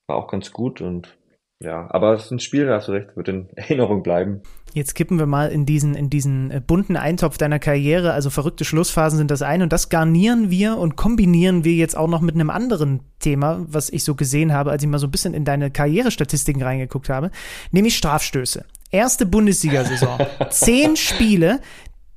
war 0.07 0.17
auch 0.17 0.27
ganz 0.27 0.51
gut 0.51 0.81
und 0.81 1.17
ja, 1.61 1.87
aber 1.91 2.13
es 2.13 2.25
ist 2.25 2.31
ein 2.31 2.39
Spiel, 2.39 2.65
da 2.65 2.75
hast 2.75 2.87
du 2.87 2.93
recht, 2.93 3.15
wird 3.15 3.27
in 3.27 3.49
Erinnerung 3.55 4.01
bleiben. 4.01 4.41
Jetzt 4.73 4.95
kippen 4.95 5.19
wir 5.19 5.25
mal 5.25 5.51
in 5.51 5.65
diesen, 5.65 5.95
in 5.95 6.09
diesen 6.09 6.49
äh, 6.49 6.61
bunten 6.65 6.95
Eintopf 6.95 7.37
deiner 7.37 7.59
Karriere. 7.59 8.13
Also 8.13 8.29
verrückte 8.29 8.65
Schlussphasen 8.65 9.17
sind 9.17 9.29
das 9.29 9.41
eine 9.41 9.63
und 9.63 9.73
das 9.73 9.89
garnieren 9.89 10.49
wir 10.49 10.77
und 10.77 10.95
kombinieren 10.95 11.63
wir 11.63 11.73
jetzt 11.73 11.95
auch 11.95 12.07
noch 12.07 12.21
mit 12.21 12.35
einem 12.35 12.49
anderen 12.49 13.01
Thema, 13.19 13.63
was 13.67 13.89
ich 13.89 14.03
so 14.03 14.15
gesehen 14.15 14.53
habe, 14.53 14.71
als 14.71 14.81
ich 14.81 14.89
mal 14.89 14.97
so 14.97 15.07
ein 15.07 15.11
bisschen 15.11 15.33
in 15.33 15.45
deine 15.45 15.71
Karrierestatistiken 15.71 16.63
reingeguckt 16.63 17.09
habe, 17.09 17.31
nämlich 17.71 17.97
Strafstöße. 17.97 18.65
Erste 18.89 19.25
Bundesliga-Saison. 19.25 20.19
Zehn 20.49 20.95
Spiele, 20.95 21.59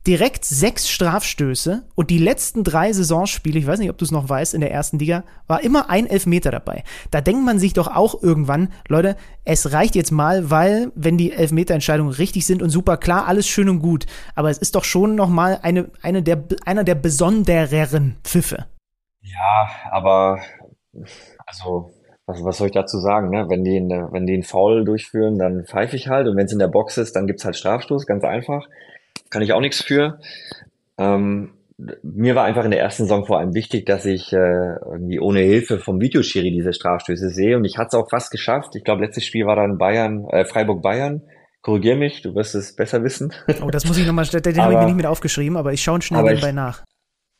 direkt 0.06 0.44
sechs 0.44 0.90
Strafstöße 0.90 1.82
und 1.94 2.10
die 2.10 2.18
letzten 2.18 2.62
drei 2.62 2.92
Saisonspiele, 2.92 3.58
ich 3.58 3.66
weiß 3.66 3.78
nicht, 3.78 3.90
ob 3.90 3.96
du 3.96 4.04
es 4.04 4.10
noch 4.10 4.28
weißt, 4.28 4.52
in 4.52 4.60
der 4.60 4.70
ersten 4.70 4.98
Liga, 4.98 5.24
war 5.46 5.62
immer 5.62 5.88
ein 5.88 6.06
Elfmeter 6.06 6.50
dabei. 6.50 6.84
Da 7.10 7.22
denkt 7.22 7.44
man 7.44 7.58
sich 7.58 7.72
doch 7.72 7.88
auch 7.88 8.22
irgendwann, 8.22 8.68
Leute, 8.88 9.16
es 9.44 9.72
reicht 9.72 9.94
jetzt 9.94 10.10
mal, 10.10 10.50
weil, 10.50 10.92
wenn 10.94 11.16
die 11.16 11.32
Elfmeterentscheidungen 11.32 12.12
richtig 12.12 12.44
sind 12.44 12.62
und 12.62 12.70
super 12.70 12.98
klar, 12.98 13.26
alles 13.26 13.48
schön 13.48 13.68
und 13.68 13.80
gut, 13.80 14.04
aber 14.34 14.50
es 14.50 14.58
ist 14.58 14.74
doch 14.74 14.84
schon 14.84 15.14
nochmal 15.14 15.60
eine, 15.62 15.90
eine 16.02 16.22
der, 16.22 16.44
einer 16.66 16.84
der 16.84 16.96
besondereren 16.96 18.16
Pfiffe. 18.24 18.66
Ja, 19.22 19.70
aber, 19.90 20.40
also, 21.46 21.92
was, 22.26 22.44
was 22.44 22.58
soll 22.58 22.66
ich 22.66 22.74
dazu 22.74 22.98
sagen, 22.98 23.30
ne? 23.30 23.46
Wenn 23.48 23.64
die, 23.64 23.80
wenn 24.10 24.26
die 24.26 24.34
einen 24.34 24.42
Foul 24.42 24.84
durchführen, 24.84 25.38
dann 25.38 25.64
pfeife 25.64 25.96
ich 25.96 26.08
halt 26.08 26.28
und 26.28 26.36
wenn 26.36 26.44
es 26.44 26.52
in 26.52 26.58
der 26.58 26.68
Box 26.68 26.98
ist, 26.98 27.16
dann 27.16 27.26
gibt's 27.26 27.44
halt 27.44 27.56
Strafstoß, 27.56 28.06
ganz 28.06 28.22
einfach 28.24 28.66
kann 29.34 29.42
ich 29.42 29.52
auch 29.52 29.60
nichts 29.60 29.82
für. 29.82 30.20
Ähm, 30.96 31.54
mir 32.04 32.36
war 32.36 32.44
einfach 32.44 32.64
in 32.64 32.70
der 32.70 32.78
ersten 32.78 33.02
Saison 33.02 33.26
vor 33.26 33.40
allem 33.40 33.52
wichtig, 33.52 33.84
dass 33.84 34.06
ich 34.06 34.32
äh, 34.32 34.36
irgendwie 34.36 35.18
ohne 35.18 35.40
Hilfe 35.40 35.80
vom 35.80 36.00
Videoschiri 36.00 36.52
diese 36.52 36.72
Strafstöße 36.72 37.30
sehe 37.30 37.56
und 37.56 37.64
ich 37.64 37.76
hatte 37.76 37.88
es 37.88 37.94
auch 37.94 38.08
fast 38.08 38.30
geschafft. 38.30 38.76
Ich 38.76 38.84
glaube, 38.84 39.04
letztes 39.04 39.24
Spiel 39.24 39.44
war 39.44 39.56
dann 39.56 39.76
Bayern, 39.76 40.24
äh, 40.30 40.44
Freiburg-Bayern. 40.44 41.22
Korrigier 41.62 41.96
mich, 41.96 42.22
du 42.22 42.36
wirst 42.36 42.54
es 42.54 42.76
besser 42.76 43.02
wissen. 43.02 43.32
Oh, 43.60 43.70
das 43.70 43.86
muss 43.86 43.98
ich 43.98 44.06
nochmal, 44.06 44.24
den 44.26 44.60
habe 44.60 44.74
ich 44.74 44.78
mir 44.78 44.84
nicht 44.84 44.96
mit 44.96 45.06
aufgeschrieben, 45.06 45.56
aber 45.56 45.72
ich 45.72 45.82
schaue 45.82 46.00
schnell 46.00 46.22
nebenbei 46.22 46.52
nach. 46.52 46.84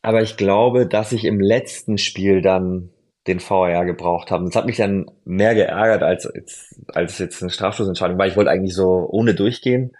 Aber 0.01 0.21
ich 0.21 0.35
glaube, 0.35 0.85
dass 0.85 1.13
ich 1.13 1.23
im 1.23 1.39
letzten 1.39 1.97
Spiel 1.97 2.41
dann 2.41 2.89
den 3.27 3.39
VR 3.39 3.85
gebraucht 3.85 4.31
habe. 4.31 4.43
Das 4.45 4.55
hat 4.55 4.65
mich 4.65 4.77
dann 4.77 5.05
mehr 5.23 5.55
geärgert 5.55 6.03
als, 6.03 6.25
als, 6.25 6.75
als 6.93 7.19
jetzt 7.19 7.41
eine 7.41 7.51
Strafstoßentscheidung, 7.51 8.17
weil 8.17 8.29
ich 8.29 8.35
wollte 8.35 8.51
eigentlich 8.51 8.75
so 8.75 9.07
ohne 9.09 9.33
durchgehen. 9.33 9.93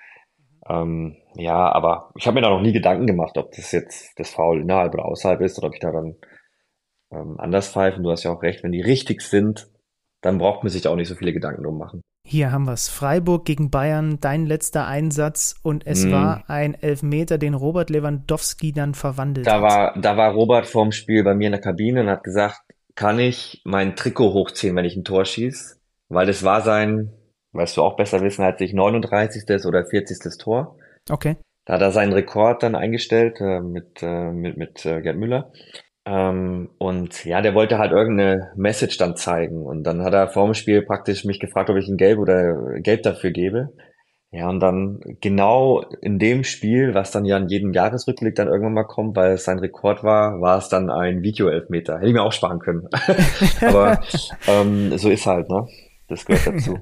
Ähm, 0.67 1.15
ja, 1.35 1.71
aber 1.71 2.11
ich 2.15 2.27
habe 2.27 2.35
mir 2.35 2.41
da 2.41 2.49
noch 2.49 2.61
nie 2.61 2.73
Gedanken 2.73 3.07
gemacht, 3.07 3.37
ob 3.37 3.51
das 3.51 3.71
jetzt 3.71 4.17
das 4.17 4.29
Foul 4.29 4.61
innerhalb 4.61 4.93
oder 4.93 5.05
außerhalb 5.05 5.41
ist 5.41 5.57
oder 5.57 5.67
ob 5.67 5.73
ich 5.73 5.79
da 5.79 5.91
dann 5.91 6.15
ähm, 7.11 7.35
anders 7.37 7.69
pfeife. 7.69 8.01
Du 8.01 8.11
hast 8.11 8.23
ja 8.23 8.31
auch 8.31 8.41
recht, 8.41 8.63
wenn 8.63 8.71
die 8.71 8.81
richtig 8.81 9.21
sind, 9.21 9.67
dann 10.21 10.37
braucht 10.37 10.63
man 10.63 10.71
sich 10.71 10.81
da 10.81 10.89
auch 10.89 10.95
nicht 10.95 11.07
so 11.07 11.15
viele 11.15 11.33
Gedanken 11.33 11.63
drum 11.63 11.77
machen. 11.77 12.01
Hier 12.27 12.51
haben 12.51 12.65
wir 12.65 12.73
es. 12.73 12.89
Freiburg 12.89 13.45
gegen 13.45 13.69
Bayern, 13.69 14.17
dein 14.19 14.47
letzter 14.47 14.87
Einsatz 14.87 15.55
und 15.61 15.85
es 15.85 16.05
mm. 16.05 16.11
war 16.11 16.43
ein 16.47 16.73
Elfmeter, 16.73 17.37
den 17.37 17.53
Robert 17.53 17.91
Lewandowski 17.91 18.71
dann 18.71 18.95
verwandelt 18.95 19.45
da 19.45 19.55
hat. 19.55 19.61
War, 19.61 19.99
da 19.99 20.17
war 20.17 20.33
Robert 20.33 20.65
vorm 20.65 20.91
Spiel 20.91 21.23
bei 21.23 21.35
mir 21.35 21.47
in 21.47 21.51
der 21.51 21.61
Kabine 21.61 22.01
und 22.01 22.09
hat 22.09 22.23
gesagt, 22.23 22.61
kann 22.95 23.19
ich 23.19 23.61
mein 23.63 23.95
Trikot 23.95 24.33
hochziehen, 24.33 24.75
wenn 24.75 24.85
ich 24.85 24.95
ein 24.95 25.03
Tor 25.03 25.25
schieße? 25.25 25.77
Weil 26.09 26.25
das 26.25 26.43
war 26.43 26.61
sein 26.61 27.11
weißt 27.55 27.77
du 27.77 27.81
auch 27.81 27.95
besser 27.95 28.21
wissen 28.21 28.43
als 28.43 28.59
ich, 28.61 28.73
39. 28.73 29.65
oder 29.65 29.85
40. 29.85 30.37
Tor. 30.37 30.77
Okay. 31.09 31.37
Da 31.65 31.73
hat 31.73 31.81
er 31.81 31.91
seinen 31.91 32.13
Rekord 32.13 32.63
dann 32.63 32.75
eingestellt 32.75 33.41
äh, 33.41 33.59
mit, 33.59 34.01
äh, 34.01 34.31
mit, 34.31 34.57
mit 34.57 34.85
äh, 34.85 35.01
Gerd 35.01 35.17
Müller. 35.17 35.51
Ähm, 36.05 36.69
und 36.77 37.25
ja, 37.25 37.41
der 37.41 37.55
wollte 37.55 37.79
halt 37.79 37.91
irgendeine 37.91 38.51
Message 38.55 38.97
dann 38.97 39.15
zeigen. 39.15 39.65
Und 39.65 39.83
dann 39.83 40.03
hat 40.03 40.13
er 40.13 40.29
vor 40.29 40.45
dem 40.45 40.53
Spiel 40.53 40.83
praktisch 40.83 41.25
mich 41.25 41.39
gefragt, 41.39 41.69
ob 41.69 41.77
ich 41.77 41.87
ein 41.87 41.97
Gelb 41.97 42.19
oder 42.19 42.79
Gelb 42.81 43.01
dafür 43.03 43.31
gebe. 43.31 43.69
Ja, 44.31 44.49
und 44.49 44.59
dann 44.59 44.99
genau 45.21 45.81
in 46.01 46.19
dem 46.19 46.43
Spiel, 46.43 46.93
was 46.93 47.11
dann 47.11 47.25
ja 47.25 47.37
in 47.37 47.47
jedem 47.47 47.71
Jahresrückblick 47.71 48.35
dann 48.35 48.47
irgendwann 48.47 48.73
mal 48.73 48.83
kommt, 48.83 49.15
weil 49.15 49.33
es 49.33 49.45
sein 49.45 49.59
Rekord 49.59 50.03
war, 50.03 50.41
war 50.41 50.57
es 50.57 50.67
dann 50.67 50.89
ein 50.89 51.23
Video-Elfmeter. 51.23 51.97
Hätte 51.97 52.07
ich 52.07 52.13
mir 52.13 52.23
auch 52.23 52.33
sparen 52.33 52.59
können. 52.59 52.87
Aber 53.61 54.01
ähm, 54.47 54.97
so 54.97 55.09
ist 55.09 55.25
halt, 55.25 55.49
ne? 55.49 55.65
Das 56.09 56.25
gehört 56.25 56.47
dazu. 56.47 56.77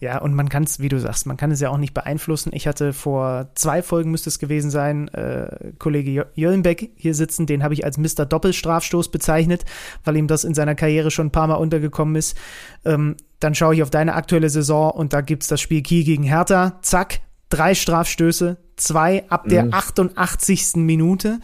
Ja, 0.00 0.18
und 0.18 0.34
man 0.34 0.48
kann 0.48 0.64
es, 0.64 0.80
wie 0.80 0.88
du 0.88 0.98
sagst, 0.98 1.26
man 1.26 1.36
kann 1.36 1.50
es 1.50 1.60
ja 1.60 1.70
auch 1.70 1.78
nicht 1.78 1.94
beeinflussen. 1.94 2.50
Ich 2.52 2.66
hatte 2.66 2.92
vor 2.92 3.50
zwei 3.54 3.82
Folgen, 3.82 4.10
müsste 4.10 4.30
es 4.30 4.38
gewesen 4.38 4.70
sein, 4.70 5.08
äh, 5.08 5.72
Kollege 5.78 6.26
Jöllenbeck 6.34 6.90
hier 6.96 7.14
sitzen, 7.14 7.46
den 7.46 7.62
habe 7.62 7.74
ich 7.74 7.84
als 7.84 7.98
Mr. 7.98 8.26
Doppelstrafstoß 8.26 9.10
bezeichnet, 9.10 9.64
weil 10.04 10.16
ihm 10.16 10.26
das 10.26 10.44
in 10.44 10.54
seiner 10.54 10.74
Karriere 10.74 11.10
schon 11.10 11.28
ein 11.28 11.32
paar 11.32 11.46
Mal 11.46 11.54
untergekommen 11.54 12.16
ist. 12.16 12.36
Ähm, 12.84 13.16
dann 13.38 13.54
schaue 13.54 13.74
ich 13.74 13.82
auf 13.82 13.90
deine 13.90 14.14
aktuelle 14.14 14.50
Saison 14.50 14.90
und 14.90 15.12
da 15.12 15.20
gibt 15.20 15.42
es 15.42 15.48
das 15.48 15.60
Spiel 15.60 15.82
Kiel 15.82 16.04
gegen 16.04 16.24
Hertha. 16.24 16.78
Zack, 16.82 17.20
drei 17.48 17.74
Strafstöße, 17.74 18.58
zwei 18.76 19.28
ab 19.28 19.48
der 19.48 19.64
mhm. 19.64 19.74
88. 19.74 20.76
Minute 20.76 21.40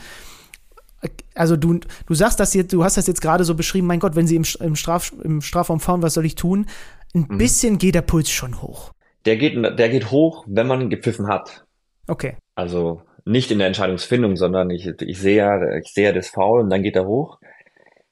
also 1.35 1.57
du, 1.57 1.81
du 2.07 2.15
sagst 2.15 2.41
das 2.41 2.55
jetzt, 2.55 2.73
du 2.73 2.85
hast 2.85 2.97
das 2.97 3.07
jetzt 3.07 3.21
gerade 3.21 3.45
so 3.45 3.55
beschrieben, 3.55 3.87
mein 3.87 4.01
Gott, 4.01 4.17
wenn 4.17 4.27
sie 4.27 4.37
im, 4.37 4.45
im, 4.61 4.77
Straf, 4.77 5.13
im 5.23 5.43
Strafraum 5.43 5.81
fahren, 5.81 6.03
was 6.03 6.15
soll 6.15 6.25
ich 6.25 6.35
tun? 6.35 6.67
Ein 7.17 7.27
mhm. 7.31 7.39
bisschen 7.39 7.79
geht 7.79 7.95
der 7.95 8.03
Puls 8.03 8.31
schon 8.31 8.61
hoch. 8.61 8.93
Der 9.25 9.37
geht, 9.39 9.57
der 9.57 9.89
geht 9.89 10.11
hoch, 10.11 10.45
wenn 10.47 10.67
man 10.67 10.91
gepfiffen 10.91 11.29
hat. 11.29 11.65
Okay. 12.07 12.37
Also 12.55 13.01
nicht 13.25 13.51
in 13.51 13.59
der 13.59 13.69
Entscheidungsfindung, 13.69 14.37
sondern 14.37 14.69
ich, 14.69 14.87
ich 14.87 15.19
sehe 15.19 15.39
ja, 15.39 15.79
ich 15.79 15.93
sehe 15.93 16.05
ja 16.05 16.13
das 16.13 16.29
Foul 16.29 16.61
und 16.61 16.71
dann 16.71 16.83
geht 16.83 16.95
er 16.95 17.07
hoch. 17.07 17.39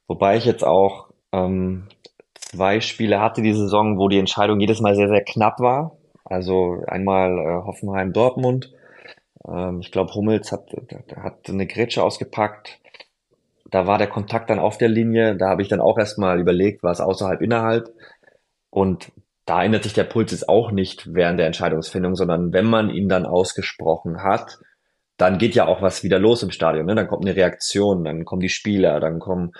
Wobei 0.08 0.38
ich 0.38 0.46
jetzt 0.46 0.64
auch 0.64 1.10
ähm, 1.32 1.86
zwei 2.34 2.80
Spiele 2.80 3.20
hatte 3.20 3.42
die 3.42 3.52
Saison, 3.52 3.98
wo 3.98 4.08
die 4.08 4.18
Entscheidung 4.18 4.58
jedes 4.58 4.80
Mal 4.80 4.94
sehr, 4.94 5.08
sehr 5.08 5.22
knapp 5.22 5.60
war. 5.60 5.98
Also 6.24 6.82
einmal 6.86 7.38
äh, 7.38 7.66
Hoffenheim-Dortmund. 7.66 8.72
Ähm, 9.46 9.80
ich 9.80 9.92
glaube, 9.92 10.14
Hummels 10.14 10.50
hat, 10.50 10.70
hat 11.16 11.48
eine 11.48 11.66
Grätsche 11.66 12.02
ausgepackt. 12.02 12.80
Da 13.70 13.86
war 13.86 13.98
der 13.98 14.06
Kontakt 14.06 14.48
dann 14.50 14.58
auf 14.58 14.78
der 14.78 14.88
Linie. 14.88 15.36
Da 15.36 15.50
habe 15.50 15.60
ich 15.60 15.68
dann 15.68 15.80
auch 15.80 15.98
erstmal 15.98 16.40
überlegt, 16.40 16.82
war 16.82 16.92
es 16.92 17.00
außerhalb, 17.00 17.42
innerhalb. 17.42 17.92
Und 18.74 19.12
da 19.46 19.62
ändert 19.62 19.84
sich 19.84 19.92
der 19.92 20.02
Puls 20.02 20.32
jetzt 20.32 20.48
auch 20.48 20.72
nicht 20.72 21.14
während 21.14 21.38
der 21.38 21.46
Entscheidungsfindung, 21.46 22.16
sondern 22.16 22.52
wenn 22.52 22.64
man 22.64 22.90
ihn 22.90 23.08
dann 23.08 23.24
ausgesprochen 23.24 24.24
hat, 24.24 24.58
dann 25.16 25.38
geht 25.38 25.54
ja 25.54 25.66
auch 25.68 25.80
was 25.80 26.02
wieder 26.02 26.18
los 26.18 26.42
im 26.42 26.50
Stadion. 26.50 26.86
Ne? 26.86 26.96
Dann 26.96 27.06
kommt 27.06 27.24
eine 27.24 27.36
Reaktion, 27.36 28.02
dann 28.02 28.24
kommen 28.24 28.40
die 28.40 28.48
Spieler, 28.48 28.98
dann 28.98 29.20
kommen 29.20 29.52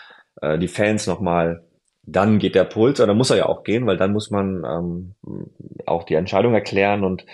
äh, 0.43 0.59
die 0.59 0.67
Fans 0.67 1.07
nochmal. 1.07 1.63
Dann 2.03 2.41
geht 2.41 2.57
der 2.57 2.65
Puls, 2.65 3.01
oder 3.01 3.15
muss 3.15 3.31
er 3.31 3.37
ja 3.37 3.47
auch 3.47 3.63
gehen, 3.63 3.87
weil 3.87 3.97
dann 3.97 4.13
muss 4.13 4.33
man 4.33 4.65
ähm, 4.65 5.15
auch 5.87 6.03
die 6.03 6.15
Entscheidung 6.15 6.53
erklären 6.53 7.05
und 7.05 7.25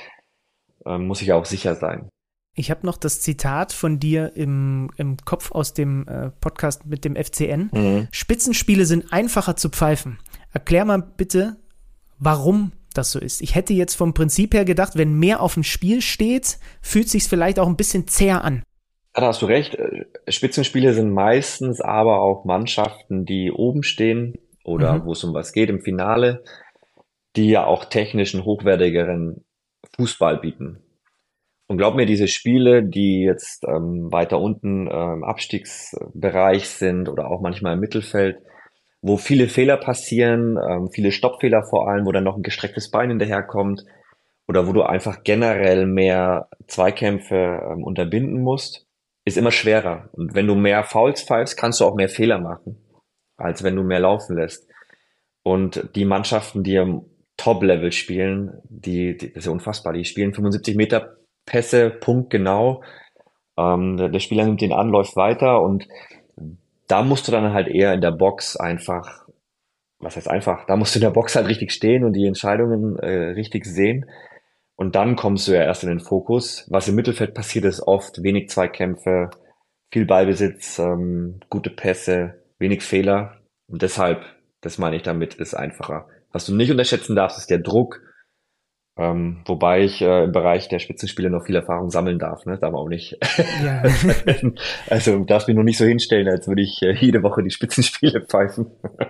ähm, 0.84 1.06
muss 1.06 1.20
sich 1.20 1.32
auch 1.32 1.46
sicher 1.46 1.76
sein. 1.76 2.10
Ich 2.54 2.70
habe 2.70 2.84
noch 2.84 2.98
das 2.98 3.22
Zitat 3.22 3.72
von 3.72 3.98
dir 3.98 4.32
im, 4.34 4.90
im 4.98 5.16
Kopf 5.24 5.50
aus 5.52 5.72
dem 5.72 6.06
äh, 6.06 6.30
Podcast 6.42 6.84
mit 6.84 7.06
dem 7.06 7.16
FCN. 7.16 7.70
Mhm. 7.72 8.08
Spitzenspiele 8.10 8.84
sind 8.84 9.14
einfacher 9.14 9.56
zu 9.56 9.70
pfeifen. 9.70 10.18
Erklär 10.52 10.84
mal 10.84 10.98
bitte, 11.16 11.56
warum 12.20 12.72
das 12.94 13.10
so 13.10 13.18
ist. 13.18 13.40
Ich 13.40 13.54
hätte 13.54 13.72
jetzt 13.72 13.94
vom 13.94 14.14
Prinzip 14.14 14.54
her 14.54 14.64
gedacht, 14.64 14.96
wenn 14.96 15.18
mehr 15.18 15.40
auf 15.40 15.54
dem 15.54 15.62
Spiel 15.62 16.02
steht, 16.02 16.58
fühlt 16.82 17.08
sich 17.08 17.24
vielleicht 17.24 17.58
auch 17.58 17.66
ein 17.66 17.76
bisschen 17.76 18.06
zäher 18.06 18.44
an. 18.44 18.62
Ja, 19.16 19.22
da 19.22 19.26
hast 19.28 19.42
du 19.42 19.46
recht. 19.46 19.74
Äh, 19.74 20.06
Spitzenspiele 20.28 20.92
sind 20.92 21.10
meistens 21.10 21.80
aber 21.80 22.20
auch 22.20 22.44
Mannschaften, 22.44 23.24
die 23.24 23.50
oben 23.50 23.82
stehen 23.82 24.34
oder 24.64 24.98
mhm. 24.98 25.06
wo 25.06 25.12
es 25.12 25.24
um 25.24 25.34
was 25.34 25.52
geht 25.52 25.70
im 25.70 25.80
Finale, 25.80 26.44
die 27.36 27.48
ja 27.48 27.64
auch 27.64 27.84
technischen 27.84 28.44
hochwertigeren 28.44 29.44
Fußball 29.96 30.38
bieten. 30.38 30.82
Und 31.66 31.78
glaub 31.78 31.94
mir, 31.94 32.06
diese 32.06 32.26
Spiele, 32.26 32.82
die 32.82 33.20
jetzt 33.20 33.64
ähm, 33.64 34.10
weiter 34.10 34.40
unten 34.40 34.88
im 34.88 35.22
Abstiegsbereich 35.22 36.68
sind 36.68 37.08
oder 37.08 37.30
auch 37.30 37.40
manchmal 37.40 37.74
im 37.74 37.80
Mittelfeld, 37.80 38.38
wo 39.02 39.16
viele 39.16 39.48
Fehler 39.48 39.76
passieren, 39.76 40.58
ähm, 40.58 40.90
viele 40.90 41.12
Stoppfehler 41.12 41.62
vor 41.62 41.88
allem, 41.88 42.06
wo 42.06 42.12
dann 42.12 42.24
noch 42.24 42.36
ein 42.36 42.42
gestrecktes 42.42 42.90
Bein 42.90 43.10
hinterherkommt 43.10 43.84
oder 44.46 44.66
wo 44.66 44.72
du 44.72 44.82
einfach 44.82 45.22
generell 45.24 45.86
mehr 45.86 46.48
Zweikämpfe 46.66 47.60
ähm, 47.72 47.84
unterbinden 47.84 48.42
musst, 48.42 48.86
ist 49.24 49.38
immer 49.38 49.52
schwerer. 49.52 50.08
Und 50.12 50.34
wenn 50.34 50.46
du 50.46 50.54
mehr 50.54 50.84
Fouls 50.84 51.22
pfeifst, 51.22 51.56
kannst 51.56 51.80
du 51.80 51.84
auch 51.84 51.94
mehr 51.94 52.08
Fehler 52.08 52.38
machen, 52.38 52.76
als 53.36 53.62
wenn 53.62 53.76
du 53.76 53.82
mehr 53.82 54.00
laufen 54.00 54.36
lässt. 54.36 54.68
Und 55.42 55.90
die 55.94 56.04
Mannschaften, 56.04 56.62
die 56.62 56.76
im 56.76 57.02
Top-Level 57.36 57.92
spielen, 57.92 58.60
die, 58.64 59.16
die, 59.16 59.28
das 59.28 59.38
ist 59.38 59.46
ja 59.46 59.52
unfassbar, 59.52 59.94
die 59.94 60.04
spielen 60.04 60.34
75 60.34 60.76
Meter 60.76 61.16
Pässe, 61.46 61.90
punktgenau. 61.90 62.82
Ähm, 63.56 63.96
der, 63.96 64.08
der 64.10 64.20
Spieler 64.20 64.44
nimmt 64.44 64.60
den 64.60 64.72
an, 64.72 64.90
läuft 64.90 65.16
weiter 65.16 65.62
und 65.62 65.88
da 66.90 67.02
musst 67.02 67.28
du 67.28 67.32
dann 67.32 67.52
halt 67.52 67.68
eher 67.68 67.94
in 67.94 68.00
der 68.00 68.10
Box 68.10 68.56
einfach, 68.56 69.26
was 69.98 70.16
heißt 70.16 70.28
einfach, 70.28 70.66
da 70.66 70.76
musst 70.76 70.94
du 70.94 70.98
in 70.98 71.04
der 71.04 71.10
Box 71.10 71.36
halt 71.36 71.48
richtig 71.48 71.72
stehen 71.72 72.04
und 72.04 72.14
die 72.14 72.26
Entscheidungen 72.26 72.98
äh, 72.98 73.30
richtig 73.30 73.64
sehen. 73.64 74.06
Und 74.76 74.96
dann 74.96 75.14
kommst 75.14 75.46
du 75.46 75.52
ja 75.52 75.62
erst 75.62 75.84
in 75.84 75.90
den 75.90 76.00
Fokus. 76.00 76.66
Was 76.70 76.88
im 76.88 76.94
Mittelfeld 76.94 77.34
passiert, 77.34 77.66
ist 77.66 77.82
oft 77.86 78.22
wenig 78.22 78.48
Zweikämpfe, 78.48 79.30
viel 79.92 80.06
Ballbesitz, 80.06 80.78
ähm, 80.78 81.40
gute 81.50 81.70
Pässe, 81.70 82.42
wenig 82.58 82.82
Fehler. 82.82 83.40
Und 83.68 83.82
deshalb, 83.82 84.24
das 84.62 84.78
meine 84.78 84.96
ich 84.96 85.02
damit, 85.02 85.34
ist 85.34 85.54
einfacher. 85.54 86.08
Was 86.32 86.46
du 86.46 86.54
nicht 86.54 86.70
unterschätzen 86.70 87.14
darfst, 87.14 87.38
ist 87.38 87.50
der 87.50 87.58
Druck, 87.58 88.00
ähm, 89.00 89.38
wobei 89.46 89.82
ich 89.82 90.02
äh, 90.02 90.24
im 90.24 90.32
Bereich 90.32 90.68
der 90.68 90.78
Spitzenspiele 90.78 91.30
noch 91.30 91.46
viel 91.46 91.56
Erfahrung 91.56 91.88
sammeln 91.88 92.18
darf, 92.18 92.44
ne? 92.44 92.58
Darf 92.58 92.72
man 92.72 92.82
auch 92.82 92.88
nicht. 92.88 93.16
Ja. 93.64 93.82
also 94.90 95.24
darfst 95.24 95.48
mich 95.48 95.56
noch 95.56 95.62
nicht 95.62 95.78
so 95.78 95.86
hinstellen, 95.86 96.28
als 96.28 96.46
würde 96.46 96.60
ich 96.60 96.82
äh, 96.82 96.92
jede 96.92 97.22
Woche 97.22 97.42
die 97.42 97.50
Spitzenspiele 97.50 98.20
pfeifen. 98.28 98.66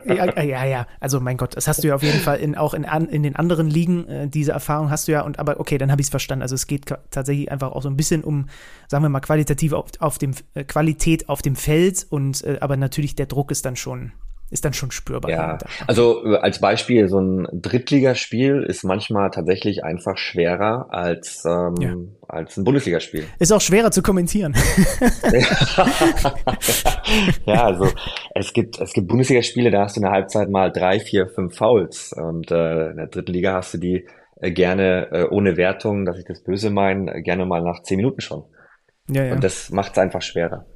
ja, 0.06 0.26
äh, 0.26 0.48
ja, 0.48 0.64
ja. 0.64 0.86
Also 1.00 1.18
mein 1.18 1.36
Gott, 1.36 1.56
das 1.56 1.66
hast 1.66 1.82
du 1.82 1.88
ja 1.88 1.96
auf 1.96 2.04
jeden 2.04 2.20
Fall 2.20 2.38
in, 2.38 2.56
auch 2.56 2.72
in, 2.72 2.84
in 2.84 3.24
den 3.24 3.34
anderen 3.34 3.68
Ligen, 3.68 4.06
äh, 4.06 4.28
diese 4.28 4.52
Erfahrung 4.52 4.90
hast 4.90 5.08
du 5.08 5.12
ja. 5.12 5.22
Und 5.22 5.40
aber 5.40 5.58
okay, 5.58 5.76
dann 5.76 5.90
habe 5.90 6.00
ich 6.00 6.06
es 6.06 6.10
verstanden. 6.10 6.42
Also 6.42 6.54
es 6.54 6.68
geht 6.68 6.86
tatsächlich 7.10 7.50
einfach 7.50 7.72
auch 7.72 7.82
so 7.82 7.88
ein 7.88 7.96
bisschen 7.96 8.22
um, 8.22 8.46
sagen 8.86 9.02
wir 9.02 9.08
mal, 9.08 9.18
qualitativ 9.18 9.72
auf, 9.72 9.86
auf 9.98 10.18
dem 10.18 10.34
äh, 10.54 10.62
Qualität 10.62 11.28
auf 11.28 11.42
dem 11.42 11.56
Feld 11.56 12.06
und 12.10 12.44
äh, 12.44 12.58
aber 12.60 12.76
natürlich 12.76 13.16
der 13.16 13.26
Druck 13.26 13.50
ist 13.50 13.66
dann 13.66 13.74
schon 13.74 14.12
ist 14.50 14.64
dann 14.64 14.72
schon 14.72 14.90
spürbar. 14.90 15.30
Ja, 15.30 15.58
also 15.86 16.24
äh, 16.24 16.36
als 16.38 16.60
Beispiel, 16.60 17.08
so 17.08 17.20
ein 17.20 17.46
Drittligaspiel 17.52 18.64
ist 18.68 18.82
manchmal 18.82 19.30
tatsächlich 19.30 19.84
einfach 19.84 20.18
schwerer 20.18 20.86
als, 20.90 21.44
ähm, 21.46 21.74
ja. 21.80 21.94
als 22.28 22.56
ein 22.56 22.64
Bundesligaspiel. 22.64 23.24
Ist 23.38 23.52
auch 23.52 23.60
schwerer 23.60 23.92
zu 23.92 24.02
kommentieren. 24.02 24.54
ja, 27.46 27.64
also 27.64 27.88
es 28.34 28.52
gibt, 28.52 28.80
es 28.80 28.92
gibt 28.92 29.06
Bundesligaspiele, 29.06 29.70
da 29.70 29.82
hast 29.82 29.96
du 29.96 30.00
in 30.00 30.04
der 30.04 30.12
Halbzeit 30.12 30.50
mal 30.50 30.72
drei, 30.72 30.98
vier, 30.98 31.28
fünf 31.28 31.56
Fouls 31.56 32.12
und 32.12 32.50
äh, 32.50 32.90
in 32.90 32.96
der 32.96 33.06
dritten 33.06 33.32
Liga 33.32 33.54
hast 33.54 33.74
du 33.74 33.78
die 33.78 34.04
äh, 34.40 34.50
gerne 34.50 35.08
äh, 35.12 35.24
ohne 35.30 35.56
Wertung, 35.56 36.04
dass 36.04 36.18
ich 36.18 36.24
das 36.24 36.42
böse 36.42 36.70
meine, 36.70 37.22
gerne 37.22 37.46
mal 37.46 37.62
nach 37.62 37.82
zehn 37.82 37.98
Minuten 37.98 38.20
schon. 38.20 38.42
Ja, 39.08 39.24
ja. 39.24 39.34
Und 39.34 39.44
das 39.44 39.70
macht 39.70 39.92
es 39.92 39.98
einfach 39.98 40.22
schwerer. 40.22 40.66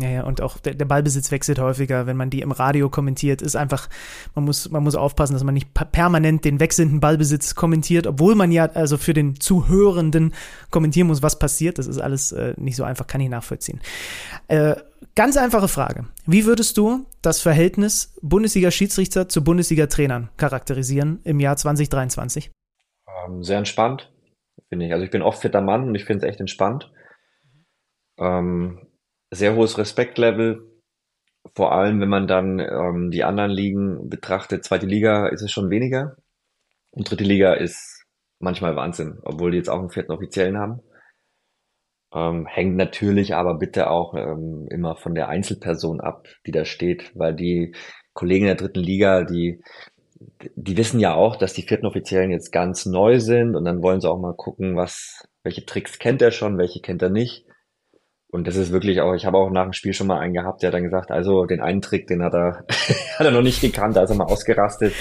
Ja, 0.00 0.08
ja, 0.08 0.22
und 0.22 0.40
auch 0.40 0.58
der, 0.58 0.74
der, 0.74 0.84
Ballbesitz 0.84 1.32
wechselt 1.32 1.58
häufiger, 1.58 2.06
wenn 2.06 2.16
man 2.16 2.30
die 2.30 2.40
im 2.40 2.52
Radio 2.52 2.88
kommentiert, 2.88 3.42
ist 3.42 3.56
einfach, 3.56 3.88
man 4.36 4.44
muss, 4.44 4.70
man 4.70 4.84
muss 4.84 4.94
aufpassen, 4.94 5.32
dass 5.32 5.42
man 5.42 5.54
nicht 5.54 5.74
permanent 5.74 6.44
den 6.44 6.60
wechselnden 6.60 7.00
Ballbesitz 7.00 7.56
kommentiert, 7.56 8.06
obwohl 8.06 8.36
man 8.36 8.52
ja 8.52 8.66
also 8.66 8.96
für 8.96 9.12
den 9.12 9.40
Zuhörenden 9.40 10.34
kommentieren 10.70 11.08
muss, 11.08 11.20
was 11.20 11.40
passiert. 11.40 11.78
Das 11.78 11.88
ist 11.88 11.98
alles 11.98 12.30
äh, 12.30 12.54
nicht 12.56 12.76
so 12.76 12.84
einfach, 12.84 13.08
kann 13.08 13.20
ich 13.20 13.28
nachvollziehen. 13.28 13.80
Äh, 14.46 14.76
ganz 15.16 15.36
einfache 15.36 15.66
Frage. 15.66 16.06
Wie 16.26 16.46
würdest 16.46 16.76
du 16.76 17.04
das 17.20 17.40
Verhältnis 17.40 18.14
Bundesliga-Schiedsrichter 18.22 19.28
zu 19.28 19.42
Bundesliga-Trainern 19.42 20.28
charakterisieren 20.36 21.18
im 21.24 21.40
Jahr 21.40 21.56
2023? 21.56 22.52
Ähm, 23.26 23.42
sehr 23.42 23.58
entspannt, 23.58 24.12
finde 24.68 24.86
ich. 24.86 24.92
Also 24.92 25.04
ich 25.04 25.10
bin 25.10 25.22
oft 25.22 25.42
fitter 25.42 25.60
Mann 25.60 25.88
und 25.88 25.96
ich 25.96 26.04
finde 26.04 26.24
es 26.24 26.30
echt 26.30 26.38
entspannt. 26.38 26.92
Ähm, 28.16 28.87
sehr 29.30 29.54
hohes 29.54 29.78
Respektlevel. 29.78 30.64
Vor 31.54 31.72
allem, 31.72 32.00
wenn 32.00 32.08
man 32.08 32.26
dann 32.26 32.58
ähm, 32.58 33.10
die 33.10 33.24
anderen 33.24 33.50
Ligen 33.50 34.08
betrachtet. 34.08 34.64
Zweite 34.64 34.86
Liga 34.86 35.28
ist 35.28 35.42
es 35.42 35.50
schon 35.50 35.70
weniger. 35.70 36.16
Und 36.90 37.10
dritte 37.10 37.24
Liga 37.24 37.54
ist 37.54 38.04
manchmal 38.40 38.76
Wahnsinn, 38.76 39.18
obwohl 39.22 39.50
die 39.50 39.58
jetzt 39.58 39.70
auch 39.70 39.78
einen 39.78 39.90
vierten 39.90 40.12
Offiziellen 40.12 40.58
haben. 40.58 40.80
Ähm, 42.14 42.46
hängt 42.46 42.76
natürlich 42.76 43.34
aber 43.34 43.58
bitte 43.58 43.90
auch 43.90 44.14
ähm, 44.14 44.66
immer 44.70 44.96
von 44.96 45.14
der 45.14 45.28
Einzelperson 45.28 46.00
ab, 46.00 46.26
die 46.46 46.52
da 46.52 46.64
steht, 46.64 47.12
weil 47.14 47.34
die 47.34 47.74
Kollegen 48.14 48.46
der 48.46 48.54
dritten 48.54 48.80
Liga, 48.80 49.24
die, 49.24 49.60
die 50.56 50.76
wissen 50.76 51.00
ja 51.00 51.14
auch, 51.14 51.36
dass 51.36 51.52
die 51.52 51.62
vierten 51.62 51.86
Offiziellen 51.86 52.30
jetzt 52.30 52.50
ganz 52.50 52.86
neu 52.86 53.20
sind 53.20 53.54
und 53.54 53.64
dann 53.64 53.82
wollen 53.82 54.00
sie 54.00 54.08
auch 54.08 54.18
mal 54.18 54.34
gucken, 54.34 54.74
was, 54.74 55.28
welche 55.42 55.66
Tricks 55.66 55.98
kennt 55.98 56.22
er 56.22 56.30
schon, 56.30 56.56
welche 56.56 56.80
kennt 56.80 57.02
er 57.02 57.10
nicht. 57.10 57.44
Und 58.30 58.46
das 58.46 58.56
ist 58.56 58.72
wirklich 58.72 59.00
auch, 59.00 59.14
ich 59.14 59.24
habe 59.24 59.38
auch 59.38 59.50
nach 59.50 59.64
dem 59.64 59.72
Spiel 59.72 59.94
schon 59.94 60.06
mal 60.06 60.18
einen 60.18 60.34
gehabt, 60.34 60.62
der 60.62 60.68
hat 60.68 60.74
dann 60.74 60.82
gesagt, 60.82 61.10
also 61.10 61.46
den 61.46 61.60
einen 61.60 61.80
Trick, 61.80 62.06
den 62.06 62.22
hat 62.22 62.34
er, 62.34 62.64
hat 63.18 63.26
er 63.26 63.30
noch 63.30 63.42
nicht 63.42 63.62
gekannt, 63.62 63.96
da 63.96 64.02
ist 64.02 64.10
er 64.10 64.16
mal 64.16 64.24
ausgerastet. 64.24 64.92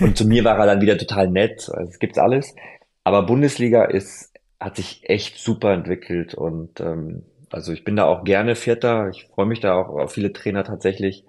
Und 0.00 0.18
zu 0.18 0.26
mir 0.26 0.44
war 0.44 0.58
er 0.58 0.66
dann 0.66 0.82
wieder 0.82 0.98
total 0.98 1.28
nett. 1.28 1.70
Also 1.72 1.90
es 1.90 1.98
gibt's 1.98 2.18
alles. 2.18 2.54
Aber 3.02 3.24
Bundesliga 3.24 3.84
ist, 3.84 4.32
hat 4.60 4.76
sich 4.76 5.08
echt 5.08 5.38
super 5.38 5.72
entwickelt 5.72 6.34
und 6.34 6.80
ähm, 6.80 7.24
also 7.50 7.72
ich 7.72 7.84
bin 7.84 7.96
da 7.96 8.04
auch 8.06 8.24
gerne 8.24 8.56
Vierter. 8.56 9.08
Ich 9.10 9.28
freue 9.28 9.46
mich 9.46 9.60
da 9.60 9.74
auch 9.74 9.88
auf 9.88 10.12
viele 10.12 10.32
Trainer 10.32 10.64
tatsächlich. 10.64 11.24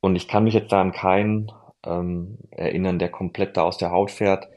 Und 0.00 0.16
ich 0.16 0.26
kann 0.26 0.44
mich 0.44 0.54
jetzt 0.54 0.72
da 0.72 0.80
an 0.80 0.92
keinen 0.92 1.52
ähm, 1.86 2.38
erinnern, 2.50 2.98
der 2.98 3.08
komplett 3.08 3.56
da 3.56 3.62
aus 3.62 3.78
der 3.78 3.92
Haut 3.92 4.10
fährt. 4.10 4.48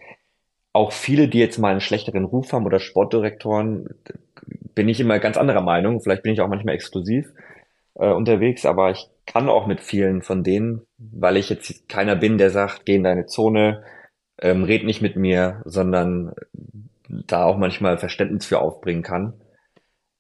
Auch 0.78 0.92
viele, 0.92 1.28
die 1.28 1.40
jetzt 1.40 1.58
mal 1.58 1.72
einen 1.72 1.82
schlechteren 1.82 2.24
Ruf 2.24 2.54
haben 2.54 2.68
oder 2.68 2.80
Sportdirektoren, 2.80 3.96
bin 4.76 4.88
ich 4.88 5.00
immer 5.00 5.18
ganz 5.18 5.36
anderer 5.36 5.62
Meinung. 5.62 6.02
Vielleicht 6.02 6.22
bin 6.22 6.34
ich 6.34 6.42
auch 6.42 6.50
manchmal 6.50 6.76
exklusiv 6.76 7.34
äh, 7.96 8.12
unterwegs, 8.12 8.64
aber 8.64 8.92
ich 8.92 9.10
kann 9.26 9.50
auch 9.50 9.66
mit 9.66 9.82
vielen 9.82 10.22
von 10.22 10.44
denen, 10.44 10.84
weil 11.00 11.38
ich 11.38 11.50
jetzt 11.50 11.90
keiner 11.90 12.16
bin, 12.16 12.38
der 12.38 12.52
sagt, 12.52 12.86
geh 12.86 12.94
in 12.94 13.04
deine 13.04 13.26
Zone, 13.26 13.84
ähm, 14.40 14.66
red 14.66 14.84
nicht 14.84 15.02
mit 15.02 15.16
mir, 15.16 15.64
sondern 15.66 16.36
da 17.10 17.46
auch 17.46 17.58
manchmal 17.58 17.98
Verständnis 17.98 18.46
für 18.46 18.60
aufbringen 18.60 19.02
kann. 19.02 19.34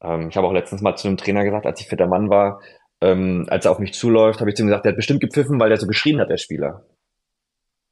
Ähm, 0.02 0.30
ich 0.30 0.38
habe 0.38 0.48
auch 0.48 0.54
letztens 0.54 0.82
mal 0.82 0.96
zu 0.96 1.08
einem 1.08 1.18
Trainer 1.18 1.44
gesagt, 1.44 1.68
als 1.68 1.82
ich 1.82 1.88
fitter 1.88 2.08
Mann 2.08 2.32
war, 2.32 2.62
ähm, 3.00 3.46
als 3.48 3.66
er 3.66 3.72
auf 3.74 3.80
mich 3.80 3.94
zuläuft, 3.94 4.40
habe 4.40 4.50
ich 4.50 4.56
zu 4.56 4.64
ihm 4.64 4.70
gesagt, 4.70 4.86
der 4.86 4.94
hat 4.94 4.98
bestimmt 4.98 5.22
gepfiffen, 5.22 5.60
weil 5.60 5.70
der 5.70 5.78
so 5.78 5.86
geschrien 5.86 6.20
hat, 6.20 6.32
der 6.32 6.38
Spieler. 6.38 6.84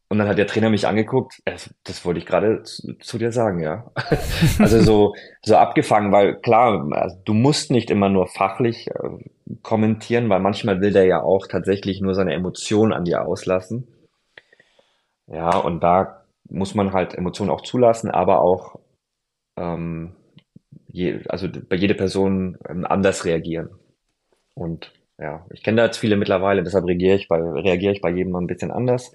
Und 0.07 0.19
dann 0.19 0.27
hat 0.27 0.37
der 0.37 0.45
Trainer 0.45 0.69
mich 0.69 0.87
angeguckt, 0.87 1.41
das, 1.45 1.73
das 1.83 2.05
wollte 2.05 2.19
ich 2.19 2.27
gerade 2.27 2.61
zu, 2.61 2.93
zu, 2.99 3.17
dir 3.17 3.31
sagen, 3.31 3.59
ja. 3.59 3.91
also 4.59 4.79
so, 4.81 5.15
so 5.41 5.55
abgefangen, 5.55 6.11
weil 6.11 6.35
klar, 6.41 6.87
also 6.91 7.17
du 7.25 7.33
musst 7.33 7.71
nicht 7.71 7.89
immer 7.89 8.09
nur 8.09 8.27
fachlich 8.27 8.87
äh, 8.87 9.55
kommentieren, 9.63 10.29
weil 10.29 10.41
manchmal 10.41 10.79
will 10.79 10.93
der 10.93 11.05
ja 11.05 11.23
auch 11.23 11.47
tatsächlich 11.47 12.01
nur 12.01 12.13
seine 12.13 12.33
Emotionen 12.33 12.93
an 12.93 13.05
dir 13.05 13.25
auslassen. 13.25 13.87
Ja, 15.27 15.57
und 15.57 15.83
da 15.83 16.23
muss 16.49 16.75
man 16.75 16.93
halt 16.93 17.15
Emotionen 17.15 17.49
auch 17.49 17.61
zulassen, 17.61 18.11
aber 18.11 18.41
auch 18.41 18.79
ähm, 19.57 20.15
je, 20.87 21.21
also 21.29 21.47
bei 21.67 21.77
jeder 21.77 21.95
Person 21.95 22.59
ähm, 22.69 22.85
anders 22.85 23.25
reagieren. 23.25 23.69
Und 24.53 24.93
ja, 25.17 25.47
ich 25.51 25.63
kenne 25.63 25.77
da 25.77 25.85
jetzt 25.85 25.97
viele 25.97 26.15
mittlerweile, 26.15 26.61
deshalb 26.61 26.85
reagiere 26.85 27.15
ich 27.15 27.27
bei, 27.27 27.37
reagiere 27.37 27.93
ich 27.93 28.01
bei 28.01 28.11
jedem 28.11 28.35
ein 28.35 28.47
bisschen 28.47 28.69
anders 28.69 29.11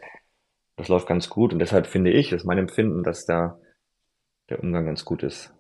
das 0.81 0.89
läuft 0.89 1.07
ganz 1.07 1.29
gut 1.29 1.53
und 1.53 1.59
deshalb 1.59 1.87
finde 1.87 2.11
ich, 2.11 2.33
ist 2.33 2.47
mein 2.47 2.57
Empfinden, 2.57 3.03
dass 3.03 3.27
da 3.27 3.59
der 4.49 4.63
Umgang 4.63 4.87
ganz 4.87 5.05
gut 5.05 5.23
ist. 5.23 5.53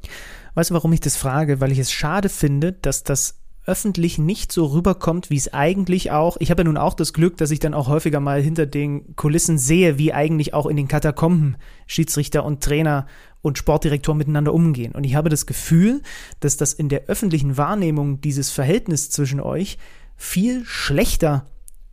Weißt 0.54 0.70
du, 0.70 0.74
warum 0.74 0.92
ich 0.94 1.00
das 1.00 1.16
frage? 1.16 1.60
Weil 1.60 1.72
ich 1.72 1.78
es 1.78 1.92
schade 1.92 2.30
finde, 2.30 2.72
dass 2.72 3.04
das 3.04 3.38
öffentlich 3.66 4.16
nicht 4.16 4.50
so 4.50 4.64
rüberkommt, 4.64 5.28
wie 5.28 5.36
es 5.36 5.52
eigentlich 5.52 6.10
auch. 6.10 6.38
Ich 6.40 6.50
habe 6.50 6.62
ja 6.62 6.64
nun 6.64 6.78
auch 6.78 6.94
das 6.94 7.12
Glück, 7.12 7.36
dass 7.36 7.50
ich 7.50 7.60
dann 7.60 7.74
auch 7.74 7.88
häufiger 7.88 8.18
mal 8.18 8.40
hinter 8.40 8.64
den 8.64 9.14
Kulissen 9.14 9.58
sehe, 9.58 9.98
wie 9.98 10.14
eigentlich 10.14 10.54
auch 10.54 10.66
in 10.66 10.76
den 10.78 10.88
Katakomben 10.88 11.58
Schiedsrichter 11.86 12.42
und 12.44 12.64
Trainer 12.64 13.06
und 13.42 13.58
Sportdirektor 13.58 14.14
miteinander 14.14 14.54
umgehen. 14.54 14.92
Und 14.92 15.04
ich 15.04 15.14
habe 15.16 15.28
das 15.28 15.44
Gefühl, 15.44 16.00
dass 16.40 16.56
das 16.56 16.72
in 16.72 16.88
der 16.88 17.04
öffentlichen 17.08 17.58
Wahrnehmung 17.58 18.22
dieses 18.22 18.50
Verhältnis 18.50 19.10
zwischen 19.10 19.40
euch 19.40 19.76
viel 20.16 20.64
schlechter 20.64 21.44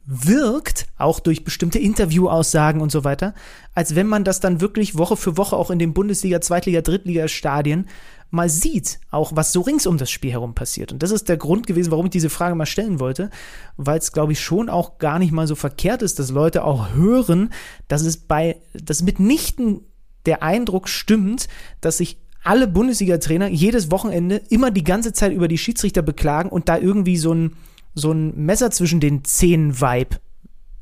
wirkt, 0.08 0.88
auch 0.98 1.20
durch 1.20 1.44
bestimmte 1.44 1.80
Interviewaussagen 1.80 2.82
und 2.82 2.92
so 2.92 3.04
weiter, 3.04 3.36
als 3.76 3.94
wenn 3.94 4.08
man 4.08 4.24
das 4.24 4.40
dann 4.40 4.62
wirklich 4.62 4.98
Woche 4.98 5.18
für 5.18 5.36
Woche 5.36 5.56
auch 5.56 5.70
in 5.70 5.80
den 5.80 5.94
Bundesliga, 5.94 6.40
Zweitliga, 6.40 6.82
Drittliga-Stadien 6.82 7.88
mal 8.30 8.50
sieht, 8.50 9.00
auch 9.12 9.34
was 9.36 9.52
so 9.52 9.62
rings 9.62 9.86
um 9.86 9.98
das 9.98 10.10
Spiel 10.10 10.32
herum 10.32 10.56
passiert. 10.56 10.94
Und 10.94 11.04
das 11.04 11.12
ist 11.12 11.28
der 11.28 11.38
Grund 11.38 11.68
gewesen, 11.68 11.92
warum 11.92 12.06
ich 12.06 12.12
diese 12.12 12.30
Frage 12.30 12.56
mal 12.56 12.66
stellen 12.66 13.02
wollte, 13.02 13.30
weil 13.76 14.00
es, 14.00 14.14
glaube 14.14 14.32
ich, 14.32 14.40
schon 14.40 14.70
auch 14.70 14.98
gar 14.98 15.20
nicht 15.20 15.34
mal 15.34 15.48
so 15.48 15.56
verkehrt 15.56 16.02
ist, 16.02 16.20
dass 16.20 16.32
Leute 16.32 16.64
auch 16.64 16.94
hören, 16.94 17.52
dass 17.90 18.02
es 18.02 18.18
bei, 18.18 18.58
dass 18.74 19.04
mitnichten 19.04 19.82
der 20.26 20.42
Eindruck 20.42 20.88
stimmt, 20.88 21.48
dass 21.82 21.98
sich 21.98 22.18
alle 22.44 22.68
Bundesliga-Trainer 22.68 23.50
jedes 23.50 23.92
Wochenende 23.92 24.42
immer 24.50 24.72
die 24.72 24.84
ganze 24.86 25.12
Zeit 25.12 25.34
über 25.34 25.50
die 25.50 25.58
Schiedsrichter 25.58 26.02
beklagen 26.02 26.50
und 26.50 26.70
da 26.70 26.78
irgendwie 26.78 27.18
so 27.18 27.34
ein 27.34 27.58
so 27.98 28.12
ein 28.12 28.36
Messer 28.36 28.72
zwischen 28.72 29.00
den 29.00 29.24
Zähnen-Vibe 29.24 30.18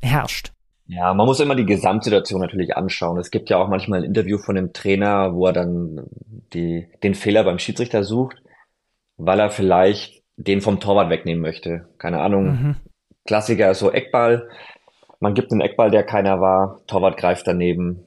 herrscht. 0.02 0.52
Ja, 0.86 1.14
man 1.14 1.26
muss 1.26 1.40
immer 1.40 1.56
die 1.56 1.66
Gesamtsituation 1.66 2.40
natürlich 2.40 2.76
anschauen. 2.76 3.18
Es 3.18 3.30
gibt 3.30 3.50
ja 3.50 3.56
auch 3.56 3.68
manchmal 3.68 4.00
ein 4.00 4.04
Interview 4.04 4.38
von 4.38 4.54
dem 4.54 4.72
Trainer, 4.72 5.34
wo 5.34 5.46
er 5.46 5.52
dann 5.52 6.06
die, 6.52 6.88
den 7.02 7.14
Fehler 7.14 7.42
beim 7.42 7.58
Schiedsrichter 7.58 8.04
sucht, 8.04 8.36
weil 9.16 9.40
er 9.40 9.50
vielleicht 9.50 10.22
den 10.36 10.60
vom 10.60 10.78
Torwart 10.78 11.10
wegnehmen 11.10 11.42
möchte. 11.42 11.88
Keine 11.98 12.20
Ahnung. 12.20 12.44
Mhm. 12.44 12.76
Klassiker 13.26 13.70
ist 13.70 13.80
so 13.80 13.90
Eckball. 13.90 14.48
Man 15.18 15.34
gibt 15.34 15.50
einen 15.50 15.62
Eckball, 15.62 15.90
der 15.90 16.04
keiner 16.04 16.40
war. 16.40 16.82
Torwart 16.86 17.16
greift 17.16 17.46
daneben. 17.46 18.04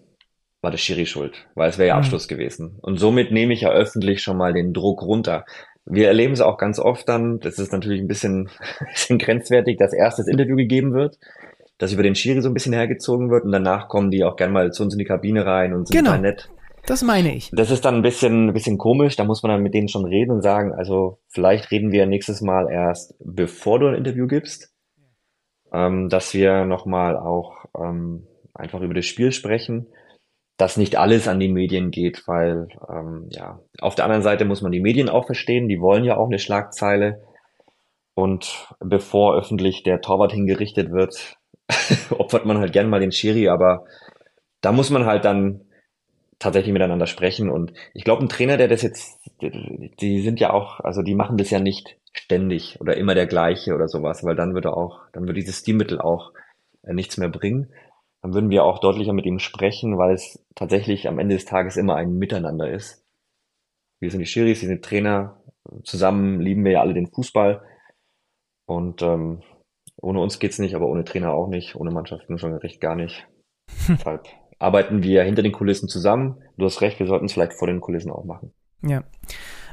War 0.62 0.72
der 0.72 0.78
Schiri 0.78 1.06
schuld, 1.06 1.48
weil 1.56 1.70
es 1.70 1.78
wäre 1.78 1.90
ja 1.90 1.96
mhm. 1.96 2.02
Abschluss 2.02 2.28
gewesen. 2.28 2.78
Und 2.82 2.98
somit 2.98 3.32
nehme 3.32 3.54
ich 3.54 3.62
ja 3.62 3.72
öffentlich 3.72 4.22
schon 4.22 4.38
mal 4.38 4.54
den 4.54 4.74
Druck 4.74 5.02
runter. 5.02 5.46
Wir 5.90 6.08
erleben 6.08 6.34
es 6.34 6.42
auch 6.42 6.58
ganz 6.58 6.80
oft 6.80 7.10
dann, 7.10 7.40
das 7.40 7.58
ist 7.58 7.74
natürlich 7.74 8.02
ein 8.02 8.08
bisschen, 8.08 8.50
bisschen 8.92 9.18
grenzwertig, 9.18 9.78
dass 9.78 9.94
erst 9.94 10.20
das 10.20 10.28
Interview 10.28 10.56
gegeben 10.56 10.94
wird, 10.94 11.18
dass 11.78 11.94
über 11.94 12.04
den 12.04 12.16
Schiri 12.16 12.42
so 12.42 12.50
ein 12.50 12.54
bisschen 12.54 12.74
hergezogen 12.74 13.30
wird 13.30 13.44
und 13.44 13.52
danach 13.52 13.88
kommen 13.88 14.12
die 14.12 14.24
auch 14.24 14.36
gerne 14.36 14.54
mal 14.54 14.72
zu 14.72 14.84
uns 14.84 14.94
in 14.94 15.00
die 15.00 15.06
Kabine 15.06 15.46
rein 15.46 15.74
und 15.74 15.88
sind 15.88 15.98
genau. 15.98 16.18
nett. 16.18 16.50
Das 16.86 17.04
meine 17.04 17.36
ich. 17.36 17.52
Das 17.52 17.72
ist 17.72 17.86
dann 17.86 17.96
ein 17.96 18.02
bisschen, 18.02 18.48
ein 18.48 18.54
bisschen 18.54 18.78
komisch, 18.78 19.16
da 19.16 19.24
muss 19.24 19.44
man 19.44 19.52
dann 19.52 19.62
mit 19.62 19.74
denen 19.74 19.90
schon 19.90 20.06
reden 20.06 20.32
und 20.32 20.42
sagen, 20.42 20.74
also 20.74 21.20
vielleicht 21.28 21.72
reden 21.72 21.92
wir 21.92 22.06
nächstes 22.06 22.42
Mal 22.42 22.70
erst, 22.72 23.16
bevor 23.20 23.80
du 23.80 23.88
ein 23.88 23.96
Interview 23.96 24.28
gibst, 24.28 24.74
ähm, 25.74 26.10
dass 26.10 26.34
wir 26.34 26.66
nochmal 26.66 27.18
auch 27.18 27.66
ähm, 27.78 28.28
einfach 28.54 28.82
über 28.82 28.94
das 28.94 29.06
Spiel 29.06 29.32
sprechen 29.32 29.88
dass 30.60 30.76
nicht 30.76 30.98
alles 30.98 31.30
an 31.30 31.40
die 31.40 31.48
Medien 31.48 31.90
geht, 31.90 32.28
weil 32.28 32.68
ähm, 32.90 33.28
ja, 33.30 33.62
auf 33.80 33.96
der 33.96 34.04
anderen 34.04 34.24
Seite 34.24 34.44
muss 34.44 34.62
man 34.62 34.74
die 34.74 34.82
Medien 34.82 35.08
auch 35.08 35.26
verstehen, 35.26 35.70
die 35.70 35.80
wollen 35.80 36.04
ja 36.04 36.18
auch 36.18 36.28
eine 36.28 36.38
Schlagzeile. 36.38 37.22
Und 38.14 38.68
bevor 38.82 39.38
öffentlich 39.38 39.84
der 39.84 40.02
Torwart 40.02 40.34
hingerichtet 40.34 40.92
wird, 40.92 41.38
opfert 42.10 42.46
man 42.46 42.58
halt 42.58 42.74
gern 42.74 42.90
mal 42.90 43.00
den 43.00 43.14
Schiri, 43.14 43.48
aber 43.48 43.86
da 44.60 44.74
muss 44.74 44.90
man 44.90 45.06
halt 45.06 45.24
dann 45.24 45.62
tatsächlich 46.40 46.74
miteinander 46.74 47.08
sprechen. 47.08 47.50
Und 47.50 47.72
ich 47.94 48.04
glaube, 48.04 48.26
ein 48.26 48.30
Trainer, 48.30 48.58
der 48.58 48.68
das 48.68 48.82
jetzt, 48.82 49.18
die 49.40 50.20
sind 50.20 50.42
ja 50.42 50.52
auch, 50.52 50.82
also 50.82 51.04
die 51.04 51.16
machen 51.16 51.38
das 51.38 51.52
ja 51.52 51.62
nicht 51.62 51.96
ständig 52.12 52.82
oder 52.82 52.98
immer 52.98 53.16
der 53.16 53.28
gleiche 53.28 53.74
oder 53.74 53.88
sowas, 53.88 54.26
weil 54.26 54.36
dann 54.36 54.54
würde 54.56 54.74
auch, 54.74 55.04
dann 55.14 55.24
würde 55.24 55.40
dieses 55.40 55.60
Stilmittel 55.60 56.02
auch 56.02 56.34
äh, 56.84 56.94
nichts 56.94 57.16
mehr 57.16 57.30
bringen. 57.30 57.72
Dann 58.22 58.34
würden 58.34 58.50
wir 58.50 58.66
auch 58.66 58.80
deutlicher 58.80 59.14
mit 59.14 59.26
ihm 59.26 59.40
sprechen, 59.40 59.98
weil 59.98 60.14
es 60.14 60.46
tatsächlich 60.56 61.08
am 61.08 61.20
Ende 61.20 61.36
des 61.36 61.46
Tages 61.46 61.78
immer 61.78 61.96
ein 61.96 62.18
Miteinander 62.18 62.70
ist. 62.70 63.06
Wir 64.00 64.12
sind 64.12 64.20
die 64.20 64.26
Schiris, 64.26 64.62
wir 64.62 64.68
sind 64.68 64.84
Trainer, 64.84 65.42
zusammen 65.84 66.40
lieben 66.40 66.64
wir 66.66 66.74
ja 66.74 66.82
alle 66.82 66.94
den 66.94 67.08
Fußball. 67.08 67.62
Und 68.66 69.02
ähm, 69.02 69.42
ohne 70.02 70.22
uns 70.22 70.40
geht's 70.40 70.60
nicht, 70.60 70.76
aber 70.76 70.88
ohne 70.88 71.04
Trainer 71.04 71.34
auch 71.34 71.48
nicht, 71.48 71.76
ohne 71.76 71.92
Mannschaften 71.92 72.38
schon 72.38 72.54
recht 72.54 72.82
gar 72.82 72.96
nicht. 72.96 73.28
Deshalb 73.88 74.28
arbeiten 74.60 75.04
wir 75.04 75.24
hinter 75.24 75.42
den 75.42 75.52
Kulissen 75.52 75.88
zusammen. 75.88 76.42
Du 76.58 76.66
hast 76.66 76.82
recht, 76.82 77.00
wir 77.00 77.08
sollten 77.08 77.26
es 77.26 77.34
vielleicht 77.34 77.54
vor 77.54 77.68
den 77.68 77.82
Kulissen 77.82 78.12
auch 78.12 78.26
machen. 78.26 78.54
Ja. 78.82 79.04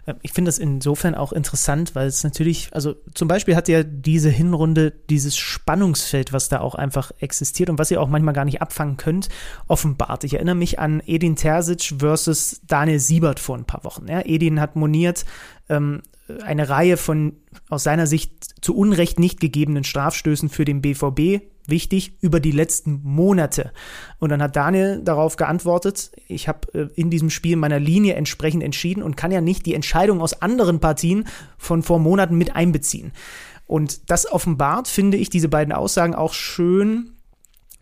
Äh, 0.06 0.14
ich 0.22 0.32
finde 0.32 0.48
das 0.48 0.58
insofern 0.58 1.14
auch 1.14 1.32
interessant, 1.32 1.94
weil 1.94 2.06
es 2.06 2.24
natürlich, 2.24 2.70
also 2.72 2.94
zum 3.14 3.28
Beispiel 3.28 3.56
hat 3.56 3.68
ja 3.68 3.82
diese 3.82 4.30
Hinrunde 4.30 4.92
dieses 5.10 5.36
Spannungsfeld, 5.36 6.32
was 6.32 6.48
da 6.48 6.60
auch 6.60 6.74
einfach 6.74 7.12
existiert 7.18 7.68
und 7.68 7.78
was 7.78 7.90
ihr 7.90 8.00
auch 8.00 8.08
manchmal 8.08 8.34
gar 8.34 8.44
nicht 8.44 8.62
abfangen 8.62 8.96
könnt, 8.96 9.28
offenbart. 9.66 10.24
Ich 10.24 10.34
erinnere 10.34 10.54
mich 10.54 10.78
an 10.78 11.02
Edin 11.06 11.36
Terzic 11.36 11.94
versus 11.98 12.60
Daniel 12.66 13.00
Siebert 13.00 13.40
vor 13.40 13.56
ein 13.56 13.64
paar 13.64 13.84
Wochen. 13.84 14.06
Ja, 14.08 14.22
Edin 14.24 14.60
hat 14.60 14.76
moniert, 14.76 15.24
ähm, 15.68 16.02
eine 16.42 16.68
Reihe 16.68 16.96
von 16.96 17.34
aus 17.68 17.84
seiner 17.84 18.06
Sicht 18.06 18.64
zu 18.64 18.76
Unrecht 18.76 19.20
nicht 19.20 19.40
gegebenen 19.40 19.84
Strafstößen 19.84 20.48
für 20.48 20.64
den 20.64 20.82
BVB 20.82 21.42
wichtig 21.68 22.16
über 22.20 22.40
die 22.40 22.50
letzten 22.50 23.00
Monate. 23.02 23.72
Und 24.18 24.30
dann 24.30 24.42
hat 24.42 24.56
Daniel 24.56 25.00
darauf 25.02 25.36
geantwortet, 25.36 26.12
ich 26.28 26.48
habe 26.48 26.72
äh, 26.74 26.88
in 26.94 27.10
diesem 27.10 27.30
Spiel 27.30 27.56
meiner 27.56 27.80
Linie 27.80 28.14
entsprechend 28.14 28.62
entschieden 28.62 29.02
und 29.02 29.16
kann 29.16 29.32
ja 29.32 29.40
nicht 29.40 29.66
die 29.66 29.74
Entscheidung 29.74 30.20
aus 30.20 30.42
anderen 30.42 30.80
Partien 30.80 31.26
von 31.58 31.82
vor 31.82 31.98
Monaten 31.98 32.36
mit 32.36 32.54
einbeziehen. 32.54 33.12
Und 33.66 34.10
das 34.10 34.30
offenbart, 34.30 34.86
finde 34.86 35.16
ich, 35.16 35.28
diese 35.28 35.48
beiden 35.48 35.72
Aussagen 35.72 36.14
auch 36.14 36.34
schön 36.34 37.15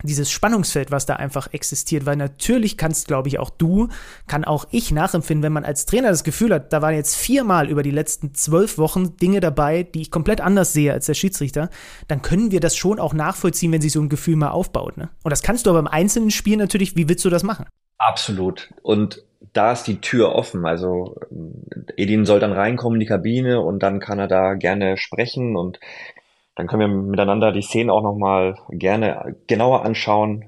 dieses 0.05 0.31
Spannungsfeld, 0.31 0.91
was 0.91 1.05
da 1.05 1.15
einfach 1.15 1.51
existiert, 1.53 2.05
weil 2.05 2.15
natürlich 2.15 2.77
kannst, 2.77 3.07
glaube 3.07 3.27
ich, 3.27 3.39
auch 3.39 3.49
du, 3.49 3.89
kann 4.27 4.45
auch 4.45 4.65
ich 4.71 4.91
nachempfinden, 4.91 5.43
wenn 5.43 5.53
man 5.53 5.65
als 5.65 5.85
Trainer 5.85 6.09
das 6.09 6.23
Gefühl 6.23 6.53
hat, 6.53 6.71
da 6.73 6.81
waren 6.81 6.95
jetzt 6.95 7.15
viermal 7.15 7.69
über 7.69 7.83
die 7.83 7.91
letzten 7.91 8.33
zwölf 8.33 8.77
Wochen 8.77 9.17
Dinge 9.17 9.39
dabei, 9.39 9.83
die 9.83 10.01
ich 10.01 10.11
komplett 10.11 10.41
anders 10.41 10.73
sehe 10.73 10.93
als 10.93 11.05
der 11.05 11.13
Schiedsrichter, 11.13 11.69
dann 12.07 12.21
können 12.21 12.51
wir 12.51 12.59
das 12.59 12.75
schon 12.75 12.99
auch 12.99 13.13
nachvollziehen, 13.13 13.71
wenn 13.71 13.81
sich 13.81 13.91
so 13.91 14.01
ein 14.01 14.09
Gefühl 14.09 14.35
mal 14.35 14.49
aufbaut. 14.49 14.97
Ne? 14.97 15.09
Und 15.23 15.31
das 15.31 15.43
kannst 15.43 15.65
du 15.65 15.69
aber 15.69 15.79
im 15.79 15.87
einzelnen 15.87 16.31
Spiel 16.31 16.57
natürlich, 16.57 16.95
wie 16.95 17.09
willst 17.09 17.25
du 17.25 17.29
das 17.29 17.43
machen? 17.43 17.65
Absolut. 17.97 18.73
Und 18.81 19.23
da 19.53 19.71
ist 19.71 19.83
die 19.83 20.01
Tür 20.01 20.33
offen. 20.33 20.65
Also 20.65 21.15
Edin 21.95 22.25
soll 22.25 22.39
dann 22.39 22.51
reinkommen 22.51 22.95
in 22.97 22.99
die 23.01 23.05
Kabine 23.05 23.61
und 23.61 23.81
dann 23.81 23.99
kann 23.99 24.19
er 24.19 24.27
da 24.27 24.53
gerne 24.55 24.97
sprechen 24.97 25.55
und 25.55 25.79
dann 26.55 26.67
können 26.67 26.79
wir 26.79 26.87
miteinander 26.87 27.51
die 27.51 27.61
Szenen 27.61 27.89
auch 27.89 28.01
nochmal 28.01 28.55
gerne 28.69 29.35
genauer 29.47 29.85
anschauen. 29.85 30.45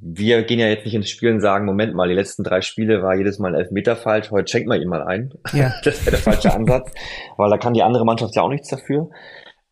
Wir 0.00 0.44
gehen 0.44 0.60
ja 0.60 0.68
jetzt 0.68 0.84
nicht 0.84 0.94
ins 0.94 1.10
Spiel 1.10 1.32
und 1.32 1.40
sagen, 1.40 1.64
Moment 1.64 1.94
mal, 1.94 2.08
die 2.08 2.14
letzten 2.14 2.44
drei 2.44 2.60
Spiele 2.60 3.02
war 3.02 3.16
jedes 3.16 3.38
Mal 3.38 3.54
ein 3.54 3.60
Elfmeter 3.60 3.96
falsch, 3.96 4.30
heute 4.30 4.50
schenkt 4.50 4.68
man 4.68 4.80
ihm 4.80 4.88
mal 4.88 5.02
ein. 5.02 5.32
Ja. 5.52 5.72
Das 5.84 6.04
wäre 6.04 6.12
der 6.12 6.20
falsche 6.20 6.54
Ansatz, 6.54 6.92
weil 7.36 7.50
da 7.50 7.58
kann 7.58 7.74
die 7.74 7.82
andere 7.82 8.04
Mannschaft 8.04 8.36
ja 8.36 8.42
auch 8.42 8.48
nichts 8.48 8.68
dafür. 8.68 9.10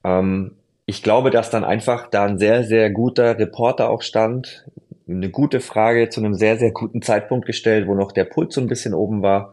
Ähm, 0.04 0.56
ich 0.84 1.02
glaube, 1.02 1.30
dass 1.30 1.50
dann 1.50 1.64
einfach 1.64 2.08
da 2.08 2.24
ein 2.24 2.38
sehr, 2.38 2.64
sehr 2.64 2.90
guter 2.90 3.38
Reporter 3.38 3.88
auch 3.88 4.02
stand, 4.02 4.66
eine 5.06 5.30
gute 5.30 5.60
Frage 5.60 6.08
zu 6.08 6.20
einem 6.20 6.34
sehr, 6.34 6.56
sehr 6.56 6.72
guten 6.72 7.02
Zeitpunkt 7.02 7.46
gestellt, 7.46 7.86
wo 7.86 7.94
noch 7.94 8.12
der 8.12 8.24
Puls 8.24 8.54
so 8.54 8.60
ein 8.60 8.66
bisschen 8.66 8.94
oben 8.94 9.22
war. 9.22 9.52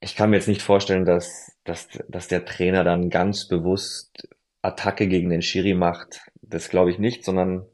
Ich 0.00 0.16
kann 0.16 0.30
mir 0.30 0.36
jetzt 0.36 0.48
nicht 0.48 0.62
vorstellen, 0.62 1.04
dass, 1.04 1.56
dass, 1.64 1.88
dass 2.08 2.28
der 2.28 2.44
Trainer 2.44 2.84
dann 2.84 3.08
ganz 3.08 3.46
bewusst 3.46 4.28
Attacke 4.62 5.08
gegen 5.08 5.30
den 5.30 5.42
Schiri 5.42 5.74
macht. 5.74 6.22
Das 6.40 6.68
glaube 6.68 6.90
ich 6.90 6.98
nicht, 6.98 7.24
sondern 7.24 7.66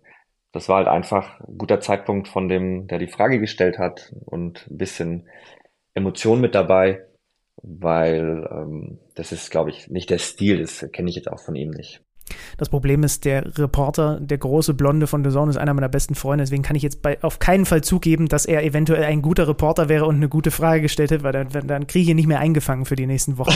das 0.53 0.68
war 0.68 0.78
halt 0.78 0.89
einfach 0.89 1.41
ein 1.41 1.59
guter 1.59 1.80
Zeitpunkt 1.80 2.28
von 2.28 2.49
dem, 2.49 2.86
der 2.89 2.99
die 2.99 3.09
Frage 3.09 3.39
gestellt 3.39 3.78
hat 3.78 4.12
und 4.24 4.66
ein 4.70 4.78
bisschen 4.78 5.28
Emotion 5.95 6.41
mit 6.41 6.55
dabei, 6.55 7.07
weil 7.62 8.49
ähm, 8.51 8.99
das 9.14 9.32
ist, 9.32 9.51
glaube 9.51 9.70
ich, 9.70 9.89
nicht 9.89 10.11
der 10.11 10.18
Stil, 10.18 10.61
das 10.61 10.86
kenne 10.93 11.11
ich 11.11 11.16
jetzt 11.16 11.30
auch 11.30 11.41
von 11.41 11.55
ihm 11.55 11.70
nicht. 11.70 12.03
Das 12.57 12.68
Problem 12.68 13.03
ist, 13.03 13.24
der 13.24 13.59
Reporter, 13.59 14.18
der 14.20 14.39
große 14.39 14.74
Blonde 14.74 15.07
von 15.07 15.24
The 15.24 15.31
Zone, 15.31 15.51
ist 15.51 15.57
einer 15.57 15.74
meiner 15.74 15.89
besten 15.89 16.14
Freunde. 16.14 16.45
Deswegen 16.45 16.62
kann 16.62 16.76
ich 16.76 16.83
jetzt 16.83 17.03
bei, 17.03 17.22
auf 17.22 17.39
keinen 17.39 17.66
Fall 17.66 17.83
zugeben, 17.83 18.29
dass 18.29 18.47
er 18.47 18.64
eventuell 18.64 19.05
ein 19.05 19.22
guter 19.22 19.49
Reporter 19.49 19.89
wäre 19.89 20.07
und 20.07 20.16
eine 20.16 20.29
gute 20.29 20.51
Frage 20.51 20.83
gestellt 20.83 21.11
hätte, 21.11 21.24
weil 21.24 21.33
dann, 21.33 21.66
dann 21.66 21.87
kriege 21.87 22.05
ich 22.05 22.09
ihn 22.09 22.16
nicht 22.16 22.29
mehr 22.29 22.41
eingefangen 22.41 22.85
für 22.85 22.97
die 22.97 23.07
nächsten 23.07 23.39
Wochen. 23.39 23.55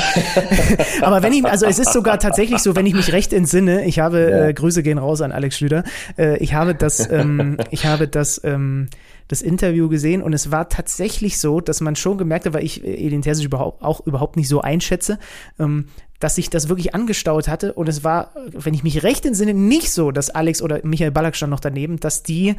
Aber 1.02 1.22
wenn 1.22 1.32
ich, 1.32 1.44
also 1.44 1.66
es 1.66 1.78
ist 1.78 1.92
sogar 1.92 2.18
tatsächlich 2.18 2.58
so, 2.60 2.76
wenn 2.76 2.86
ich 2.86 2.94
mich 2.94 3.12
recht 3.12 3.32
entsinne, 3.32 3.84
ich 3.84 3.98
habe, 3.98 4.20
ja. 4.20 4.48
äh, 4.48 4.54
Grüße 4.54 4.82
gehen 4.82 4.98
raus 4.98 5.20
an 5.20 5.32
Alex 5.32 5.56
Schlüter, 5.56 5.84
äh, 6.18 6.38
ich 6.38 6.54
habe 6.54 6.74
das, 6.74 7.10
ähm, 7.10 7.56
ich 7.70 7.86
habe 7.86 8.08
das, 8.08 8.40
ähm, 8.44 8.88
das 9.28 9.40
Interview 9.40 9.88
gesehen 9.88 10.22
und 10.22 10.34
es 10.34 10.50
war 10.50 10.68
tatsächlich 10.68 11.38
so, 11.38 11.60
dass 11.60 11.80
man 11.80 11.96
schon 11.96 12.18
gemerkt 12.18 12.46
hat, 12.46 12.52
weil 12.52 12.64
ich 12.64 12.84
äh, 12.84 13.06
Edin 13.06 13.22
Terzic 13.22 13.46
überhaupt, 13.46 13.82
auch 13.82 14.04
überhaupt 14.06 14.36
nicht 14.36 14.48
so 14.48 14.60
einschätze, 14.60 15.18
ähm, 15.58 15.86
dass 16.22 16.36
sich 16.36 16.50
das 16.50 16.68
wirklich 16.68 16.94
angestaut 16.94 17.48
hatte. 17.48 17.72
Und 17.72 17.88
es 17.88 18.04
war, 18.04 18.30
wenn 18.52 18.74
ich 18.74 18.84
mich 18.84 19.02
recht 19.02 19.26
entsinne, 19.26 19.54
nicht 19.54 19.90
so, 19.90 20.12
dass 20.12 20.30
Alex 20.30 20.62
oder 20.62 20.80
Michael 20.84 21.10
Ballack 21.10 21.34
stand 21.34 21.50
noch 21.50 21.60
daneben, 21.60 21.98
dass 21.98 22.22
die 22.22 22.54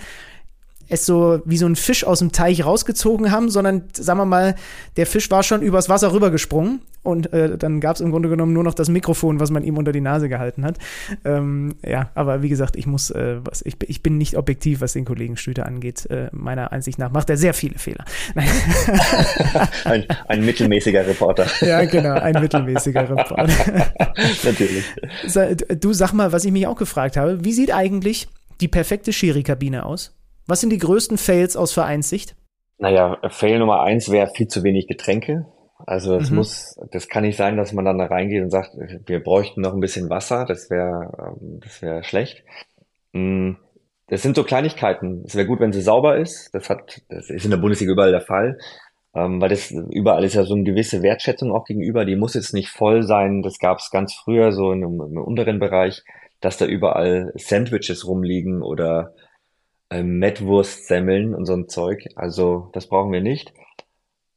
es 0.89 1.05
so 1.05 1.41
wie 1.45 1.57
so 1.57 1.65
ein 1.65 1.75
Fisch 1.75 2.03
aus 2.03 2.19
dem 2.19 2.31
Teich 2.31 2.65
rausgezogen 2.65 3.31
haben, 3.31 3.49
sondern 3.49 3.83
sagen 3.93 4.19
wir 4.19 4.25
mal, 4.25 4.55
der 4.97 5.05
Fisch 5.05 5.29
war 5.31 5.43
schon 5.43 5.61
übers 5.61 5.89
Wasser 5.89 6.13
rübergesprungen 6.13 6.81
und 7.03 7.33
äh, 7.33 7.57
dann 7.57 7.81
gab 7.81 7.95
es 7.95 8.01
im 8.01 8.11
Grunde 8.11 8.29
genommen 8.29 8.53
nur 8.53 8.63
noch 8.63 8.73
das 8.73 8.89
Mikrofon, 8.89 9.39
was 9.39 9.51
man 9.51 9.63
ihm 9.63 9.77
unter 9.77 9.91
die 9.91 10.01
Nase 10.01 10.29
gehalten 10.29 10.63
hat. 10.63 10.77
Ähm, 11.25 11.75
ja, 11.85 12.09
aber 12.15 12.41
wie 12.41 12.49
gesagt, 12.49 12.77
ich 12.77 12.87
muss, 12.87 13.11
äh, 13.11 13.37
was, 13.43 13.61
ich, 13.61 13.75
ich 13.87 14.01
bin 14.01 14.17
nicht 14.17 14.37
objektiv, 14.37 14.81
was 14.81 14.93
den 14.93 15.03
Kollegen 15.03 15.35
Stüter 15.35 15.65
angeht. 15.65 16.09
Äh, 16.09 16.29
meiner 16.31 16.71
Ansicht 16.71 16.99
nach 16.99 17.11
macht 17.11 17.29
er 17.29 17.37
sehr 17.37 17.53
viele 17.53 17.77
Fehler. 17.77 18.05
ein, 19.83 20.05
ein 20.27 20.45
mittelmäßiger 20.45 21.05
Reporter. 21.05 21.45
ja, 21.61 21.83
genau, 21.85 22.13
ein 22.13 22.39
mittelmäßiger 22.39 23.09
Reporter. 23.09 23.47
Natürlich. 24.43 24.85
Du 25.81 25.93
sag 25.93 26.13
mal, 26.13 26.31
was 26.31 26.45
ich 26.45 26.51
mich 26.51 26.67
auch 26.67 26.77
gefragt 26.77 27.17
habe, 27.17 27.43
wie 27.43 27.53
sieht 27.53 27.73
eigentlich 27.73 28.27
die 28.61 28.69
perfekte 28.69 29.11
Schiri-Kabine 29.11 29.85
aus? 29.85 30.15
Was 30.47 30.61
sind 30.61 30.71
die 30.71 30.77
größten 30.77 31.17
Fails 31.17 31.55
aus 31.55 31.73
Vereinssicht? 31.73 32.35
Naja, 32.77 33.17
Fail 33.29 33.59
Nummer 33.59 33.81
eins 33.81 34.11
wäre 34.11 34.27
viel 34.35 34.47
zu 34.47 34.63
wenig 34.63 34.87
Getränke. 34.87 35.45
Also 35.85 36.15
es 36.15 36.29
mhm. 36.29 36.37
muss, 36.37 36.75
das 36.91 37.09
kann 37.09 37.23
nicht 37.23 37.37
sein, 37.37 37.57
dass 37.57 37.73
man 37.73 37.85
dann 37.85 37.97
da 37.97 38.05
reingeht 38.05 38.41
und 38.41 38.49
sagt, 38.49 38.71
wir 39.05 39.21
bräuchten 39.21 39.61
noch 39.61 39.73
ein 39.73 39.79
bisschen 39.79 40.09
Wasser. 40.09 40.45
Das 40.45 40.69
wäre, 40.69 41.35
ähm, 41.41 41.59
das 41.61 41.81
wäre 41.81 42.03
schlecht. 42.03 42.43
Mm, 43.11 43.53
das 44.07 44.21
sind 44.21 44.35
so 44.35 44.43
Kleinigkeiten. 44.43 45.23
Es 45.25 45.35
wäre 45.35 45.47
gut, 45.47 45.59
wenn 45.59 45.73
sie 45.73 45.81
sauber 45.81 46.17
ist. 46.17 46.53
Das 46.53 46.69
hat, 46.69 47.01
das 47.09 47.29
ist 47.29 47.45
in 47.45 47.51
der 47.51 47.57
Bundesliga 47.57 47.91
überall 47.91 48.11
der 48.11 48.21
Fall. 48.21 48.57
Ähm, 49.15 49.41
weil 49.41 49.49
das 49.49 49.71
überall 49.71 50.23
ist 50.23 50.35
ja 50.35 50.43
so 50.43 50.55
eine 50.55 50.63
gewisse 50.63 51.03
Wertschätzung 51.03 51.51
auch 51.51 51.65
gegenüber. 51.65 52.05
Die 52.05 52.15
muss 52.15 52.33
jetzt 52.33 52.53
nicht 52.53 52.69
voll 52.69 53.03
sein. 53.03 53.41
Das 53.43 53.59
gab 53.59 53.79
es 53.79 53.91
ganz 53.91 54.13
früher 54.13 54.51
so 54.51 54.71
in 54.71 54.83
einem, 54.83 55.01
im 55.01 55.17
unteren 55.17 55.59
Bereich, 55.59 56.03
dass 56.41 56.57
da 56.57 56.65
überall 56.65 57.31
Sandwiches 57.35 58.07
rumliegen 58.07 58.61
oder 58.61 59.13
ähm, 59.93 60.17
Mettwurst-Semmeln 60.19 61.35
und 61.35 61.45
so 61.45 61.53
ein 61.53 61.69
Zeug. 61.69 62.07
Also 62.15 62.69
das 62.73 62.87
brauchen 62.87 63.11
wir 63.11 63.21
nicht. 63.21 63.53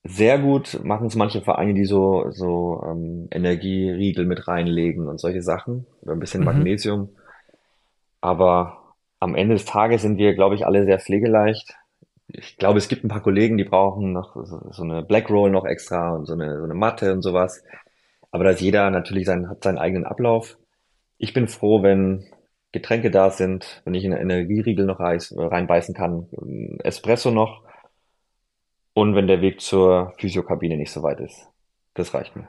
Sehr 0.04 0.38
gut 0.38 0.80
machen 0.84 1.08
es 1.08 1.16
manche 1.16 1.40
Vereine, 1.40 1.74
die 1.74 1.84
so, 1.84 2.30
so 2.30 2.84
ähm, 2.86 3.28
Energieriegel 3.30 4.24
mit 4.24 4.46
reinlegen 4.46 5.08
und 5.08 5.18
solche 5.18 5.42
Sachen. 5.42 5.86
Oder 6.02 6.12
ein 6.12 6.20
bisschen 6.20 6.40
mhm. 6.40 6.46
Magnesium. 6.46 7.08
Aber 8.20 8.94
am 9.18 9.34
Ende 9.34 9.54
des 9.54 9.64
Tages 9.64 10.02
sind 10.02 10.18
wir, 10.18 10.34
glaube 10.34 10.54
ich, 10.54 10.66
alle 10.66 10.84
sehr 10.84 10.98
pflegeleicht. 10.98 11.74
Ich 12.28 12.56
glaube, 12.56 12.78
es 12.78 12.88
gibt 12.88 13.04
ein 13.04 13.08
paar 13.08 13.22
Kollegen, 13.22 13.56
die 13.56 13.64
brauchen 13.64 14.12
noch 14.12 14.36
so, 14.44 14.82
eine 14.82 15.02
Black 15.02 15.30
Roll 15.30 15.50
noch 15.50 15.64
extra 15.64 16.14
und 16.14 16.26
so 16.26 16.34
eine, 16.34 16.58
so 16.58 16.64
eine 16.64 16.74
Matte 16.74 17.12
und 17.12 17.22
sowas. 17.22 17.64
Aber 18.30 18.44
da 18.44 18.50
ist 18.50 18.60
jeder 18.60 18.90
natürlich 18.90 19.26
sein, 19.26 19.48
hat 19.48 19.64
seinen 19.64 19.78
eigenen 19.78 20.04
Ablauf. 20.04 20.58
Ich 21.18 21.32
bin 21.32 21.48
froh, 21.48 21.82
wenn 21.82 22.26
Getränke 22.72 23.10
da 23.10 23.30
sind, 23.30 23.82
wenn 23.84 23.94
ich 23.94 24.04
in 24.04 24.12
einen 24.12 24.30
Energieriegel 24.30 24.84
noch 24.84 25.00
reinbeißen 25.00 25.94
kann, 25.94 26.28
Espresso 26.82 27.30
noch 27.30 27.62
und 28.94 29.14
wenn 29.14 29.26
der 29.26 29.40
Weg 29.40 29.60
zur 29.60 30.12
Physiokabine 30.18 30.76
nicht 30.76 30.90
so 30.90 31.02
weit 31.02 31.20
ist. 31.20 31.48
Das 31.94 32.12
reicht 32.12 32.36
mir. 32.36 32.48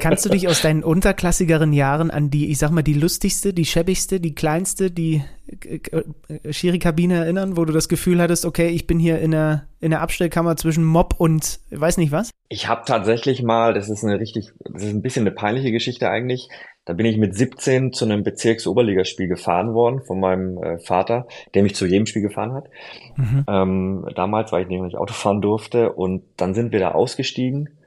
Kannst 0.00 0.24
du 0.24 0.30
dich 0.30 0.48
aus 0.48 0.62
deinen 0.62 0.84
unterklassigeren 0.84 1.72
Jahren 1.72 2.10
an 2.10 2.30
die, 2.30 2.50
ich 2.50 2.58
sag 2.58 2.70
mal, 2.70 2.82
die 2.82 2.94
lustigste, 2.94 3.52
die 3.52 3.64
schäbigste, 3.64 4.20
die 4.20 4.34
kleinste, 4.34 4.90
die 4.90 5.22
äh, 5.48 6.52
Schiri-Kabine 6.52 7.16
erinnern, 7.16 7.56
wo 7.56 7.64
du 7.64 7.72
das 7.72 7.88
Gefühl 7.88 8.20
hattest, 8.20 8.44
okay, 8.44 8.68
ich 8.68 8.86
bin 8.86 8.98
hier 8.98 9.18
in 9.18 9.32
der, 9.32 9.66
in 9.80 9.90
der 9.90 10.00
Abstellkammer 10.00 10.56
zwischen 10.56 10.84
Mob 10.84 11.14
und 11.18 11.60
weiß 11.70 11.98
nicht 11.98 12.12
was? 12.12 12.30
Ich 12.48 12.68
habe 12.68 12.82
tatsächlich 12.86 13.42
mal, 13.42 13.74
das 13.74 13.88
ist 13.88 14.04
eine 14.04 14.20
richtig, 14.20 14.52
das 14.60 14.84
ist 14.84 14.90
ein 14.90 15.02
bisschen 15.02 15.26
eine 15.26 15.34
peinliche 15.34 15.72
Geschichte 15.72 16.08
eigentlich. 16.08 16.48
Da 16.88 16.94
bin 16.94 17.04
ich 17.04 17.18
mit 17.18 17.36
17 17.36 17.92
zu 17.92 18.06
einem 18.06 18.22
Bezirksoberligaspiel 18.22 19.28
gefahren 19.28 19.74
worden 19.74 20.00
von 20.00 20.18
meinem 20.18 20.56
äh, 20.56 20.78
Vater, 20.78 21.26
der 21.52 21.62
mich 21.62 21.74
zu 21.74 21.84
jedem 21.84 22.06
Spiel 22.06 22.22
gefahren 22.22 22.54
hat. 22.54 22.70
Mhm. 23.14 23.44
Ähm, 23.46 24.08
damals, 24.14 24.52
weil 24.52 24.62
ich 24.62 24.68
nämlich 24.68 24.96
Auto 24.96 25.12
fahren 25.12 25.42
durfte. 25.42 25.92
Und 25.92 26.24
dann 26.38 26.54
sind 26.54 26.72
wir 26.72 26.80
da 26.80 26.92
ausgestiegen. 26.92 27.78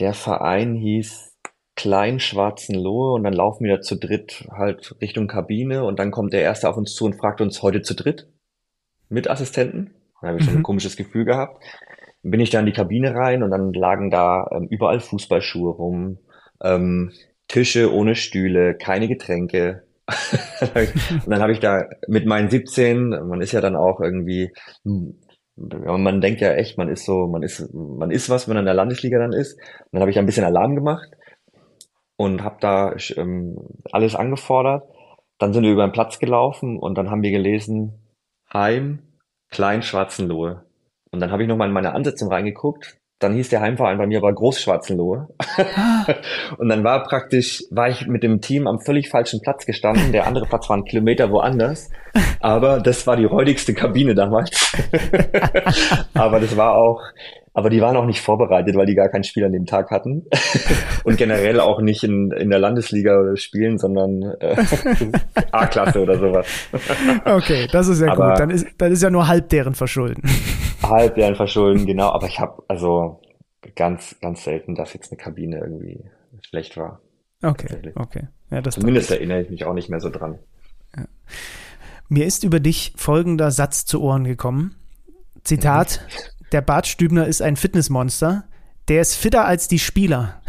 Der 0.00 0.12
Verein 0.12 0.74
hieß 0.74 1.34
Klein 1.76 2.20
Schwarzenlohe 2.20 3.14
und 3.14 3.24
dann 3.24 3.32
laufen 3.32 3.64
wir 3.64 3.76
da 3.76 3.80
zu 3.80 3.96
dritt 3.96 4.46
halt 4.50 4.94
Richtung 5.00 5.26
Kabine 5.26 5.84
und 5.84 5.98
dann 5.98 6.10
kommt 6.10 6.34
der 6.34 6.42
Erste 6.42 6.68
auf 6.68 6.76
uns 6.76 6.94
zu 6.94 7.06
und 7.06 7.14
fragt 7.14 7.40
uns 7.40 7.62
heute 7.62 7.80
zu 7.80 7.94
dritt 7.94 8.28
mit 9.08 9.30
Assistenten. 9.30 9.94
Da 10.20 10.28
habe 10.28 10.36
ich 10.36 10.42
mhm. 10.42 10.48
schon 10.50 10.56
ein 10.58 10.62
komisches 10.62 10.98
Gefühl 10.98 11.24
gehabt. 11.24 11.64
Dann 12.22 12.32
bin 12.32 12.40
ich 12.40 12.50
da 12.50 12.60
in 12.60 12.66
die 12.66 12.72
Kabine 12.72 13.14
rein 13.14 13.42
und 13.42 13.50
dann 13.50 13.72
lagen 13.72 14.10
da 14.10 14.46
ähm, 14.52 14.68
überall 14.68 15.00
Fußballschuhe 15.00 15.72
rum. 15.72 16.18
Ähm, 16.62 17.10
Tische 17.48 17.92
ohne 17.92 18.14
Stühle, 18.14 18.76
keine 18.76 19.08
Getränke. 19.08 19.84
und 20.06 21.28
dann 21.28 21.40
habe 21.40 21.52
ich 21.52 21.60
da 21.60 21.84
mit 22.08 22.26
meinen 22.26 22.50
17, 22.50 23.08
man 23.08 23.40
ist 23.40 23.52
ja 23.52 23.60
dann 23.60 23.76
auch 23.76 24.00
irgendwie, 24.00 24.52
man 25.56 26.20
denkt 26.20 26.40
ja 26.40 26.52
echt, 26.52 26.76
man 26.78 26.88
ist 26.88 27.04
so, 27.04 27.26
man 27.26 27.42
ist, 27.42 27.72
man 27.72 28.10
ist 28.10 28.28
was, 28.28 28.48
wenn 28.48 28.54
man 28.54 28.62
in 28.62 28.66
der 28.66 28.74
Landesliga 28.74 29.18
dann 29.18 29.32
ist. 29.32 29.58
Und 29.58 29.88
dann 29.92 30.00
habe 30.02 30.10
ich 30.10 30.18
ein 30.18 30.26
bisschen 30.26 30.44
Alarm 30.44 30.74
gemacht 30.74 31.08
und 32.16 32.42
habe 32.42 32.56
da 32.60 32.94
ähm, 33.16 33.56
alles 33.92 34.14
angefordert. 34.14 34.84
Dann 35.38 35.52
sind 35.52 35.64
wir 35.64 35.72
über 35.72 35.86
den 35.86 35.92
Platz 35.92 36.18
gelaufen 36.18 36.78
und 36.78 36.96
dann 36.96 37.10
haben 37.10 37.22
wir 37.22 37.30
gelesen, 37.30 38.00
Heim, 38.52 39.00
Klein 39.50 39.82
Schwarzenlohe. 39.82 40.64
Und 41.10 41.20
dann 41.20 41.30
habe 41.30 41.42
ich 41.42 41.48
nochmal 41.48 41.68
in 41.68 41.74
meine 41.74 41.92
Ansetzung 41.92 42.28
reingeguckt 42.28 42.98
dann 43.20 43.34
hieß 43.34 43.48
der 43.48 43.60
Heimverein 43.60 43.98
bei 43.98 44.06
mir 44.06 44.18
aber 44.18 44.32
Großschwarzenlohe. 44.32 45.28
Ah. 45.76 46.04
und 46.58 46.68
dann 46.68 46.84
war 46.84 47.04
praktisch, 47.04 47.62
war 47.70 47.88
ich 47.88 48.06
mit 48.06 48.22
dem 48.22 48.40
Team 48.40 48.66
am 48.66 48.80
völlig 48.80 49.08
falschen 49.08 49.40
Platz 49.40 49.66
gestanden. 49.66 50.12
Der 50.12 50.26
andere 50.26 50.46
Platz 50.46 50.68
war 50.68 50.76
ein 50.76 50.84
Kilometer 50.84 51.30
woanders. 51.30 51.90
Aber 52.40 52.80
das 52.80 53.06
war 53.06 53.16
die 53.16 53.24
räudigste 53.24 53.72
Kabine 53.72 54.14
damals. 54.14 54.50
aber 56.14 56.40
das 56.40 56.56
war 56.56 56.76
auch, 56.76 57.00
aber 57.56 57.70
die 57.70 57.80
waren 57.80 57.96
auch 57.96 58.04
nicht 58.04 58.20
vorbereitet, 58.20 58.74
weil 58.74 58.84
die 58.84 58.96
gar 58.96 59.08
kein 59.08 59.22
Spiel 59.22 59.44
an 59.44 59.52
dem 59.52 59.64
Tag 59.64 59.92
hatten. 59.92 60.26
und 61.04 61.16
generell 61.16 61.60
auch 61.60 61.80
nicht 61.80 62.02
in, 62.02 62.32
in 62.32 62.50
der 62.50 62.58
Landesliga 62.58 63.36
spielen, 63.36 63.78
sondern 63.78 64.22
äh, 64.40 64.56
A-Klasse 65.52 66.02
oder 66.02 66.18
sowas. 66.18 66.46
okay, 67.24 67.68
das 67.70 67.86
ist 67.86 68.00
ja 68.00 68.10
aber 68.10 68.30
gut. 68.30 68.40
Dann 68.40 68.50
ist, 68.50 68.66
dann 68.76 68.90
ist 68.90 69.02
ja 69.02 69.10
nur 69.10 69.28
halb 69.28 69.48
deren 69.50 69.74
Verschulden. 69.74 70.22
halb 70.82 71.14
deren 71.14 71.36
Verschulden, 71.36 71.86
genau. 71.86 72.10
Aber 72.10 72.26
ich 72.26 72.40
habe 72.40 72.60
also 72.66 73.20
ganz, 73.76 74.16
ganz 74.20 74.42
selten, 74.42 74.74
dass 74.74 74.92
jetzt 74.92 75.12
eine 75.12 75.16
Kabine 75.16 75.60
irgendwie 75.60 76.04
schlecht 76.42 76.76
war. 76.76 77.00
Okay, 77.40 77.92
okay. 77.94 78.28
Ja, 78.50 78.62
das 78.62 78.74
Zumindest 78.74 79.12
erinnere 79.12 79.42
ich 79.42 79.50
mich 79.50 79.64
auch 79.64 79.74
nicht 79.74 79.88
mehr 79.88 80.00
so 80.00 80.10
dran. 80.10 80.40
Ja. 80.96 81.04
Mir 82.08 82.26
ist 82.26 82.42
über 82.42 82.58
dich 82.58 82.94
folgender 82.96 83.52
Satz 83.52 83.84
zu 83.84 84.02
Ohren 84.02 84.24
gekommen. 84.24 84.74
Zitat, 85.44 86.00
der 86.54 86.62
Bart 86.62 86.86
Stübner 86.86 87.26
ist 87.26 87.42
ein 87.42 87.56
Fitnessmonster. 87.56 88.44
Der 88.88 89.00
ist 89.00 89.16
fitter 89.16 89.44
als 89.44 89.66
die 89.66 89.80
Spieler. 89.80 90.40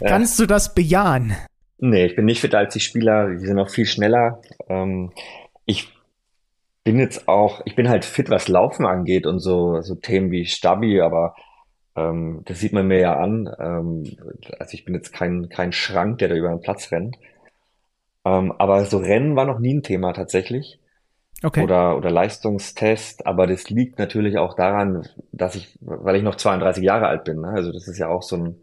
Kannst 0.00 0.38
du 0.40 0.46
das 0.46 0.74
bejahen? 0.74 1.36
Nee, 1.78 2.06
ich 2.06 2.16
bin 2.16 2.24
nicht 2.24 2.40
fitter 2.40 2.56
als 2.58 2.72
die 2.72 2.80
Spieler. 2.80 3.34
Die 3.34 3.46
sind 3.46 3.58
auch 3.58 3.68
viel 3.68 3.84
schneller. 3.84 4.40
Ähm, 4.68 5.12
ich 5.66 5.92
bin 6.84 6.98
jetzt 6.98 7.28
auch, 7.28 7.60
ich 7.66 7.76
bin 7.76 7.90
halt 7.90 8.06
fit, 8.06 8.30
was 8.30 8.48
Laufen 8.48 8.86
angeht 8.86 9.26
und 9.26 9.38
so, 9.40 9.82
so 9.82 9.94
Themen 9.94 10.30
wie 10.30 10.46
Stabi, 10.46 11.02
aber 11.02 11.34
ähm, 11.96 12.40
das 12.46 12.60
sieht 12.60 12.72
man 12.72 12.86
mir 12.86 12.98
ja 12.98 13.18
an. 13.18 13.50
Ähm, 13.58 14.16
also 14.58 14.72
ich 14.72 14.86
bin 14.86 14.94
jetzt 14.94 15.12
kein, 15.12 15.50
kein 15.50 15.72
Schrank, 15.72 16.16
der 16.18 16.28
da 16.28 16.34
über 16.34 16.48
den 16.48 16.62
Platz 16.62 16.90
rennt. 16.92 17.18
Ähm, 18.24 18.52
aber 18.52 18.86
so 18.86 18.96
Rennen 18.96 19.36
war 19.36 19.44
noch 19.44 19.58
nie 19.58 19.74
ein 19.74 19.82
Thema 19.82 20.14
tatsächlich 20.14 20.78
okay. 21.42 21.62
oder, 21.62 21.96
oder 21.96 22.10
Leistungstest, 22.10 23.26
aber 23.26 23.46
das 23.46 23.70
liegt 23.70 23.98
natürlich 23.98 24.38
auch 24.38 24.54
daran, 24.54 25.06
dass 25.32 25.54
ich, 25.54 25.78
weil 25.80 26.16
ich 26.16 26.22
noch 26.22 26.36
32 26.36 26.82
Jahre 26.82 27.06
alt 27.06 27.24
bin, 27.24 27.40
ne? 27.40 27.48
also 27.48 27.72
das 27.72 27.88
ist 27.88 27.98
ja 27.98 28.08
auch 28.08 28.22
so 28.22 28.36
ein, 28.36 28.56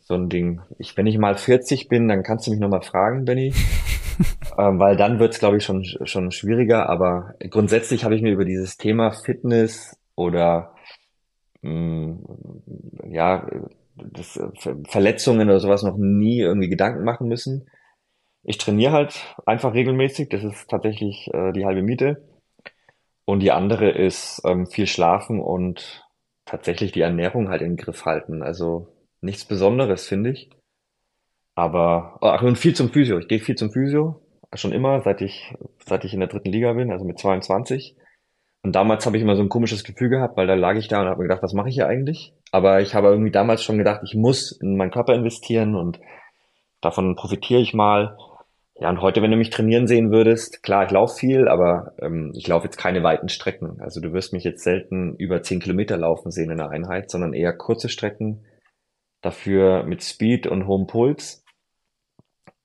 so 0.00 0.14
ein 0.14 0.28
Ding. 0.28 0.60
Ich, 0.78 0.96
wenn 0.96 1.06
ich 1.06 1.16
mal 1.18 1.36
40 1.36 1.88
bin, 1.88 2.08
dann 2.08 2.22
kannst 2.22 2.46
du 2.46 2.50
mich 2.50 2.60
nochmal 2.60 2.82
fragen, 2.82 3.24
Benny, 3.24 3.54
ähm, 4.58 4.78
weil 4.78 4.96
dann 4.96 5.18
wird's 5.18 5.36
es, 5.36 5.40
glaube 5.40 5.56
ich, 5.56 5.64
schon, 5.64 5.84
schon 5.84 6.30
schwieriger, 6.30 6.88
aber 6.88 7.34
grundsätzlich 7.50 8.04
habe 8.04 8.14
ich 8.14 8.22
mir 8.22 8.32
über 8.32 8.44
dieses 8.44 8.76
Thema 8.76 9.12
Fitness 9.12 9.96
oder 10.14 10.74
mh, 11.62 11.70
mm, 11.70 13.10
ja, 13.10 13.46
das, 13.96 14.40
Verletzungen 14.88 15.48
oder 15.48 15.60
sowas 15.60 15.82
noch 15.82 15.96
nie 15.96 16.40
irgendwie 16.40 16.68
Gedanken 16.68 17.04
machen 17.04 17.28
müssen 17.28 17.66
ich 18.44 18.58
trainiere 18.58 18.92
halt 18.92 19.36
einfach 19.46 19.74
regelmäßig. 19.74 20.28
Das 20.28 20.44
ist 20.44 20.68
tatsächlich 20.68 21.28
äh, 21.32 21.52
die 21.52 21.64
halbe 21.64 21.82
Miete. 21.82 22.28
Und 23.24 23.40
die 23.40 23.52
andere 23.52 23.90
ist 23.90 24.42
ähm, 24.44 24.66
viel 24.66 24.86
schlafen 24.86 25.40
und 25.40 26.06
tatsächlich 26.44 26.92
die 26.92 27.00
Ernährung 27.00 27.48
halt 27.48 27.62
in 27.62 27.70
den 27.70 27.76
Griff 27.76 28.04
halten. 28.04 28.42
Also 28.42 28.88
nichts 29.22 29.46
Besonderes, 29.46 30.06
finde 30.06 30.30
ich. 30.30 30.50
Aber, 31.54 32.18
ach, 32.20 32.42
und 32.42 32.58
viel 32.58 32.74
zum 32.74 32.90
Physio. 32.90 33.18
Ich 33.18 33.28
gehe 33.28 33.40
viel 33.40 33.54
zum 33.54 33.72
Physio. 33.72 34.20
Schon 34.54 34.72
immer, 34.72 35.00
seit 35.02 35.20
ich, 35.20 35.54
seit 35.84 36.04
ich 36.04 36.12
in 36.14 36.20
der 36.20 36.28
dritten 36.28 36.50
Liga 36.50 36.72
bin, 36.74 36.92
also 36.92 37.04
mit 37.04 37.18
22. 37.18 37.96
Und 38.62 38.72
damals 38.72 39.04
habe 39.04 39.16
ich 39.16 39.22
immer 39.22 39.36
so 39.36 39.42
ein 39.42 39.48
komisches 39.48 39.84
Gefühl 39.84 40.10
gehabt, 40.10 40.36
weil 40.36 40.46
da 40.46 40.54
lag 40.54 40.76
ich 40.76 40.88
da 40.88 41.00
und 41.00 41.08
habe 41.08 41.18
mir 41.18 41.28
gedacht, 41.28 41.42
was 41.42 41.52
mache 41.54 41.68
ich 41.68 41.74
hier 41.74 41.86
eigentlich? 41.86 42.32
Aber 42.50 42.80
ich 42.80 42.94
habe 42.94 43.08
irgendwie 43.08 43.30
damals 43.30 43.62
schon 43.62 43.78
gedacht, 43.78 44.00
ich 44.04 44.14
muss 44.14 44.52
in 44.52 44.76
meinen 44.76 44.90
Körper 44.90 45.14
investieren 45.14 45.74
und 45.74 46.00
davon 46.80 47.16
profitiere 47.16 47.60
ich 47.60 47.74
mal. 47.74 48.16
Ja, 48.76 48.90
und 48.90 49.00
heute, 49.00 49.22
wenn 49.22 49.30
du 49.30 49.36
mich 49.36 49.50
trainieren 49.50 49.86
sehen 49.86 50.10
würdest, 50.10 50.64
klar, 50.64 50.84
ich 50.84 50.90
laufe 50.90 51.16
viel, 51.16 51.46
aber 51.46 51.94
ähm, 52.00 52.32
ich 52.34 52.48
laufe 52.48 52.64
jetzt 52.64 52.76
keine 52.76 53.04
weiten 53.04 53.28
Strecken. 53.28 53.80
Also 53.80 54.00
du 54.00 54.12
wirst 54.12 54.32
mich 54.32 54.42
jetzt 54.42 54.64
selten 54.64 55.14
über 55.16 55.42
zehn 55.42 55.60
Kilometer 55.60 55.96
laufen 55.96 56.32
sehen 56.32 56.50
in 56.50 56.58
der 56.58 56.70
Einheit, 56.70 57.08
sondern 57.08 57.34
eher 57.34 57.52
kurze 57.52 57.88
Strecken, 57.88 58.44
dafür 59.22 59.84
mit 59.84 60.02
Speed 60.02 60.48
und 60.48 60.66
hohem 60.66 60.88
Puls, 60.88 61.44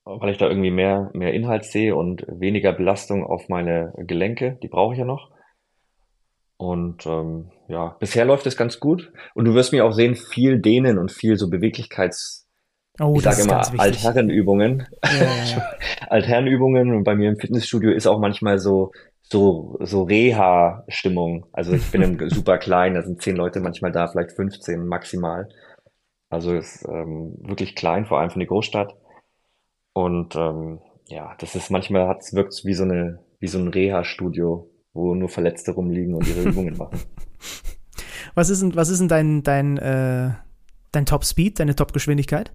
weil 0.04 0.32
ich 0.32 0.40
da 0.40 0.48
irgendwie 0.48 0.72
mehr, 0.72 1.12
mehr 1.14 1.34
Inhalt 1.34 1.66
sehe 1.66 1.96
und 1.96 2.26
weniger 2.28 2.74
Belastung 2.74 3.24
auf 3.24 3.48
meine 3.48 3.94
Gelenke, 3.98 4.58
die 4.64 4.68
brauche 4.68 4.94
ich 4.94 5.00
ja 5.00 5.06
noch. 5.06 5.30
Und 6.58 7.06
ähm, 7.06 7.52
ja, 7.68 7.96
bisher 8.00 8.26
läuft 8.26 8.48
es 8.48 8.58
ganz 8.58 8.80
gut. 8.80 9.14
Und 9.36 9.46
du 9.46 9.54
wirst 9.54 9.72
mich 9.72 9.82
auch 9.82 9.94
sehen, 9.94 10.16
viel 10.16 10.60
dehnen 10.60 10.98
und 10.98 11.12
viel 11.12 11.38
so 11.38 11.46
Beweglichkeits- 11.46 12.49
Oh, 13.00 13.16
ich 13.16 13.24
sage 13.24 13.44
immer 13.44 13.62
Altherrenübungen. 13.80 14.88
Ja, 15.04 15.12
ja. 15.46 15.70
Altherrenübungen 16.10 16.94
und 16.94 17.04
bei 17.04 17.16
mir 17.16 17.30
im 17.30 17.38
Fitnessstudio 17.38 17.92
ist 17.92 18.08
auch 18.08 18.20
manchmal 18.20 18.60
so 18.60 18.92
so 19.22 19.78
so 19.80 20.04
Reha-Stimmung. 20.04 21.46
Also 21.54 21.74
ich 21.74 21.90
bin 21.92 22.20
super 22.30 22.58
klein, 22.58 22.96
da 22.96 23.02
sind 23.02 23.22
zehn 23.22 23.36
Leute 23.36 23.62
manchmal 23.62 23.92
da, 23.92 24.08
vielleicht 24.08 24.34
15 24.34 24.86
maximal. 24.86 25.48
Also 26.30 26.54
ist 26.54 26.86
ähm, 26.88 27.36
wirklich 27.42 27.76
klein, 27.76 28.06
vor 28.06 28.20
allem 28.20 28.30
für 28.30 28.36
eine 28.36 28.48
Großstadt. 28.48 28.94
Und 29.94 30.36
ähm, 30.36 30.80
ja, 31.08 31.36
das 31.40 31.56
ist 31.56 31.72
manchmal 31.72 32.08
hat's 32.08 32.34
wirkt 32.34 32.62
wie 32.66 32.74
so 32.74 32.84
eine 32.84 33.20
wie 33.40 33.48
so 33.48 33.60
ein 33.60 33.70
Reha-Studio, 33.70 34.70
wo 34.94 35.16
nur 35.16 35.30
Verletzte 35.30 35.72
rumliegen 35.72 36.16
und 36.16 36.28
ihre 36.28 36.42
Übungen 36.42 36.78
machen. 36.78 37.00
Was 38.36 38.50
ist 38.50 38.62
denn 38.62 38.76
was 38.76 38.90
ist 38.90 39.00
denn 39.00 39.08
dein 39.08 39.44
dein 39.44 39.78
äh, 39.78 40.30
dein 40.92 41.06
Top 41.06 41.26
Speed, 41.26 41.60
deine 41.60 41.76
Top 41.76 41.94
Geschwindigkeit? 41.94 42.52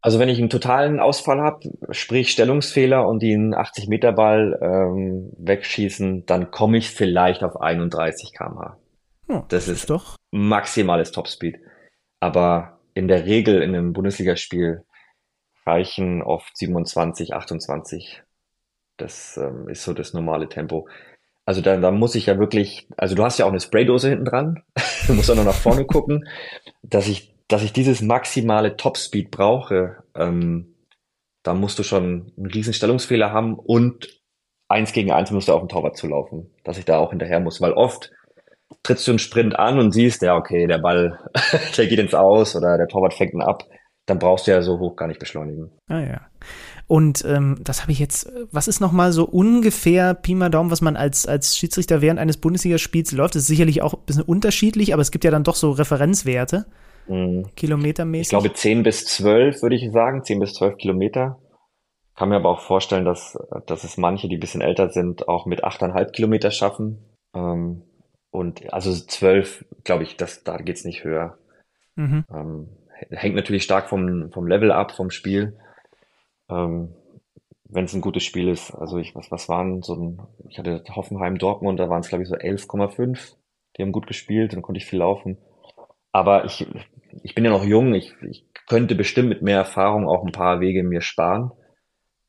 Also 0.00 0.18
wenn 0.18 0.28
ich 0.28 0.38
einen 0.38 0.50
totalen 0.50 1.00
Ausfall 1.00 1.40
habe, 1.40 1.70
sprich 1.90 2.30
Stellungsfehler 2.30 3.06
und 3.06 3.20
den 3.20 3.54
80-Meter-Ball 3.54 4.58
ähm, 4.62 5.32
wegschießen, 5.38 6.24
dann 6.26 6.50
komme 6.50 6.78
ich 6.78 6.90
vielleicht 6.90 7.42
auf 7.42 7.60
31 7.60 8.32
km/h. 8.32 8.78
Oh, 9.28 9.42
das 9.48 9.68
ist 9.68 9.90
doch 9.90 10.16
maximales 10.30 11.10
Topspeed. 11.10 11.58
Aber 12.20 12.78
in 12.94 13.08
der 13.08 13.26
Regel 13.26 13.62
in 13.62 13.74
einem 13.74 13.92
Bundesligaspiel 13.92 14.84
reichen 15.66 16.22
oft 16.22 16.56
27, 16.56 17.34
28. 17.34 18.22
Das 18.96 19.36
ähm, 19.36 19.68
ist 19.68 19.84
so 19.84 19.92
das 19.92 20.14
normale 20.14 20.48
Tempo. 20.48 20.88
Also 21.44 21.60
da, 21.60 21.76
da 21.76 21.90
muss 21.90 22.14
ich 22.14 22.26
ja 22.26 22.38
wirklich, 22.38 22.88
also 22.96 23.14
du 23.14 23.24
hast 23.24 23.38
ja 23.38 23.46
auch 23.46 23.50
eine 23.50 23.60
Spraydose 23.60 24.10
hinten 24.10 24.24
dran, 24.24 24.62
du 25.06 25.14
musst 25.14 25.30
auch 25.30 25.36
noch 25.36 25.44
nach 25.44 25.54
vorne 25.54 25.86
gucken, 25.86 26.28
dass 26.82 27.08
ich 27.08 27.34
dass 27.48 27.62
ich 27.62 27.72
dieses 27.72 28.02
maximale 28.02 28.76
Topspeed 28.76 29.30
brauche, 29.30 30.04
ähm, 30.14 30.74
da 31.42 31.54
musst 31.54 31.78
du 31.78 31.82
schon 31.82 32.32
einen 32.36 32.46
riesen 32.46 32.74
Stellungsfehler 32.74 33.32
haben 33.32 33.54
und 33.58 34.08
eins 34.68 34.92
gegen 34.92 35.10
eins 35.10 35.30
musst 35.30 35.48
du 35.48 35.52
auf 35.54 35.62
den 35.62 35.68
Torwart 35.68 35.96
zulaufen, 35.96 36.50
dass 36.64 36.78
ich 36.78 36.84
da 36.84 36.98
auch 36.98 37.10
hinterher 37.10 37.40
muss, 37.40 37.60
weil 37.60 37.72
oft 37.72 38.12
trittst 38.82 39.06
du 39.06 39.12
einen 39.12 39.18
Sprint 39.18 39.58
an 39.58 39.78
und 39.78 39.92
siehst, 39.92 40.20
ja, 40.20 40.36
okay, 40.36 40.66
der 40.66 40.78
Ball, 40.78 41.18
der 41.76 41.86
geht 41.86 41.98
ins 41.98 42.14
Aus 42.14 42.54
oder 42.54 42.76
der 42.76 42.86
Torwart 42.86 43.14
fängt 43.14 43.32
ihn 43.32 43.40
ab, 43.40 43.64
dann 44.04 44.18
brauchst 44.18 44.46
du 44.46 44.50
ja 44.50 44.60
so 44.60 44.78
hoch 44.78 44.96
gar 44.96 45.06
nicht 45.06 45.20
beschleunigen. 45.20 45.70
Ah 45.88 46.00
ja. 46.00 46.20
Und 46.86 47.24
ähm, 47.26 47.56
das 47.62 47.82
habe 47.82 47.92
ich 47.92 47.98
jetzt, 47.98 48.30
was 48.50 48.68
ist 48.68 48.80
nochmal 48.80 49.12
so 49.12 49.24
ungefähr 49.24 50.14
Pi 50.14 50.34
mal 50.34 50.48
Daumen, 50.48 50.70
was 50.70 50.80
man 50.80 50.96
als, 50.96 51.26
als 51.26 51.56
Schiedsrichter 51.56 52.00
während 52.00 52.18
eines 52.18 52.38
Bundesligaspiels 52.38 53.12
läuft? 53.12 53.34
Das 53.34 53.42
ist 53.42 53.48
sicherlich 53.48 53.82
auch 53.82 53.94
ein 53.94 54.06
bisschen 54.06 54.22
unterschiedlich, 54.22 54.94
aber 54.94 55.02
es 55.02 55.10
gibt 55.10 55.24
ja 55.24 55.30
dann 55.30 55.44
doch 55.44 55.54
so 55.56 55.70
Referenzwerte. 55.70 56.66
Mhm. 57.08 57.46
Kilometermäßig. 57.56 58.32
Ich 58.32 58.38
glaube 58.38 58.52
10 58.52 58.82
bis 58.82 59.04
12 59.06 59.62
würde 59.62 59.76
ich 59.76 59.90
sagen, 59.92 60.22
10 60.22 60.40
bis 60.40 60.54
12 60.54 60.76
Kilometer. 60.76 61.38
Kann 62.14 62.30
mir 62.30 62.36
aber 62.36 62.50
auch 62.50 62.60
vorstellen, 62.60 63.04
dass, 63.04 63.38
dass 63.66 63.84
es 63.84 63.96
manche, 63.96 64.28
die 64.28 64.36
ein 64.36 64.40
bisschen 64.40 64.60
älter 64.60 64.90
sind, 64.90 65.28
auch 65.28 65.46
mit 65.46 65.64
8,5 65.64 66.10
Kilometer 66.10 66.50
schaffen. 66.50 66.98
Ähm, 67.34 67.82
und 68.30 68.72
also 68.72 68.92
12, 68.92 69.64
glaube 69.84 70.02
ich, 70.02 70.16
das, 70.16 70.42
da 70.42 70.56
geht's 70.58 70.84
nicht 70.84 71.04
höher. 71.04 71.38
Mhm. 71.94 72.24
Ähm, 72.32 72.68
hängt 73.10 73.36
natürlich 73.36 73.62
stark 73.62 73.88
vom, 73.88 74.32
vom 74.32 74.46
Level 74.46 74.72
ab, 74.72 74.92
vom 74.92 75.10
Spiel 75.10 75.56
ähm, 76.48 76.94
wenn 77.70 77.84
es 77.84 77.94
ein 77.94 78.00
gutes 78.00 78.24
Spiel 78.24 78.48
ist. 78.48 78.70
Also 78.72 78.98
ich, 78.98 79.14
was, 79.14 79.30
was 79.30 79.48
waren 79.48 79.82
so 79.82 79.94
ein, 79.94 80.22
ich 80.48 80.58
hatte 80.58 80.82
Hoffenheim 80.90 81.38
Dortmund, 81.38 81.78
da 81.78 81.88
waren 81.88 82.00
es 82.00 82.08
glaube 82.08 82.22
ich 82.22 82.28
so 82.28 82.34
11,5. 82.34 83.34
Die 83.76 83.82
haben 83.82 83.92
gut 83.92 84.06
gespielt, 84.06 84.52
dann 84.52 84.62
konnte 84.62 84.78
ich 84.78 84.86
viel 84.86 85.00
laufen. 85.00 85.38
Aber 86.12 86.44
ich, 86.46 86.66
ich 87.22 87.34
bin 87.34 87.44
ja 87.44 87.50
noch 87.50 87.64
jung, 87.64 87.94
ich, 87.94 88.14
ich 88.28 88.44
könnte 88.66 88.94
bestimmt 88.94 89.28
mit 89.28 89.42
mehr 89.42 89.58
Erfahrung 89.58 90.08
auch 90.08 90.24
ein 90.24 90.32
paar 90.32 90.60
Wege 90.60 90.82
mir 90.82 91.00
sparen 91.00 91.52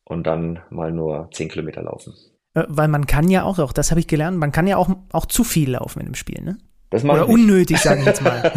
und 0.04 0.26
dann 0.26 0.60
mal 0.70 0.92
nur 0.92 1.28
10 1.32 1.48
Kilometer 1.48 1.82
laufen. 1.82 2.14
Äh, 2.54 2.64
weil 2.68 2.88
man 2.88 3.06
kann 3.06 3.28
ja 3.28 3.44
auch, 3.44 3.58
auch 3.58 3.72
das 3.72 3.90
habe 3.90 4.00
ich 4.00 4.06
gelernt, 4.06 4.38
man 4.38 4.52
kann 4.52 4.66
ja 4.66 4.76
auch, 4.76 4.90
auch 5.12 5.26
zu 5.26 5.44
viel 5.44 5.72
laufen 5.72 6.00
in 6.00 6.06
dem 6.06 6.14
Spiel, 6.14 6.42
ne? 6.42 6.58
Das 6.90 7.04
Oder 7.04 7.28
unnötig, 7.28 7.78
sage 7.78 8.00
ich 8.00 8.06
jetzt 8.06 8.22
mal. 8.22 8.52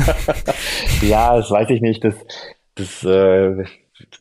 ja, 1.01 1.35
das 1.37 1.51
weiß 1.51 1.69
ich 1.69 1.81
nicht. 1.81 2.03
Das, 2.03 2.15
das 2.73 3.03
äh, 3.03 3.63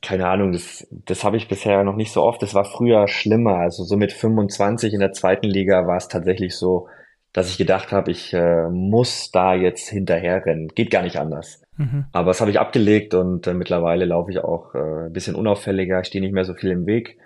keine 0.03 0.29
Ahnung, 0.29 0.53
das, 0.53 0.87
das 0.91 1.25
habe 1.25 1.39
ich 1.39 1.49
bisher 1.49 1.83
noch 1.83 1.97
nicht 1.97 2.13
so 2.13 2.23
oft. 2.23 2.43
Das 2.43 2.55
war 2.55 2.67
früher 2.67 3.09
schlimmer. 3.09 3.57
Also 3.57 3.85
so 3.85 3.97
mit 3.97 4.13
25 4.13 4.93
in 4.93 5.01
der 5.01 5.13
zweiten 5.13 5.47
Liga 5.47 5.87
war 5.87 5.97
es 5.97 6.09
tatsächlich 6.09 6.57
so, 6.57 6.89
dass 7.33 7.49
ich 7.49 7.57
gedacht 7.57 7.93
habe, 7.93 8.11
ich 8.11 8.35
äh, 8.35 8.69
muss 8.69 9.31
da 9.31 9.55
jetzt 9.55 9.89
hinterherrennen. 9.89 10.69
Geht 10.69 10.91
gar 10.91 11.03
nicht 11.03 11.17
anders. 11.17 11.63
Mhm. 11.83 12.07
Aber 12.13 12.29
das 12.29 12.41
habe 12.41 12.51
ich 12.51 12.61
abgelegt 12.61 13.15
und 13.15 13.47
äh, 13.47 13.55
mittlerweile 13.55 14.05
laufe 14.05 14.31
ich 14.31 14.39
auch 14.39 14.75
äh, 14.75 15.07
ein 15.07 15.13
bisschen 15.13 15.35
unauffälliger, 15.35 16.05
stehe 16.05 16.23
nicht 16.23 16.33
mehr 16.33 16.45
so 16.45 16.55
viel 16.55 16.71
im 16.71 16.87
Weg. 16.87 17.19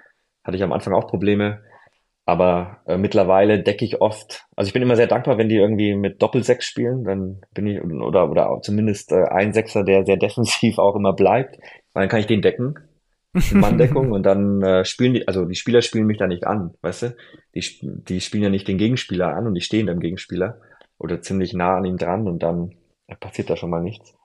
Hatte 0.45 0.57
ich 0.57 0.63
am 0.63 0.73
Anfang 0.73 0.95
auch 0.95 1.09
Probleme. 1.09 1.61
Aber 2.25 2.79
äh, 2.87 2.97
mittlerweile 2.97 3.63
decke 3.63 3.85
ich 3.85 4.01
oft, 4.01 4.47
also 4.57 4.67
ich 4.69 4.73
bin 4.73 4.83
immer 4.83 4.97
sehr 4.97 5.07
dankbar, 5.07 5.39
wenn 5.39 5.49
die 5.49 5.57
irgendwie 5.57 5.95
mit 5.95 6.21
Doppelsechs 6.21 6.65
spielen, 6.67 7.05
dann 7.05 7.41
bin 7.55 7.69
ich, 7.69 7.81
oder, 7.81 8.29
oder 8.29 8.59
zumindest 8.63 9.13
äh, 9.13 9.27
ein 9.31 9.53
Sechser, 9.53 9.85
der 9.85 10.05
sehr 10.05 10.17
defensiv 10.17 10.79
auch 10.79 10.97
immer 10.97 11.13
bleibt, 11.13 11.57
weil 11.93 12.03
dann 12.03 12.09
kann 12.09 12.19
ich 12.19 12.27
den 12.27 12.43
decken, 12.43 12.75
Manndeckung 13.53 14.11
und 14.13 14.25
dann 14.25 14.61
äh, 14.63 14.85
spielen 14.85 15.15
die, 15.15 15.29
also 15.29 15.45
die 15.45 15.55
Spieler 15.55 15.83
spielen 15.83 16.07
mich 16.07 16.19
da 16.19 16.27
nicht 16.27 16.47
an, 16.47 16.73
weißt 16.81 17.03
du? 17.03 17.17
Die, 17.55 17.65
die 17.83 18.21
spielen 18.21 18.43
ja 18.43 18.51
nicht 18.51 18.67
den 18.67 18.79
Gegenspieler 18.79 19.29
an 19.29 19.47
und 19.47 19.55
die 19.55 19.61
stehen 19.61 19.87
dem 19.87 20.01
Gegenspieler 20.01 20.59
oder 20.99 21.21
ziemlich 21.21 21.53
nah 21.53 21.77
an 21.77 21.85
ihm 21.85 21.97
dran 21.97 22.27
und 22.27 22.43
dann 22.43 22.73
passiert 23.21 23.51
da 23.51 23.57
schon 23.57 23.71
mal 23.71 23.83
nichts. 23.83 24.16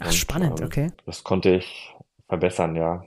Ach, 0.00 0.06
und, 0.06 0.14
spannend, 0.14 0.60
ähm, 0.60 0.66
okay. 0.66 0.92
Das 1.06 1.24
konnte 1.24 1.50
ich 1.50 1.94
verbessern, 2.28 2.76
ja. 2.76 3.04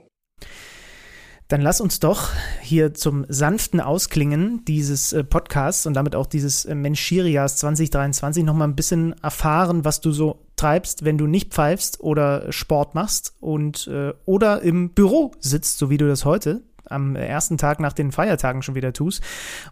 Dann 1.48 1.60
lass 1.60 1.82
uns 1.82 2.00
doch 2.00 2.30
hier 2.62 2.94
zum 2.94 3.26
sanften 3.28 3.80
Ausklingen 3.80 4.64
dieses 4.64 5.12
äh, 5.12 5.24
Podcasts 5.24 5.86
und 5.86 5.92
damit 5.92 6.16
auch 6.16 6.26
dieses 6.26 6.64
äh, 6.64 6.74
Mensch 6.74 7.00
Schirias 7.00 7.58
2023 7.58 8.44
nochmal 8.44 8.68
ein 8.68 8.76
bisschen 8.76 9.14
erfahren, 9.22 9.84
was 9.84 10.00
du 10.00 10.10
so 10.10 10.46
treibst, 10.56 11.04
wenn 11.04 11.18
du 11.18 11.26
nicht 11.26 11.52
pfeifst 11.52 12.00
oder 12.00 12.50
Sport 12.50 12.94
machst 12.94 13.34
und 13.40 13.86
äh, 13.88 14.14
oder 14.24 14.62
im 14.62 14.90
Büro 14.94 15.32
sitzt, 15.38 15.76
so 15.76 15.90
wie 15.90 15.98
du 15.98 16.08
das 16.08 16.24
heute 16.24 16.62
am 16.86 17.16
ersten 17.16 17.58
Tag 17.58 17.80
nach 17.80 17.92
den 17.92 18.12
Feiertagen 18.12 18.62
schon 18.62 18.74
wieder 18.74 18.92
tust. 18.92 19.22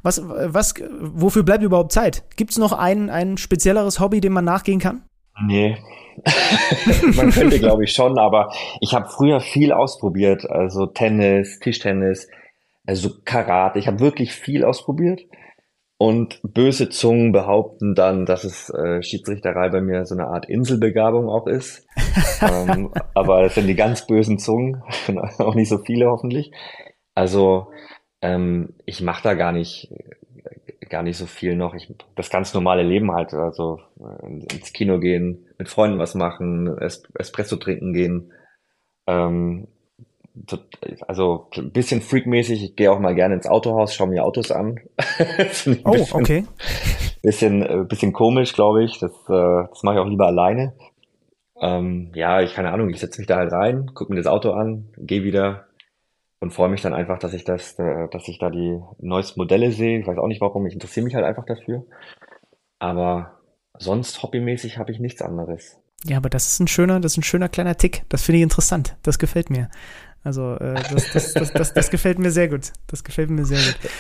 Was, 0.03 0.23
was, 0.25 0.75
wofür 1.01 1.43
bleibt 1.43 1.63
überhaupt 1.63 1.93
Zeit? 1.93 2.25
Gibt 2.37 2.53
es 2.53 2.59
noch 2.59 2.73
ein, 2.73 3.11
ein 3.11 3.37
spezielleres 3.37 4.01
Hobby, 4.01 4.21
dem 4.21 4.33
man 4.33 4.45
nachgehen 4.45 4.81
kann? 4.81 5.03
Nee, 5.41 5.77
Man 7.17 7.31
könnte, 7.31 7.59
glaube 7.59 7.85
ich, 7.85 7.93
schon, 7.93 8.19
aber 8.19 8.53
ich 8.81 8.95
habe 8.95 9.09
früher 9.09 9.41
viel 9.41 9.73
ausprobiert. 9.73 10.49
Also 10.49 10.87
Tennis, 10.87 11.59
Tischtennis, 11.59 12.29
also 12.87 13.11
Karate. 13.25 13.79
Ich 13.79 13.87
habe 13.87 14.01
wirklich 14.01 14.33
viel 14.33 14.65
ausprobiert. 14.65 15.23
Und 15.99 16.41
böse 16.43 16.89
Zungen 16.89 17.31
behaupten 17.31 17.95
dann, 17.95 18.27
dass 18.27 18.43
es 18.43 18.71
äh, 18.71 19.03
Schiedsrichterei 19.03 19.69
bei 19.69 19.81
mir 19.81 20.05
so 20.05 20.17
eine 20.17 20.27
Art 20.27 20.49
Inselbegabung 20.49 21.29
auch 21.29 21.47
ist. 21.47 21.87
ähm, 22.43 22.93
aber 23.15 23.43
das 23.43 23.55
sind 23.55 23.69
die 23.69 23.77
ganz 23.77 24.07
bösen 24.07 24.39
Zungen, 24.39 24.83
auch 25.39 25.55
nicht 25.55 25.69
so 25.69 25.79
viele 25.79 26.07
hoffentlich. 26.07 26.51
Also 27.15 27.69
ähm, 28.21 28.75
ich 28.85 29.01
mache 29.01 29.23
da 29.23 29.35
gar 29.35 29.53
nicht 29.53 29.93
gar 30.93 31.03
nicht 31.03 31.17
so 31.17 31.27
viel 31.27 31.57
noch. 31.57 31.75
Ich, 31.75 31.93
das 32.15 32.31
ganz 32.31 32.55
normale 32.55 32.83
Leben 32.83 33.11
halt, 33.11 33.35
also 33.35 33.81
äh, 33.99 34.55
ins 34.55 34.73
Kino 34.73 35.01
gehen, 35.01 35.47
mit 35.59 35.69
Freunden 35.69 35.99
was 35.99 36.15
machen, 36.15 36.69
es, 36.81 37.03
Espresso 37.19 37.57
trinken 37.57 37.93
gehen. 37.93 38.33
Ähm, 39.09 39.67
also 41.09 41.49
ein 41.57 41.73
bisschen 41.73 42.03
freakmäßig. 42.03 42.63
Ich 42.63 42.77
gehe 42.77 42.93
auch 42.93 43.01
mal 43.01 43.15
gerne 43.15 43.35
ins 43.35 43.47
Autohaus, 43.47 43.95
schaue 43.95 44.09
mir 44.09 44.25
Autos 44.25 44.51
an. 44.51 44.81
oh, 45.85 45.91
bisschen, 45.91 46.13
okay. 46.13 46.45
Bisschen, 47.23 47.63
äh, 47.63 47.85
bisschen 47.89 48.13
komisch, 48.13 48.53
glaube 48.53 48.85
ich. 48.85 48.99
Das, 48.99 49.13
äh, 49.29 49.67
das 49.69 49.83
mache 49.83 49.97
ich 49.97 50.01
auch 50.01 50.09
lieber 50.09 50.27
alleine. 50.27 50.75
Ähm, 51.61 52.13
ja, 52.15 52.43
ich 52.43 52.55
keine 52.55 52.71
Ahnung. 52.71 52.91
Ich 52.91 53.01
setze 53.01 53.19
mich 53.19 53.27
da 53.27 53.37
halt 53.37 53.53
rein, 53.53 53.91
gucke 53.95 54.13
mir 54.13 54.19
das 54.19 54.27
Auto 54.27 54.53
an, 54.53 54.89
gehe 54.99 55.23
wieder, 55.25 55.67
und 56.43 56.53
freue 56.53 56.69
mich 56.69 56.83
dann 56.83 56.93
einfach, 56.93 57.21
dass 57.21 57.35
ich 57.35 57.45
das, 57.45 57.79
äh, 57.79 58.09
dass 58.11 58.27
ich 58.27 58.41
da 58.41 58.51
die 58.51 58.81
neuesten 58.99 59.39
Modelle 59.39 59.71
sehe. 59.71 60.01
Ich 60.01 60.09
weiß 60.09 60.19
auch 60.19 60.27
nicht 60.27 60.41
warum, 60.41 60.67
ich 60.67 60.75
interessiere 60.75 61.05
mich 61.05 61.15
halt 61.15 61.25
einfach 61.25 61.45
dafür. 61.45 61.85
Aber 62.81 63.39
sonst 63.79 64.21
hobbymäßig 64.25 64.77
habe 64.77 64.91
ich 64.91 64.99
nichts 64.99 65.23
anderes. 65.23 65.81
Ja, 66.05 66.17
aber 66.17 66.29
das 66.29 66.49
ist 66.49 66.59
ein 66.59 66.67
schöner, 66.67 66.99
das 66.99 67.13
ist 67.13 67.19
ein 67.19 67.23
schöner 67.23 67.49
kleiner 67.49 67.77
Tick. 67.77 68.03
Das 68.09 68.25
finde 68.25 68.39
ich 68.39 68.43
interessant. 68.43 68.97
Das 69.05 69.21
gefällt 69.21 69.51
mir. 69.51 69.71
Also 70.25 70.57
äh, 70.57 70.75
das, 70.93 71.13
das, 71.13 71.33
das, 71.33 71.53
das, 71.53 71.75
das 71.75 71.91
gefällt 71.91 72.19
mir 72.19 72.33
sehr 72.33 72.49
gut. 72.49 72.73
Das 72.89 73.05
gefällt 73.05 73.31
mir 73.31 73.45
sehr 73.45 73.59
gut. 73.59 73.91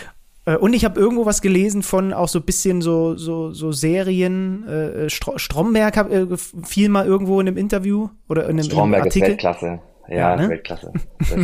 Äh, 0.45 0.57
und 0.57 0.72
ich 0.72 0.84
habe 0.84 0.99
irgendwo 0.99 1.24
was 1.24 1.43
gelesen 1.43 1.84
von 1.84 2.12
auch 2.12 2.26
so 2.26 2.40
ein 2.40 2.45
bisschen 2.45 2.82
so, 2.82 3.16
so, 3.16 3.53
so 3.53 3.70
Serien. 3.70 4.66
Äh, 4.66 5.09
Stromberg 5.09 5.97
hab, 5.97 6.11
äh, 6.11 6.26
fiel 6.36 6.88
mal 6.88 7.07
irgendwo 7.07 7.40
in 7.40 7.47
einem 7.47 7.57
Interview 7.57 8.09
oder 8.28 8.47
in 8.47 8.59
einem, 8.59 8.64
Stromberg 8.64 8.84
in 8.84 8.95
einem 8.95 9.05
Artikel. 9.05 9.22
ist 9.22 9.30
Weltklasse. 9.30 9.80
Ja, 10.12 10.30
ja 10.30 10.36
ne? 10.36 10.48
Weltklasse. 10.50 10.92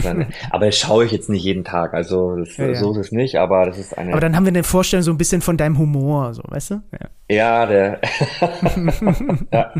Eine, 0.04 0.28
aber 0.50 0.66
das 0.66 0.76
schaue 0.76 1.06
ich 1.06 1.12
jetzt 1.12 1.30
nicht 1.30 1.42
jeden 1.42 1.64
Tag. 1.64 1.94
Also 1.94 2.36
das, 2.36 2.56
ja, 2.58 2.66
ja. 2.66 2.74
so 2.74 2.92
ist 2.92 2.98
es 2.98 3.12
nicht, 3.12 3.36
aber 3.36 3.64
das 3.64 3.78
ist 3.78 3.96
eine. 3.96 4.12
Aber 4.12 4.20
dann 4.20 4.36
haben 4.36 4.44
wir 4.44 4.50
eine 4.50 4.62
Vorstellung 4.62 5.02
so 5.02 5.10
ein 5.10 5.16
bisschen 5.16 5.40
von 5.40 5.56
deinem 5.56 5.78
Humor, 5.78 6.34
so, 6.34 6.42
weißt 6.46 6.70
du? 6.72 6.82
Ja, 6.92 7.08
ja 7.34 7.66
der. 7.66 8.00
ja, 9.52 9.72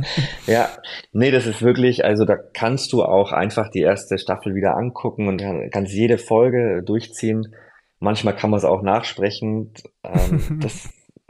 ja, 0.46 0.68
nee, 1.12 1.30
das 1.30 1.46
ist 1.46 1.62
wirklich. 1.62 2.04
Also 2.04 2.24
da 2.24 2.36
kannst 2.36 2.92
du 2.92 3.04
auch 3.04 3.32
einfach 3.32 3.68
die 3.70 3.82
erste 3.82 4.18
Staffel 4.18 4.54
wieder 4.54 4.76
angucken 4.76 5.28
und 5.28 5.42
kannst 5.70 5.92
jede 5.92 6.16
Folge 6.16 6.82
durchziehen. 6.82 7.54
Manchmal 8.00 8.36
kann 8.36 8.50
man 8.50 8.58
es 8.58 8.64
auch 8.64 8.82
nachsprechen. 8.82 9.74
Ähm, 10.04 10.60
das 10.62 10.88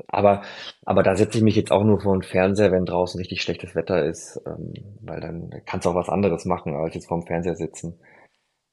aber, 0.09 0.43
aber 0.85 1.03
da 1.03 1.15
setze 1.17 1.39
ich 1.39 1.45
mich 1.45 1.55
jetzt 1.55 1.71
auch 1.71 1.85
nur 1.85 2.01
vor 2.01 2.17
den 2.17 2.23
Fernseher, 2.23 2.73
wenn 2.73 2.87
draußen 2.87 3.19
richtig 3.19 3.43
schlechtes 3.43 3.75
Wetter 3.75 4.05
ist, 4.05 4.41
ähm, 4.47 4.73
weil 5.03 5.21
dann 5.21 5.51
kannst 5.67 5.85
du 5.85 5.91
auch 5.91 5.95
was 5.95 6.09
anderes 6.09 6.47
machen, 6.47 6.75
als 6.75 6.95
jetzt 6.95 7.09
vor 7.09 7.21
dem 7.21 7.27
Fernseher 7.27 7.57
sitzen. 7.57 8.01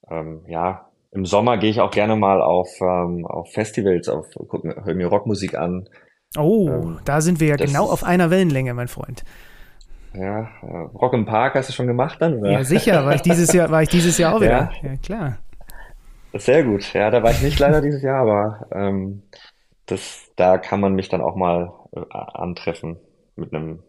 Ähm, 0.09 0.43
ja, 0.47 0.89
im 1.11 1.25
Sommer 1.25 1.57
gehe 1.57 1.69
ich 1.69 1.81
auch 1.81 1.91
gerne 1.91 2.15
mal 2.15 2.41
auf, 2.41 2.69
ähm, 2.81 3.25
auf 3.25 3.51
Festivals, 3.51 4.07
auf, 4.07 4.27
guck, 4.47 4.63
hör 4.63 4.95
mir 4.95 5.07
Rockmusik 5.07 5.55
an. 5.55 5.89
Oh, 6.37 6.69
ähm, 6.69 6.99
da 7.03 7.19
sind 7.21 7.39
wir 7.39 7.49
ja 7.49 7.55
genau 7.57 7.85
auf 7.85 8.03
einer 8.03 8.29
Wellenlänge, 8.29 8.73
mein 8.73 8.87
Freund. 8.87 9.23
Ja, 10.13 10.47
Rock 10.93 11.13
im 11.13 11.25
Park 11.25 11.55
hast 11.55 11.67
du 11.67 11.73
schon 11.73 11.87
gemacht 11.87 12.21
dann? 12.21 12.39
Oder? 12.39 12.51
Ja, 12.51 12.63
sicher, 12.63 13.05
war 13.05 13.15
ich 13.15 13.21
dieses 13.21 13.51
Jahr, 13.51 13.69
war 13.69 13.81
ich 13.81 13.89
dieses 13.89 14.17
Jahr 14.17 14.35
auch 14.35 14.41
wieder. 14.41 14.71
Ja, 14.81 14.89
ja 14.91 14.95
klar. 14.97 15.37
Sehr 16.33 16.63
gut. 16.63 16.93
Ja, 16.93 17.11
da 17.11 17.23
war 17.23 17.31
ich 17.31 17.41
nicht 17.41 17.59
leider 17.59 17.81
dieses 17.81 18.01
Jahr, 18.01 18.21
aber 18.21 18.67
ähm, 18.71 19.23
das, 19.85 20.31
da 20.35 20.57
kann 20.57 20.79
man 20.79 20.93
mich 20.93 21.09
dann 21.09 21.21
auch 21.21 21.35
mal 21.35 21.71
äh, 21.95 22.01
antreffen 22.11 22.97
mit 23.35 23.53
einem, 23.53 23.83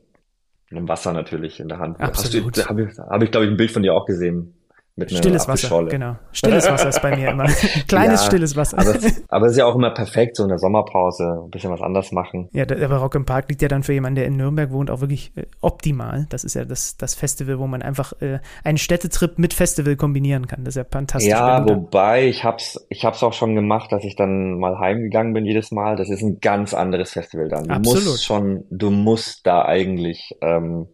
einem 0.71 0.89
Wasser 0.89 1.13
natürlich 1.13 1.61
in 1.61 1.69
der 1.69 1.79
Hand. 1.79 2.01
Absolut. 2.01 2.69
Habe 2.69 2.85
ich, 2.85 2.99
hab 2.99 3.23
ich 3.23 3.31
glaube 3.31 3.47
ich, 3.47 3.53
ein 3.53 3.57
Bild 3.57 3.71
von 3.71 3.83
dir 3.83 3.95
auch 3.95 4.07
gesehen. 4.07 4.55
Mit 4.99 5.11
Stilles 5.11 5.47
Wasser, 5.47 5.85
genau. 5.85 6.17
Stilles 6.33 6.71
Wasser 6.71 6.89
ist 6.89 7.03
bei 7.03 7.15
mir 7.15 7.29
immer. 7.29 7.45
Kleines 7.89 8.23
ja, 8.23 8.27
stilles 8.29 8.57
Wasser. 8.57 8.79
aber, 8.79 8.95
aber 9.29 9.47
es 9.47 9.53
ist 9.53 9.59
ja 9.59 9.67
auch 9.67 9.75
immer 9.75 9.91
perfekt, 9.91 10.37
so 10.37 10.45
in 10.45 10.49
der 10.49 10.59
Sommerpause 10.59 11.43
ein 11.45 11.51
bisschen 11.51 11.71
was 11.71 11.83
anders 11.83 12.13
machen. 12.13 12.49
Ja, 12.53 12.65
der, 12.65 12.79
der 12.79 12.91
Rock 12.91 13.15
im 13.15 13.27
Park 13.27 13.51
liegt 13.51 13.61
ja 13.61 13.69
dann 13.69 13.83
für 13.83 13.93
jemanden, 13.93 14.17
der 14.17 14.25
in 14.25 14.39
Nürnberg 14.39 14.71
wohnt, 14.71 14.91
auch 14.91 15.03
wirklich 15.03 15.37
äh, 15.37 15.45
optimal. 15.61 16.27
Das 16.31 16.45
ist 16.45 16.55
ja 16.55 16.65
das, 16.65 16.97
das 16.97 17.15
Festival, 17.15 17.59
wo 17.59 17.67
man 17.67 17.83
einfach 17.83 18.15
äh, 18.23 18.39
einen 18.65 18.79
Städtetrip 18.79 19.39
mit 19.39 19.53
Festival 19.53 19.97
kombinieren 19.97 20.47
kann. 20.47 20.65
Das 20.65 20.77
ist 20.77 20.79
ja 20.79 20.87
fantastisch. 20.91 21.31
Ja, 21.31 21.69
wobei 21.69 22.27
ich 22.27 22.45
hab's, 22.45 22.87
ich 22.89 23.05
hab's 23.05 23.23
auch 23.23 23.35
schon 23.35 23.55
gemacht, 23.55 23.93
dass 23.93 24.03
ich 24.03 24.17
dann 24.17 24.59
mal 24.59 24.79
heimgegangen 24.79 25.35
bin 25.35 25.45
jedes 25.45 25.73
Mal. 25.73 25.97
Das 25.97 26.09
ist 26.09 26.23
ein 26.23 26.41
ganz 26.41 26.73
anderes 26.73 27.11
Festival 27.13 27.51
dann. 27.51 27.65
Du 27.65 27.75
Absolut. 27.75 28.05
musst 28.05 28.25
schon, 28.25 28.65
du 28.71 28.91
musst 28.91 29.47
da 29.47 29.67
eigentlich 29.67 30.35
ähm, 30.41 30.89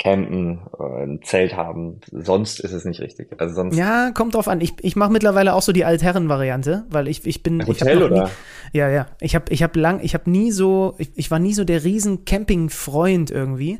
campen, 0.00 0.60
äh, 0.78 1.02
ein 1.04 1.20
Zelt 1.22 1.54
haben. 1.54 2.00
Sonst 2.10 2.58
ist 2.58 2.72
es 2.72 2.84
nicht 2.84 3.00
richtig. 3.00 3.28
Also 3.38 3.54
sonst 3.54 3.76
ja, 3.76 4.10
kommt 4.10 4.34
drauf 4.34 4.48
an. 4.48 4.60
Ich, 4.60 4.74
ich 4.80 4.96
mache 4.96 5.12
mittlerweile 5.12 5.54
auch 5.54 5.62
so 5.62 5.72
die 5.72 5.84
Altherren-Variante, 5.84 6.84
weil 6.90 7.06
ich, 7.06 7.24
ich 7.26 7.42
bin. 7.42 7.64
Hotel 7.64 7.98
ich 7.98 8.04
oder? 8.04 8.24
Nie, 8.24 8.30
ja, 8.78 8.88
ja. 8.88 9.06
Ich 9.20 9.34
habe 9.34 9.52
ich 9.52 9.62
hab 9.62 9.76
lang, 9.76 10.00
ich 10.02 10.14
habe 10.14 10.28
nie 10.28 10.50
so, 10.50 10.94
ich, 10.98 11.10
ich 11.14 11.30
war 11.30 11.38
nie 11.38 11.54
so 11.54 11.64
der 11.64 11.84
riesen 11.84 12.24
Camping-Freund 12.24 13.30
irgendwie. 13.30 13.78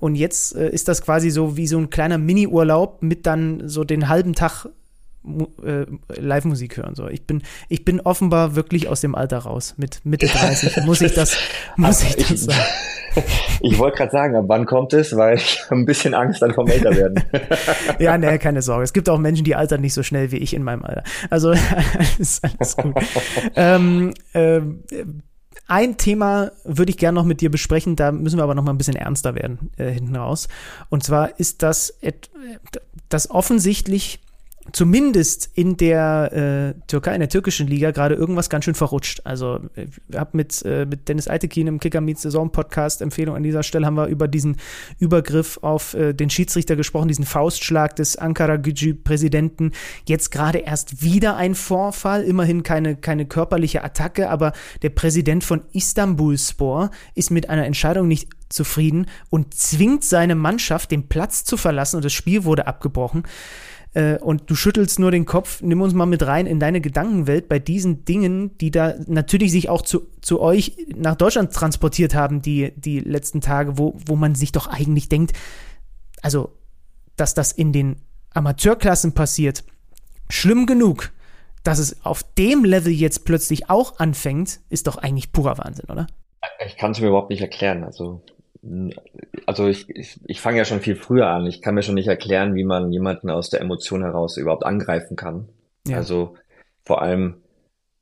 Und 0.00 0.14
jetzt 0.14 0.56
äh, 0.56 0.70
ist 0.70 0.88
das 0.88 1.02
quasi 1.02 1.30
so 1.30 1.56
wie 1.56 1.66
so 1.66 1.78
ein 1.78 1.90
kleiner 1.90 2.16
Mini-Urlaub 2.16 3.02
mit 3.02 3.26
dann 3.26 3.68
so 3.68 3.84
den 3.84 4.08
halben 4.08 4.34
Tag 4.34 4.66
äh, 5.62 5.84
Live-Musik 6.18 6.78
hören. 6.78 6.94
So. 6.94 7.06
Ich 7.08 7.26
bin, 7.26 7.42
ich 7.68 7.84
bin 7.84 8.00
offenbar 8.00 8.56
wirklich 8.56 8.88
aus 8.88 9.02
dem 9.02 9.14
Alter 9.14 9.38
raus. 9.38 9.74
Mit 9.76 10.00
Mitte 10.04 10.26
30 10.32 10.84
muss 10.84 11.02
ich 11.02 11.12
das, 11.12 11.36
muss 11.76 12.02
ich 12.02 12.16
das 12.16 12.44
sagen. 12.44 12.58
Ich 13.62 13.78
wollte 13.78 13.98
gerade 13.98 14.10
sagen, 14.10 14.36
ab 14.36 14.44
wann 14.48 14.64
kommt 14.64 14.94
es, 14.94 15.14
weil 15.14 15.36
ich 15.36 15.62
habe 15.66 15.76
ein 15.76 15.84
bisschen 15.84 16.14
Angst 16.14 16.40
dann 16.40 16.54
vom 16.54 16.66
älter 16.66 16.96
werden. 16.96 17.22
ja, 17.98 18.16
nee, 18.16 18.38
keine 18.38 18.62
Sorge. 18.62 18.84
Es 18.84 18.94
gibt 18.94 19.08
auch 19.10 19.18
Menschen, 19.18 19.44
die 19.44 19.54
altern 19.54 19.82
nicht 19.82 19.92
so 19.92 20.02
schnell 20.02 20.32
wie 20.32 20.38
ich 20.38 20.54
in 20.54 20.62
meinem 20.62 20.82
Alter. 20.82 21.02
Also 21.28 21.50
alles, 21.98 22.40
alles 22.42 22.76
gut. 22.76 22.94
ähm, 23.56 24.14
äh, 24.32 24.60
ein 25.66 25.98
Thema 25.98 26.52
würde 26.64 26.90
ich 26.90 26.96
gerne 26.96 27.16
noch 27.16 27.26
mit 27.26 27.42
dir 27.42 27.50
besprechen, 27.50 27.96
da 27.96 28.12
müssen 28.12 28.38
wir 28.38 28.44
aber 28.44 28.54
noch 28.54 28.64
mal 28.64 28.72
ein 28.72 28.78
bisschen 28.78 28.96
ernster 28.96 29.34
werden 29.34 29.70
äh, 29.76 29.90
hinten 29.90 30.16
raus. 30.16 30.48
Und 30.88 31.04
zwar 31.04 31.38
ist 31.38 31.62
das, 31.62 31.98
das 33.08 33.30
offensichtlich 33.30 34.20
zumindest 34.72 35.50
in 35.54 35.76
der 35.76 36.74
äh, 36.76 36.80
Türkei, 36.86 37.14
in 37.14 37.20
der 37.20 37.28
türkischen 37.28 37.66
Liga 37.66 37.90
gerade 37.90 38.14
irgendwas 38.14 38.50
ganz 38.50 38.64
schön 38.64 38.74
verrutscht. 38.74 39.20
Also 39.24 39.60
ich 39.76 40.16
habe 40.16 40.36
mit, 40.36 40.62
äh, 40.64 40.86
mit 40.86 41.08
Dennis 41.08 41.28
Altekin 41.28 41.66
im 41.66 41.80
Kicker 41.80 42.00
Meets 42.00 42.22
Saison 42.22 42.50
Podcast 42.50 43.02
Empfehlung 43.02 43.36
an 43.36 43.42
dieser 43.42 43.62
Stelle 43.62 43.86
haben 43.86 43.96
wir 43.96 44.06
über 44.06 44.28
diesen 44.28 44.56
Übergriff 44.98 45.58
auf 45.62 45.94
äh, 45.94 46.12
den 46.12 46.30
Schiedsrichter 46.30 46.76
gesprochen, 46.76 47.08
diesen 47.08 47.24
Faustschlag 47.24 47.96
des 47.96 48.16
Ankara 48.16 48.56
Gücü 48.56 48.94
Präsidenten. 48.94 49.72
Jetzt 50.06 50.30
gerade 50.30 50.58
erst 50.58 51.02
wieder 51.02 51.36
ein 51.36 51.54
Vorfall, 51.54 52.22
immerhin 52.22 52.62
keine 52.62 52.96
keine 52.96 53.26
körperliche 53.26 53.84
Attacke, 53.84 54.30
aber 54.30 54.52
der 54.82 54.90
Präsident 54.90 55.44
von 55.44 55.62
Istanbulspor 55.72 56.90
ist 57.14 57.30
mit 57.30 57.48
einer 57.48 57.66
Entscheidung 57.66 58.08
nicht 58.08 58.28
zufrieden 58.48 59.06
und 59.30 59.54
zwingt 59.54 60.04
seine 60.04 60.34
Mannschaft 60.34 60.90
den 60.90 61.08
Platz 61.08 61.44
zu 61.44 61.56
verlassen 61.56 61.96
und 61.96 62.04
das 62.04 62.12
Spiel 62.12 62.44
wurde 62.44 62.66
abgebrochen 62.66 63.22
äh, 63.94 64.18
und 64.18 64.48
du 64.48 64.54
schüttelst 64.54 64.98
nur 64.98 65.10
den 65.10 65.24
Kopf, 65.24 65.62
nimm 65.62 65.80
uns 65.80 65.94
mal 65.94 66.06
mit 66.06 66.26
rein 66.26 66.46
in 66.46 66.60
deine 66.60 66.80
Gedankenwelt 66.80 67.48
bei 67.48 67.58
diesen 67.58 68.04
Dingen, 68.04 68.56
die 68.58 68.70
da 68.70 68.94
natürlich 69.06 69.50
sich 69.50 69.68
auch 69.68 69.82
zu, 69.82 70.06
zu 70.20 70.40
euch 70.40 70.76
nach 70.94 71.16
Deutschland 71.16 71.52
transportiert 71.52 72.14
haben, 72.14 72.42
die, 72.42 72.72
die 72.76 73.00
letzten 73.00 73.40
Tage, 73.40 73.78
wo, 73.78 73.98
wo 74.06 74.16
man 74.16 74.34
sich 74.34 74.52
doch 74.52 74.66
eigentlich 74.66 75.08
denkt, 75.08 75.32
also, 76.22 76.52
dass 77.16 77.34
das 77.34 77.52
in 77.52 77.72
den 77.72 77.96
Amateurklassen 78.32 79.12
passiert, 79.12 79.64
schlimm 80.28 80.66
genug. 80.66 81.10
Dass 81.62 81.78
es 81.78 82.06
auf 82.06 82.22
dem 82.38 82.64
Level 82.64 82.92
jetzt 82.92 83.26
plötzlich 83.26 83.68
auch 83.68 83.98
anfängt, 83.98 84.60
ist 84.70 84.86
doch 84.86 84.96
eigentlich 84.96 85.30
purer 85.30 85.58
Wahnsinn, 85.58 85.90
oder? 85.90 86.06
Ich 86.64 86.78
kann 86.78 86.92
es 86.92 87.00
mir 87.00 87.08
überhaupt 87.08 87.28
nicht 87.28 87.42
erklären. 87.42 87.84
Also 87.84 88.22
also 89.46 89.68
ich, 89.68 89.88
ich, 89.88 90.20
ich 90.26 90.40
fange 90.40 90.58
ja 90.58 90.64
schon 90.64 90.80
viel 90.80 90.96
früher 90.96 91.28
an. 91.28 91.46
Ich 91.46 91.62
kann 91.62 91.74
mir 91.74 91.82
schon 91.82 91.94
nicht 91.94 92.08
erklären, 92.08 92.54
wie 92.54 92.64
man 92.64 92.92
jemanden 92.92 93.30
aus 93.30 93.50
der 93.50 93.60
Emotion 93.60 94.02
heraus 94.02 94.36
überhaupt 94.36 94.64
angreifen 94.64 95.16
kann. 95.16 95.48
Ja. 95.86 95.96
Also 95.96 96.36
vor 96.84 97.02
allem 97.02 97.36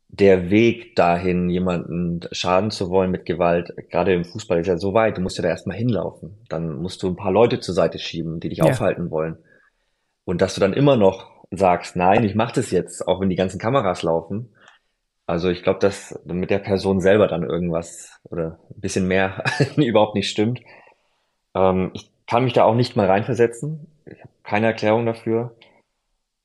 der 0.08 0.50
Weg 0.50 0.96
dahin, 0.96 1.48
jemanden 1.50 2.20
schaden 2.32 2.70
zu 2.70 2.90
wollen 2.90 3.10
mit 3.10 3.26
Gewalt, 3.26 3.74
gerade 3.90 4.14
im 4.14 4.24
Fußball 4.24 4.60
ist 4.60 4.66
ja 4.66 4.78
so 4.78 4.94
weit, 4.94 5.18
du 5.18 5.20
musst 5.20 5.36
ja 5.36 5.42
da 5.42 5.48
erstmal 5.48 5.76
hinlaufen. 5.76 6.38
Dann 6.48 6.80
musst 6.80 7.02
du 7.02 7.08
ein 7.08 7.16
paar 7.16 7.32
Leute 7.32 7.60
zur 7.60 7.74
Seite 7.74 7.98
schieben, 7.98 8.40
die 8.40 8.48
dich 8.48 8.58
ja. 8.58 8.64
aufhalten 8.64 9.10
wollen. 9.10 9.36
Und 10.24 10.40
dass 10.40 10.54
du 10.54 10.60
dann 10.60 10.72
immer 10.72 10.96
noch 10.96 11.30
sagst, 11.50 11.94
nein, 11.94 12.24
ich 12.24 12.34
mach 12.34 12.52
das 12.52 12.70
jetzt, 12.70 13.06
auch 13.06 13.20
wenn 13.20 13.30
die 13.30 13.36
ganzen 13.36 13.58
Kameras 13.58 14.02
laufen, 14.02 14.50
also 15.28 15.50
ich 15.50 15.62
glaube, 15.62 15.78
dass 15.78 16.18
mit 16.24 16.48
der 16.48 16.58
Person 16.58 17.00
selber 17.00 17.28
dann 17.28 17.42
irgendwas 17.42 18.18
oder 18.30 18.58
ein 18.74 18.80
bisschen 18.80 19.06
mehr 19.06 19.44
überhaupt 19.76 20.14
nicht 20.14 20.30
stimmt. 20.30 20.60
Ähm, 21.54 21.90
ich 21.92 22.10
kann 22.26 22.44
mich 22.44 22.54
da 22.54 22.64
auch 22.64 22.74
nicht 22.74 22.96
mal 22.96 23.06
reinversetzen. 23.06 23.88
Ich 24.06 24.20
habe 24.20 24.30
keine 24.42 24.68
Erklärung 24.68 25.04
dafür. 25.04 25.54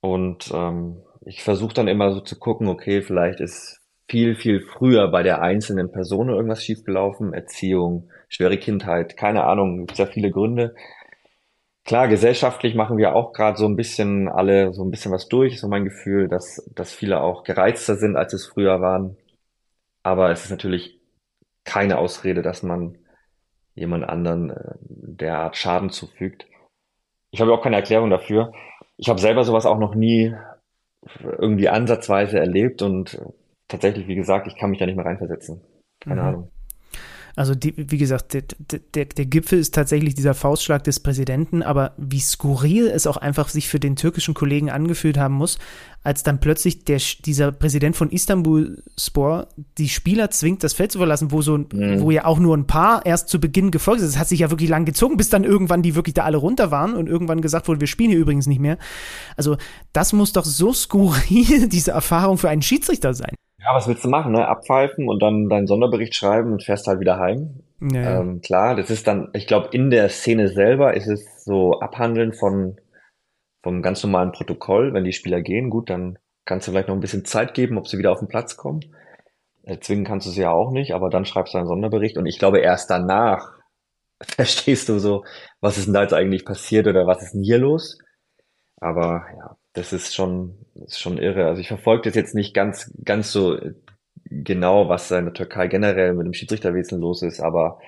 Und 0.02 0.52
ähm, 0.54 0.98
ich 1.22 1.44
versuche 1.44 1.74
dann 1.74 1.88
immer 1.88 2.12
so 2.12 2.20
zu 2.20 2.38
gucken, 2.38 2.68
okay, 2.68 3.02
vielleicht 3.02 3.40
ist 3.40 3.80
viel, 4.10 4.36
viel 4.36 4.60
früher 4.60 5.08
bei 5.08 5.24
der 5.24 5.42
einzelnen 5.42 5.90
Person 5.90 6.28
irgendwas 6.28 6.66
schiefgelaufen. 6.66 7.34
Erziehung, 7.34 8.10
schwere 8.28 8.58
Kindheit, 8.58 9.16
keine 9.16 9.46
Ahnung, 9.46 9.86
gibt 9.88 9.98
ja 9.98 10.08
viele 10.08 10.30
Gründe. 10.30 10.76
Klar, 11.86 12.08
gesellschaftlich 12.08 12.76
machen 12.76 12.98
wir 12.98 13.14
auch 13.14 13.34
gerade 13.34 13.58
so 13.58 13.66
ein 13.66 13.76
bisschen 13.76 14.30
alle 14.30 14.74
so 14.74 14.84
ein 14.84 14.92
bisschen 14.92 15.12
was 15.12 15.28
durch, 15.28 15.60
so 15.60 15.68
mein 15.68 15.84
Gefühl, 15.84 16.30
dass, 16.30 16.70
dass 16.74 16.94
viele 16.94 17.22
auch 17.22 17.44
gereizter 17.44 17.98
sind, 17.98 18.16
als 18.16 18.32
es 18.34 18.46
früher 18.46 18.80
waren. 18.80 19.18
Aber 20.02 20.32
es 20.32 20.46
ist 20.46 20.52
natürlich 20.52 21.00
keine 21.66 21.98
Ausrede, 21.98 22.42
dass 22.42 22.64
man 22.64 22.98
jemand 23.76 24.06
anderen 24.06 24.52
äh, 24.52 24.76
derart 24.82 25.58
Schaden 25.58 25.90
zufügt. 25.90 26.46
Ich 27.32 27.42
habe 27.42 27.54
auch 27.54 27.64
keine 27.64 27.78
Erklärung 27.78 28.10
dafür. 28.10 28.54
Ich 28.98 29.10
habe 29.10 29.20
selber 29.20 29.44
sowas 29.44 29.66
auch 29.66 29.80
noch 29.80 29.96
nie 29.96 30.34
irgendwie 31.24 31.68
ansatzweise 31.68 32.40
erlebt 32.40 32.82
und 32.82 33.20
tatsächlich, 33.68 34.08
wie 34.08 34.16
gesagt, 34.16 34.48
ich 34.48 34.56
kann 34.56 34.70
mich 34.70 34.80
da 34.80 34.86
nicht 34.86 34.96
mehr 34.96 35.06
reinversetzen. 35.06 35.62
Keine 36.00 36.22
mhm. 36.22 36.28
Ahnung. 36.28 36.52
Also 37.36 37.56
die, 37.56 37.74
wie 37.76 37.98
gesagt, 37.98 38.34
der, 38.34 38.44
der, 38.94 39.06
der 39.06 39.26
Gipfel 39.26 39.58
ist 39.58 39.74
tatsächlich 39.74 40.14
dieser 40.14 40.36
Faustschlag 40.36 40.84
des 40.84 41.00
Präsidenten, 41.00 41.64
aber 41.64 41.94
wie 41.98 42.20
skurril 42.20 42.88
es 42.88 43.08
auch 43.08 43.18
einfach 43.18 43.50
sich 43.50 43.68
für 43.68 43.80
den 43.80 43.96
türkischen 43.96 44.36
Kollegen 44.36 44.70
angefühlt 44.70 45.18
haben 45.18 45.34
muss, 45.34 45.58
als 46.04 46.22
dann 46.22 46.40
plötzlich 46.40 46.86
der, 46.86 47.02
dieser 47.26 47.52
Präsident 47.52 47.96
von 47.96 48.12
Istanbul 48.12 48.84
Spor 49.00 49.48
die 49.80 49.90
Spieler 49.90 50.30
zwingt, 50.30 50.64
das 50.64 50.74
Feld 50.74 50.92
zu 50.92 51.00
verlassen, 51.00 51.32
wo 51.32 51.42
so, 51.42 51.58
mhm. 51.58 52.02
wo 52.02 52.12
ja 52.12 52.26
auch 52.26 52.38
nur 52.38 52.56
ein 52.56 52.68
paar 52.68 53.04
erst 53.04 53.30
zu 53.30 53.40
Beginn 53.40 53.72
gefolgt 53.72 54.02
sind. 54.02 54.10
Es 54.10 54.20
hat 54.20 54.28
sich 54.28 54.42
ja 54.42 54.52
wirklich 54.52 54.70
lang 54.70 54.86
gezogen, 54.86 55.18
bis 55.18 55.30
dann 55.30 55.44
irgendwann 55.44 55.82
die 55.82 55.96
wirklich 55.96 56.14
da 56.14 56.26
alle 56.26 56.38
runter 56.38 56.70
waren 56.70 56.94
und 56.94 57.08
irgendwann 57.08 57.42
gesagt 57.42 57.68
wurde, 57.68 57.80
wir 57.80 57.88
spielen 57.88 58.12
hier 58.12 58.20
übrigens 58.20 58.46
nicht 58.46 58.60
mehr. 58.60 58.78
Also 59.38 59.58
das 59.92 60.14
muss 60.14 60.34
doch 60.34 60.46
so 60.46 60.72
skurril, 60.72 61.68
diese 61.70 61.92
Erfahrung 61.92 62.38
für 62.38 62.50
einen 62.50 62.62
Schiedsrichter 62.62 63.16
sein. 63.16 63.34
Ja, 63.64 63.74
was 63.74 63.88
willst 63.88 64.04
du 64.04 64.10
machen, 64.10 64.34
ne? 64.34 64.48
Abpfeifen 64.48 65.08
und 65.08 65.22
dann 65.22 65.48
deinen 65.48 65.68
Sonderbericht 65.68 66.16
schreiben 66.16 66.52
und 66.52 66.64
fährst 66.64 66.88
halt 66.88 67.00
wieder 67.00 67.18
heim. 67.18 67.64
Ja. 67.80 68.20
Ähm, 68.20 68.42
klar, 68.42 68.76
das 68.76 68.90
ist 68.90 69.08
dann, 69.08 69.30
ich 69.34 69.48
glaube, 69.48 69.70
in 69.72 69.90
der 69.90 70.10
Szene 70.10 70.50
selber 70.50 70.96
ist 70.96 71.08
es 71.08 71.46
so 71.46 71.80
Abhandeln 71.80 72.34
von 72.34 72.78
vom 73.62 73.82
ganz 73.82 74.04
normalen 74.04 74.34
Protokoll. 74.34 74.94
Wenn 74.94 75.06
die 75.06 75.14
Spieler 75.14 75.42
gehen, 75.42 75.70
gut, 75.70 75.90
dann 75.90 76.20
kannst 76.46 76.68
du 76.68 76.72
vielleicht 76.72 76.90
noch 76.90 76.96
ein 76.96 77.02
bisschen 77.02 77.24
Zeit 77.24 77.54
geben, 77.54 77.78
ob 77.78 77.88
sie 77.88 77.98
wieder 77.98 78.12
auf 78.12 78.20
den 78.20 78.28
Platz 78.28 78.58
kommen. 78.58 78.82
Zwingen 79.80 80.04
kannst 80.04 80.28
du 80.28 80.32
sie 80.32 80.42
ja 80.42 80.52
auch 80.52 80.72
nicht, 80.72 80.94
aber 80.94 81.10
dann 81.10 81.24
schreibst 81.24 81.54
du 81.54 81.58
einen 81.58 81.68
Sonderbericht 81.68 82.18
und 82.18 82.26
ich 82.26 82.38
glaube, 82.38 82.60
erst 82.60 82.90
danach 82.90 83.54
verstehst 84.22 84.90
du 84.90 85.00
so, 85.00 85.24
was 85.62 85.78
ist 85.78 85.86
denn 85.86 85.94
da 85.94 86.02
jetzt 86.02 86.14
eigentlich 86.14 86.44
passiert 86.44 86.88
oder 86.88 87.08
was 87.08 87.24
ist 87.24 87.34
denn 87.34 87.44
hier 87.44 87.60
los? 87.60 87.98
Aber 88.84 89.26
ja, 89.38 89.58
das 89.74 89.94
ist 89.94 90.14
schon, 90.14 90.58
ist 90.76 91.00
schon 91.00 91.18
irre. 91.18 91.46
Also 91.46 91.62
ich 91.62 91.70
verfolge 91.70 92.04
das 92.04 92.16
jetzt 92.16 92.36
nicht 92.36 92.54
ganz, 92.54 92.94
ganz 93.04 93.32
so 93.32 93.58
genau, 94.26 94.90
was 94.90 95.10
in 95.12 95.26
der 95.26 95.34
Türkei 95.34 95.68
generell 95.68 96.14
mit 96.14 96.26
dem 96.26 96.34
Schiedsrichterwesen 96.34 97.00
los 97.00 97.22
ist, 97.22 97.40
aber 97.40 97.80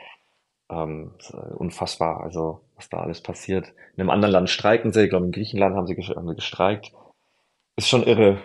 ähm, 0.70 1.12
unfassbar, 1.58 2.22
also 2.24 2.62
was 2.76 2.90
da 2.90 3.02
alles 3.02 3.22
passiert. 3.22 3.74
In 3.96 4.02
einem 4.02 4.10
anderen 4.10 4.32
Land 4.32 4.50
streiken 4.50 4.94
sie, 4.94 5.04
ich 5.04 5.10
glaube 5.10 5.26
in 5.26 5.32
Griechenland 5.32 5.76
haben 5.76 5.88
sie, 5.88 5.96
haben 5.96 6.30
sie 6.30 6.36
gestreikt. 6.36 6.92
Ist 7.78 7.90
schon 7.90 8.04
irre, 8.04 8.40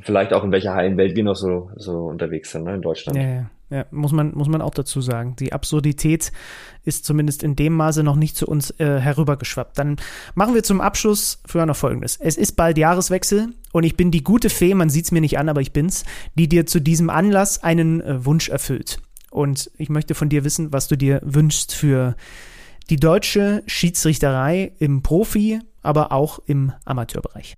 vielleicht 0.00 0.32
auch 0.32 0.44
in 0.44 0.52
welcher 0.52 0.74
heilen 0.74 0.96
Welt 0.96 1.14
wir 1.14 1.24
noch 1.24 1.36
so, 1.36 1.70
so 1.76 2.06
unterwegs 2.06 2.52
sind, 2.52 2.64
ne, 2.64 2.74
in 2.74 2.82
Deutschland. 2.82 3.18
Ja, 3.18 3.22
ja. 3.22 3.50
Ja, 3.72 3.86
muss 3.90 4.12
man, 4.12 4.34
muss 4.34 4.48
man 4.48 4.60
auch 4.60 4.74
dazu 4.74 5.00
sagen. 5.00 5.34
Die 5.36 5.54
Absurdität 5.54 6.30
ist 6.84 7.06
zumindest 7.06 7.42
in 7.42 7.56
dem 7.56 7.72
Maße 7.72 8.02
noch 8.02 8.16
nicht 8.16 8.36
zu 8.36 8.46
uns 8.46 8.70
äh, 8.78 9.00
herübergeschwappt. 9.00 9.78
Dann 9.78 9.96
machen 10.34 10.54
wir 10.54 10.62
zum 10.62 10.82
Abschluss 10.82 11.40
für 11.46 11.64
noch 11.64 11.74
Folgendes. 11.74 12.18
Es 12.20 12.36
ist 12.36 12.52
bald 12.52 12.76
Jahreswechsel 12.76 13.48
und 13.72 13.84
ich 13.84 13.96
bin 13.96 14.10
die 14.10 14.22
gute 14.22 14.50
Fee, 14.50 14.74
man 14.74 14.90
sieht 14.90 15.06
es 15.06 15.12
mir 15.12 15.22
nicht 15.22 15.38
an, 15.38 15.48
aber 15.48 15.62
ich 15.62 15.72
bin's, 15.72 16.04
die 16.34 16.50
dir 16.50 16.66
zu 16.66 16.80
diesem 16.80 17.08
Anlass 17.08 17.62
einen 17.62 18.02
äh, 18.02 18.26
Wunsch 18.26 18.50
erfüllt. 18.50 19.00
Und 19.30 19.70
ich 19.78 19.88
möchte 19.88 20.14
von 20.14 20.28
dir 20.28 20.44
wissen, 20.44 20.74
was 20.74 20.88
du 20.88 20.96
dir 20.96 21.20
wünschst 21.24 21.74
für 21.74 22.14
die 22.90 22.96
deutsche 22.96 23.62
Schiedsrichterei 23.66 24.72
im 24.80 25.02
Profi, 25.02 25.60
aber 25.80 26.12
auch 26.12 26.40
im 26.44 26.72
Amateurbereich. 26.84 27.54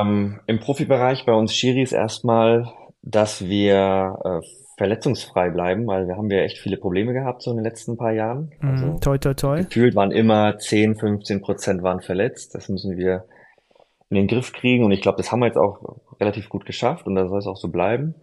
Ähm, 0.00 0.40
Im 0.46 0.60
Profibereich 0.60 1.26
bei 1.26 1.32
uns 1.34 1.54
Schiris 1.54 1.92
erstmal, 1.92 2.72
dass 3.02 3.44
wir 3.44 4.16
äh, 4.24 4.40
verletzungsfrei 4.76 5.50
bleiben, 5.50 5.86
weil 5.86 6.06
wir 6.06 6.16
haben 6.16 6.30
ja 6.30 6.40
echt 6.40 6.58
viele 6.58 6.76
Probleme 6.76 7.12
gehabt 7.12 7.42
so 7.42 7.50
in 7.50 7.56
den 7.56 7.64
letzten 7.64 7.96
paar 7.96 8.12
Jahren. 8.12 8.50
Mhm, 8.60 8.70
also, 8.70 8.98
toi, 8.98 9.18
toi, 9.18 9.34
toi. 9.34 9.62
Gefühlt 9.62 9.94
waren 9.94 10.10
immer 10.10 10.58
10, 10.58 10.96
15 10.96 11.40
Prozent 11.40 11.82
waren 11.82 12.00
verletzt. 12.00 12.54
Das 12.54 12.68
müssen 12.68 12.96
wir 12.96 13.24
in 14.10 14.16
den 14.16 14.28
Griff 14.28 14.52
kriegen 14.52 14.84
und 14.84 14.92
ich 14.92 15.00
glaube, 15.00 15.18
das 15.18 15.32
haben 15.32 15.40
wir 15.40 15.46
jetzt 15.46 15.58
auch 15.58 15.98
relativ 16.20 16.48
gut 16.48 16.64
geschafft 16.64 17.06
und 17.06 17.14
da 17.14 17.26
soll 17.26 17.38
es 17.38 17.46
auch 17.46 17.56
so 17.56 17.68
bleiben. 17.68 18.14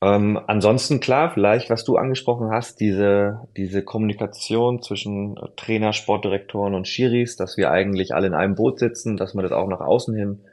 Ähm, 0.00 0.38
ansonsten 0.46 1.00
klar, 1.00 1.30
vielleicht, 1.32 1.70
was 1.70 1.84
du 1.84 1.96
angesprochen 1.96 2.50
hast, 2.52 2.78
diese, 2.80 3.48
diese 3.56 3.82
Kommunikation 3.82 4.80
zwischen 4.82 5.36
Trainer, 5.56 5.92
Sportdirektoren 5.92 6.74
und 6.74 6.86
Schiris, 6.86 7.36
dass 7.36 7.56
wir 7.56 7.70
eigentlich 7.70 8.14
alle 8.14 8.28
in 8.28 8.34
einem 8.34 8.54
Boot 8.54 8.78
sitzen, 8.78 9.16
dass 9.16 9.34
wir 9.34 9.42
das 9.42 9.52
auch 9.52 9.66
nach 9.66 9.80
außen 9.80 10.14
hin 10.14 10.44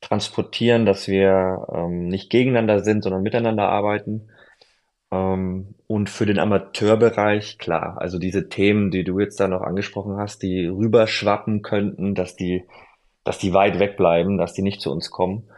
transportieren, 0.00 0.86
dass 0.86 1.08
wir 1.08 1.66
ähm, 1.72 2.06
nicht 2.06 2.30
gegeneinander 2.30 2.84
sind, 2.84 3.02
sondern 3.02 3.22
miteinander 3.22 3.68
arbeiten. 3.68 4.28
Ähm, 5.10 5.74
und 5.86 6.10
für 6.10 6.26
den 6.26 6.38
Amateurbereich, 6.38 7.58
klar, 7.58 7.96
also 7.98 8.18
diese 8.18 8.48
Themen, 8.48 8.90
die 8.90 9.04
du 9.04 9.18
jetzt 9.20 9.40
da 9.40 9.48
noch 9.48 9.62
angesprochen 9.62 10.16
hast, 10.18 10.42
die 10.42 10.66
rüberschwappen 10.66 11.62
könnten, 11.62 12.14
dass 12.14 12.36
die, 12.36 12.64
dass 13.24 13.38
die 13.38 13.54
weit 13.54 13.78
weg 13.78 13.96
bleiben, 13.96 14.38
dass 14.38 14.52
die 14.52 14.62
nicht 14.62 14.80
zu 14.80 14.90
uns 14.92 15.10
kommen. 15.10 15.48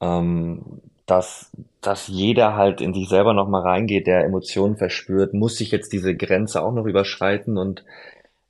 Ähm, 0.00 0.80
dass, 1.06 1.52
dass 1.80 2.08
jeder 2.08 2.56
halt 2.56 2.80
in 2.80 2.92
sich 2.92 3.08
selber 3.08 3.32
nochmal 3.32 3.62
reingeht, 3.62 4.06
der 4.08 4.24
Emotionen 4.24 4.76
verspürt, 4.76 5.34
muss 5.34 5.56
sich 5.56 5.70
jetzt 5.70 5.92
diese 5.92 6.16
Grenze 6.16 6.62
auch 6.62 6.72
noch 6.72 6.84
überschreiten 6.84 7.56
und 7.58 7.84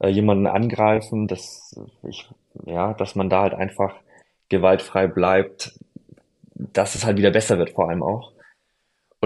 äh, 0.01 0.09
jemanden 0.09 0.47
angreifen, 0.47 1.28
dass 1.28 1.78
ich, 2.09 2.28
ja, 2.64 2.94
dass 2.94 3.14
man 3.14 3.28
da 3.28 3.42
halt 3.42 3.55
einfach 3.55 3.94
gewaltfrei 4.49 5.07
bleibt, 5.07 5.78
dass 6.55 6.94
es 6.94 7.05
halt 7.05 7.18
wieder 7.18 7.30
besser 7.30 7.59
wird, 7.59 7.70
vor 7.70 7.88
allem 7.90 8.03
auch. 8.03 8.32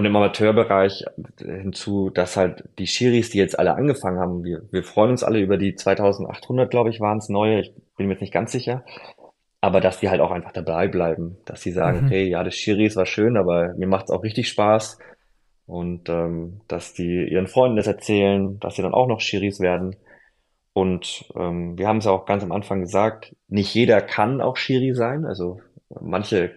Und 0.01 0.07
im 0.07 0.17
Amateurbereich 0.17 1.05
hinzu, 1.37 2.09
dass 2.09 2.39
halt 2.39 2.65
die 2.79 2.87
Schiris, 2.87 3.29
die 3.29 3.37
jetzt 3.37 3.59
alle 3.59 3.75
angefangen 3.75 4.19
haben, 4.19 4.45
wir, 4.45 4.63
wir 4.71 4.83
freuen 4.83 5.11
uns 5.11 5.23
alle 5.23 5.41
über 5.41 5.59
die 5.59 5.75
2800, 5.75 6.71
glaube 6.71 6.89
ich, 6.89 7.01
waren 7.01 7.19
es 7.19 7.29
neue, 7.29 7.61
ich 7.61 7.75
bin 7.99 8.07
mir 8.07 8.15
jetzt 8.15 8.23
nicht 8.23 8.33
ganz 8.33 8.51
sicher, 8.51 8.83
aber 9.61 9.83
dass 9.83 10.01
die 10.01 10.09
halt 10.09 10.23
auch 10.23 10.31
einfach 10.31 10.53
dabei 10.53 10.89
bleiben, 10.89 11.37
dass 11.45 11.61
sie 11.61 11.73
sagen, 11.73 12.07
mhm. 12.07 12.09
hey, 12.09 12.31
ja, 12.31 12.43
das 12.43 12.55
Schiris 12.55 12.97
war 12.97 13.05
schön, 13.05 13.37
aber 13.37 13.75
mir 13.75 13.87
macht 13.87 14.07
es 14.07 14.11
auch 14.11 14.23
richtig 14.23 14.49
Spaß. 14.49 14.97
Und 15.67 16.09
ähm, 16.09 16.63
dass 16.67 16.95
die 16.95 17.29
ihren 17.31 17.47
Freunden 17.47 17.77
das 17.77 17.87
erzählen, 17.87 18.59
dass 18.59 18.77
sie 18.77 18.83
dann 18.83 18.95
auch 18.95 19.07
noch 19.07 19.21
Schiris 19.21 19.61
werden. 19.61 19.97
Und 20.73 21.31
ähm, 21.37 21.77
wir 21.77 21.87
haben 21.87 21.99
es 21.99 22.07
auch 22.07 22.25
ganz 22.25 22.43
am 22.43 22.53
Anfang 22.53 22.81
gesagt, 22.81 23.37
nicht 23.49 23.75
jeder 23.75 24.01
kann 24.01 24.41
auch 24.41 24.57
Schiri 24.57 24.95
sein, 24.95 25.27
also 25.27 25.61
manche 26.01 26.53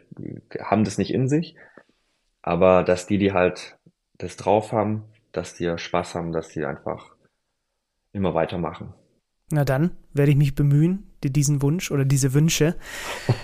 haben 0.61 0.85
das 0.85 0.97
nicht 0.97 1.13
in 1.13 1.27
sich, 1.27 1.57
aber 2.43 2.83
dass 2.83 3.07
die, 3.07 3.17
die 3.17 3.33
halt 3.33 3.77
das 4.19 4.37
drauf 4.37 4.71
haben, 4.71 5.05
dass 5.31 5.55
die 5.55 5.73
Spaß 5.75 6.13
haben, 6.13 6.31
dass 6.31 6.49
die 6.49 6.63
einfach 6.63 7.15
immer 8.11 8.35
weitermachen. 8.35 8.93
Na 9.49 9.65
dann 9.65 9.91
werde 10.13 10.31
ich 10.31 10.37
mich 10.37 10.53
bemühen, 10.53 11.11
dir 11.23 11.31
diesen 11.31 11.61
Wunsch 11.61 11.89
oder 11.89 12.05
diese 12.05 12.33
Wünsche 12.33 12.75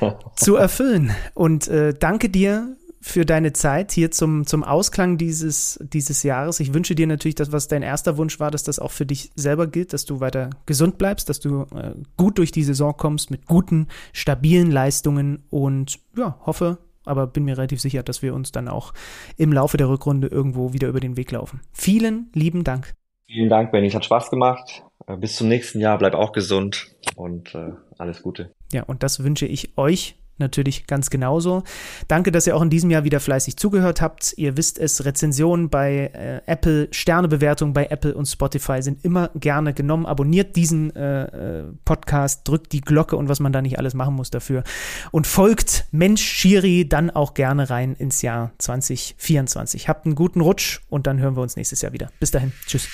zu 0.36 0.56
erfüllen. 0.56 1.12
Und 1.34 1.68
äh, 1.68 1.94
danke 1.94 2.30
dir 2.30 2.76
für 3.02 3.26
deine 3.26 3.54
Zeit 3.54 3.92
hier 3.92 4.12
zum, 4.12 4.46
zum 4.46 4.64
Ausklang 4.64 5.18
dieses, 5.18 5.80
dieses 5.82 6.24
Jahres. 6.24 6.60
Ich 6.60 6.74
wünsche 6.74 6.96
dir 6.96 7.08
natürlich, 7.08 7.36
dass 7.36 7.52
was 7.52 7.68
dein 7.68 7.82
erster 7.82 8.18
Wunsch 8.18 8.40
war, 8.40 8.52
dass 8.52 8.64
das 8.64 8.80
auch 8.80 8.92
für 8.92 9.06
dich 9.06 9.32
selber 9.36 9.68
gilt, 9.68 9.94
dass 9.94 10.06
du 10.06 10.20
weiter 10.20 10.50
gesund 10.66 10.98
bleibst, 10.98 11.30
dass 11.30 11.40
du 11.40 11.66
äh, 11.76 11.94
gut 12.18 12.38
durch 12.38 12.52
die 12.52 12.64
Saison 12.64 12.96
kommst 12.96 13.32
mit 13.32 13.46
guten, 13.46 13.88
stabilen 14.12 14.70
Leistungen 14.70 15.44
und 15.50 16.00
ja, 16.18 16.38
hoffe, 16.46 16.78
aber 17.06 17.28
bin 17.28 17.46
mir 17.46 17.58
relativ 17.58 17.82
sicher, 17.82 18.04
dass 18.04 18.22
wir 18.22 18.34
uns 18.34 18.52
dann 18.52 18.68
auch 18.68 18.94
im 19.38 19.52
Laufe 19.52 19.78
der 19.78 19.90
Rückrunde 19.90 20.28
irgendwo 20.28 20.74
wieder 20.74 20.88
über 20.88 21.00
den 21.00 21.18
Weg 21.18 21.32
laufen. 21.32 21.62
Vielen 21.72 22.30
lieben 22.34 22.64
Dank. 22.64 22.94
Vielen 23.28 23.50
Dank, 23.50 23.72
Benny. 23.72 23.88
Es 23.88 23.96
hat 23.96 24.06
Spaß 24.06 24.30
gemacht. 24.30 24.84
Äh, 25.08 25.18
bis 25.18 25.36
zum 25.36 25.48
nächsten 25.48 25.80
Jahr. 25.80 25.98
Bleib 25.98 26.16
auch 26.16 26.32
gesund 26.32 26.88
und 27.16 27.54
äh, 27.56 27.74
alles 27.98 28.22
Gute. 28.22 28.52
Ja, 28.72 28.84
und 28.84 29.04
das 29.04 29.24
wünsche 29.24 29.46
ich 29.46 29.78
euch 29.78 30.16
natürlich 30.40 30.88
ganz 30.88 31.10
genauso. 31.10 31.64
Danke, 32.08 32.32
dass 32.32 32.48
ihr 32.48 32.56
auch 32.56 32.62
in 32.62 32.70
diesem 32.70 32.92
Jahr 32.92 33.04
wieder 33.04 33.20
fleißig 33.20 33.58
zugehört 33.58 34.02
habt. 34.02 34.34
Ihr 34.38 34.58
wisst 34.58 34.80
es, 34.80 35.06
Rezensionen 35.06 35.70
bei 35.70 36.12
äh, 36.14 36.42
Apple, 36.46 36.88
Sternebewertungen 36.92 37.74
bei 37.74 37.88
Apple 37.88 38.14
und 38.14 38.26
Spotify 38.26 38.82
sind 38.82 39.04
immer 39.04 39.30
gerne 39.36 39.74
genommen. 39.74 40.06
Abonniert 40.06 40.56
diesen 40.56 40.96
äh, 40.96 41.24
äh, 41.60 41.64
Podcast, 41.86 42.48
drückt 42.48 42.72
die 42.72 42.82
Glocke 42.82 43.16
und 43.16 43.30
was 43.30 43.40
man 43.40 43.54
da 43.54 43.62
nicht 43.62 43.78
alles 43.78 43.94
machen 43.94 44.16
muss 44.16 44.30
dafür. 44.30 44.64
Und 45.12 45.28
folgt 45.28 45.86
Mensch 45.92 46.22
Schiri 46.22 46.88
dann 46.88 47.10
auch 47.10 47.34
gerne 47.34 47.70
rein 47.70 47.96
ins 47.96 48.22
Jahr 48.22 48.52
2024. 48.58 49.88
Habt 49.88 50.06
einen 50.06 50.16
guten 50.16 50.42
Rutsch 50.42 50.80
und 50.90 51.08
dann 51.08 51.20
hören 51.20 51.36
wir 51.36 51.42
uns 51.42 51.56
nächstes 51.56 51.82
Jahr 51.82 51.94
wieder. 51.94 52.12
Bis 52.20 52.32
dahin. 52.32 52.52
Tschüss. 52.66 52.88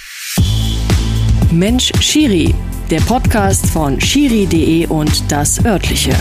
Mensch 1.52 1.92
Schiri, 2.02 2.54
der 2.90 3.00
Podcast 3.02 3.68
von 3.68 4.00
Schiri.de 4.02 4.88
und 4.88 5.32
das 5.32 5.64
örtliche. 5.64 6.14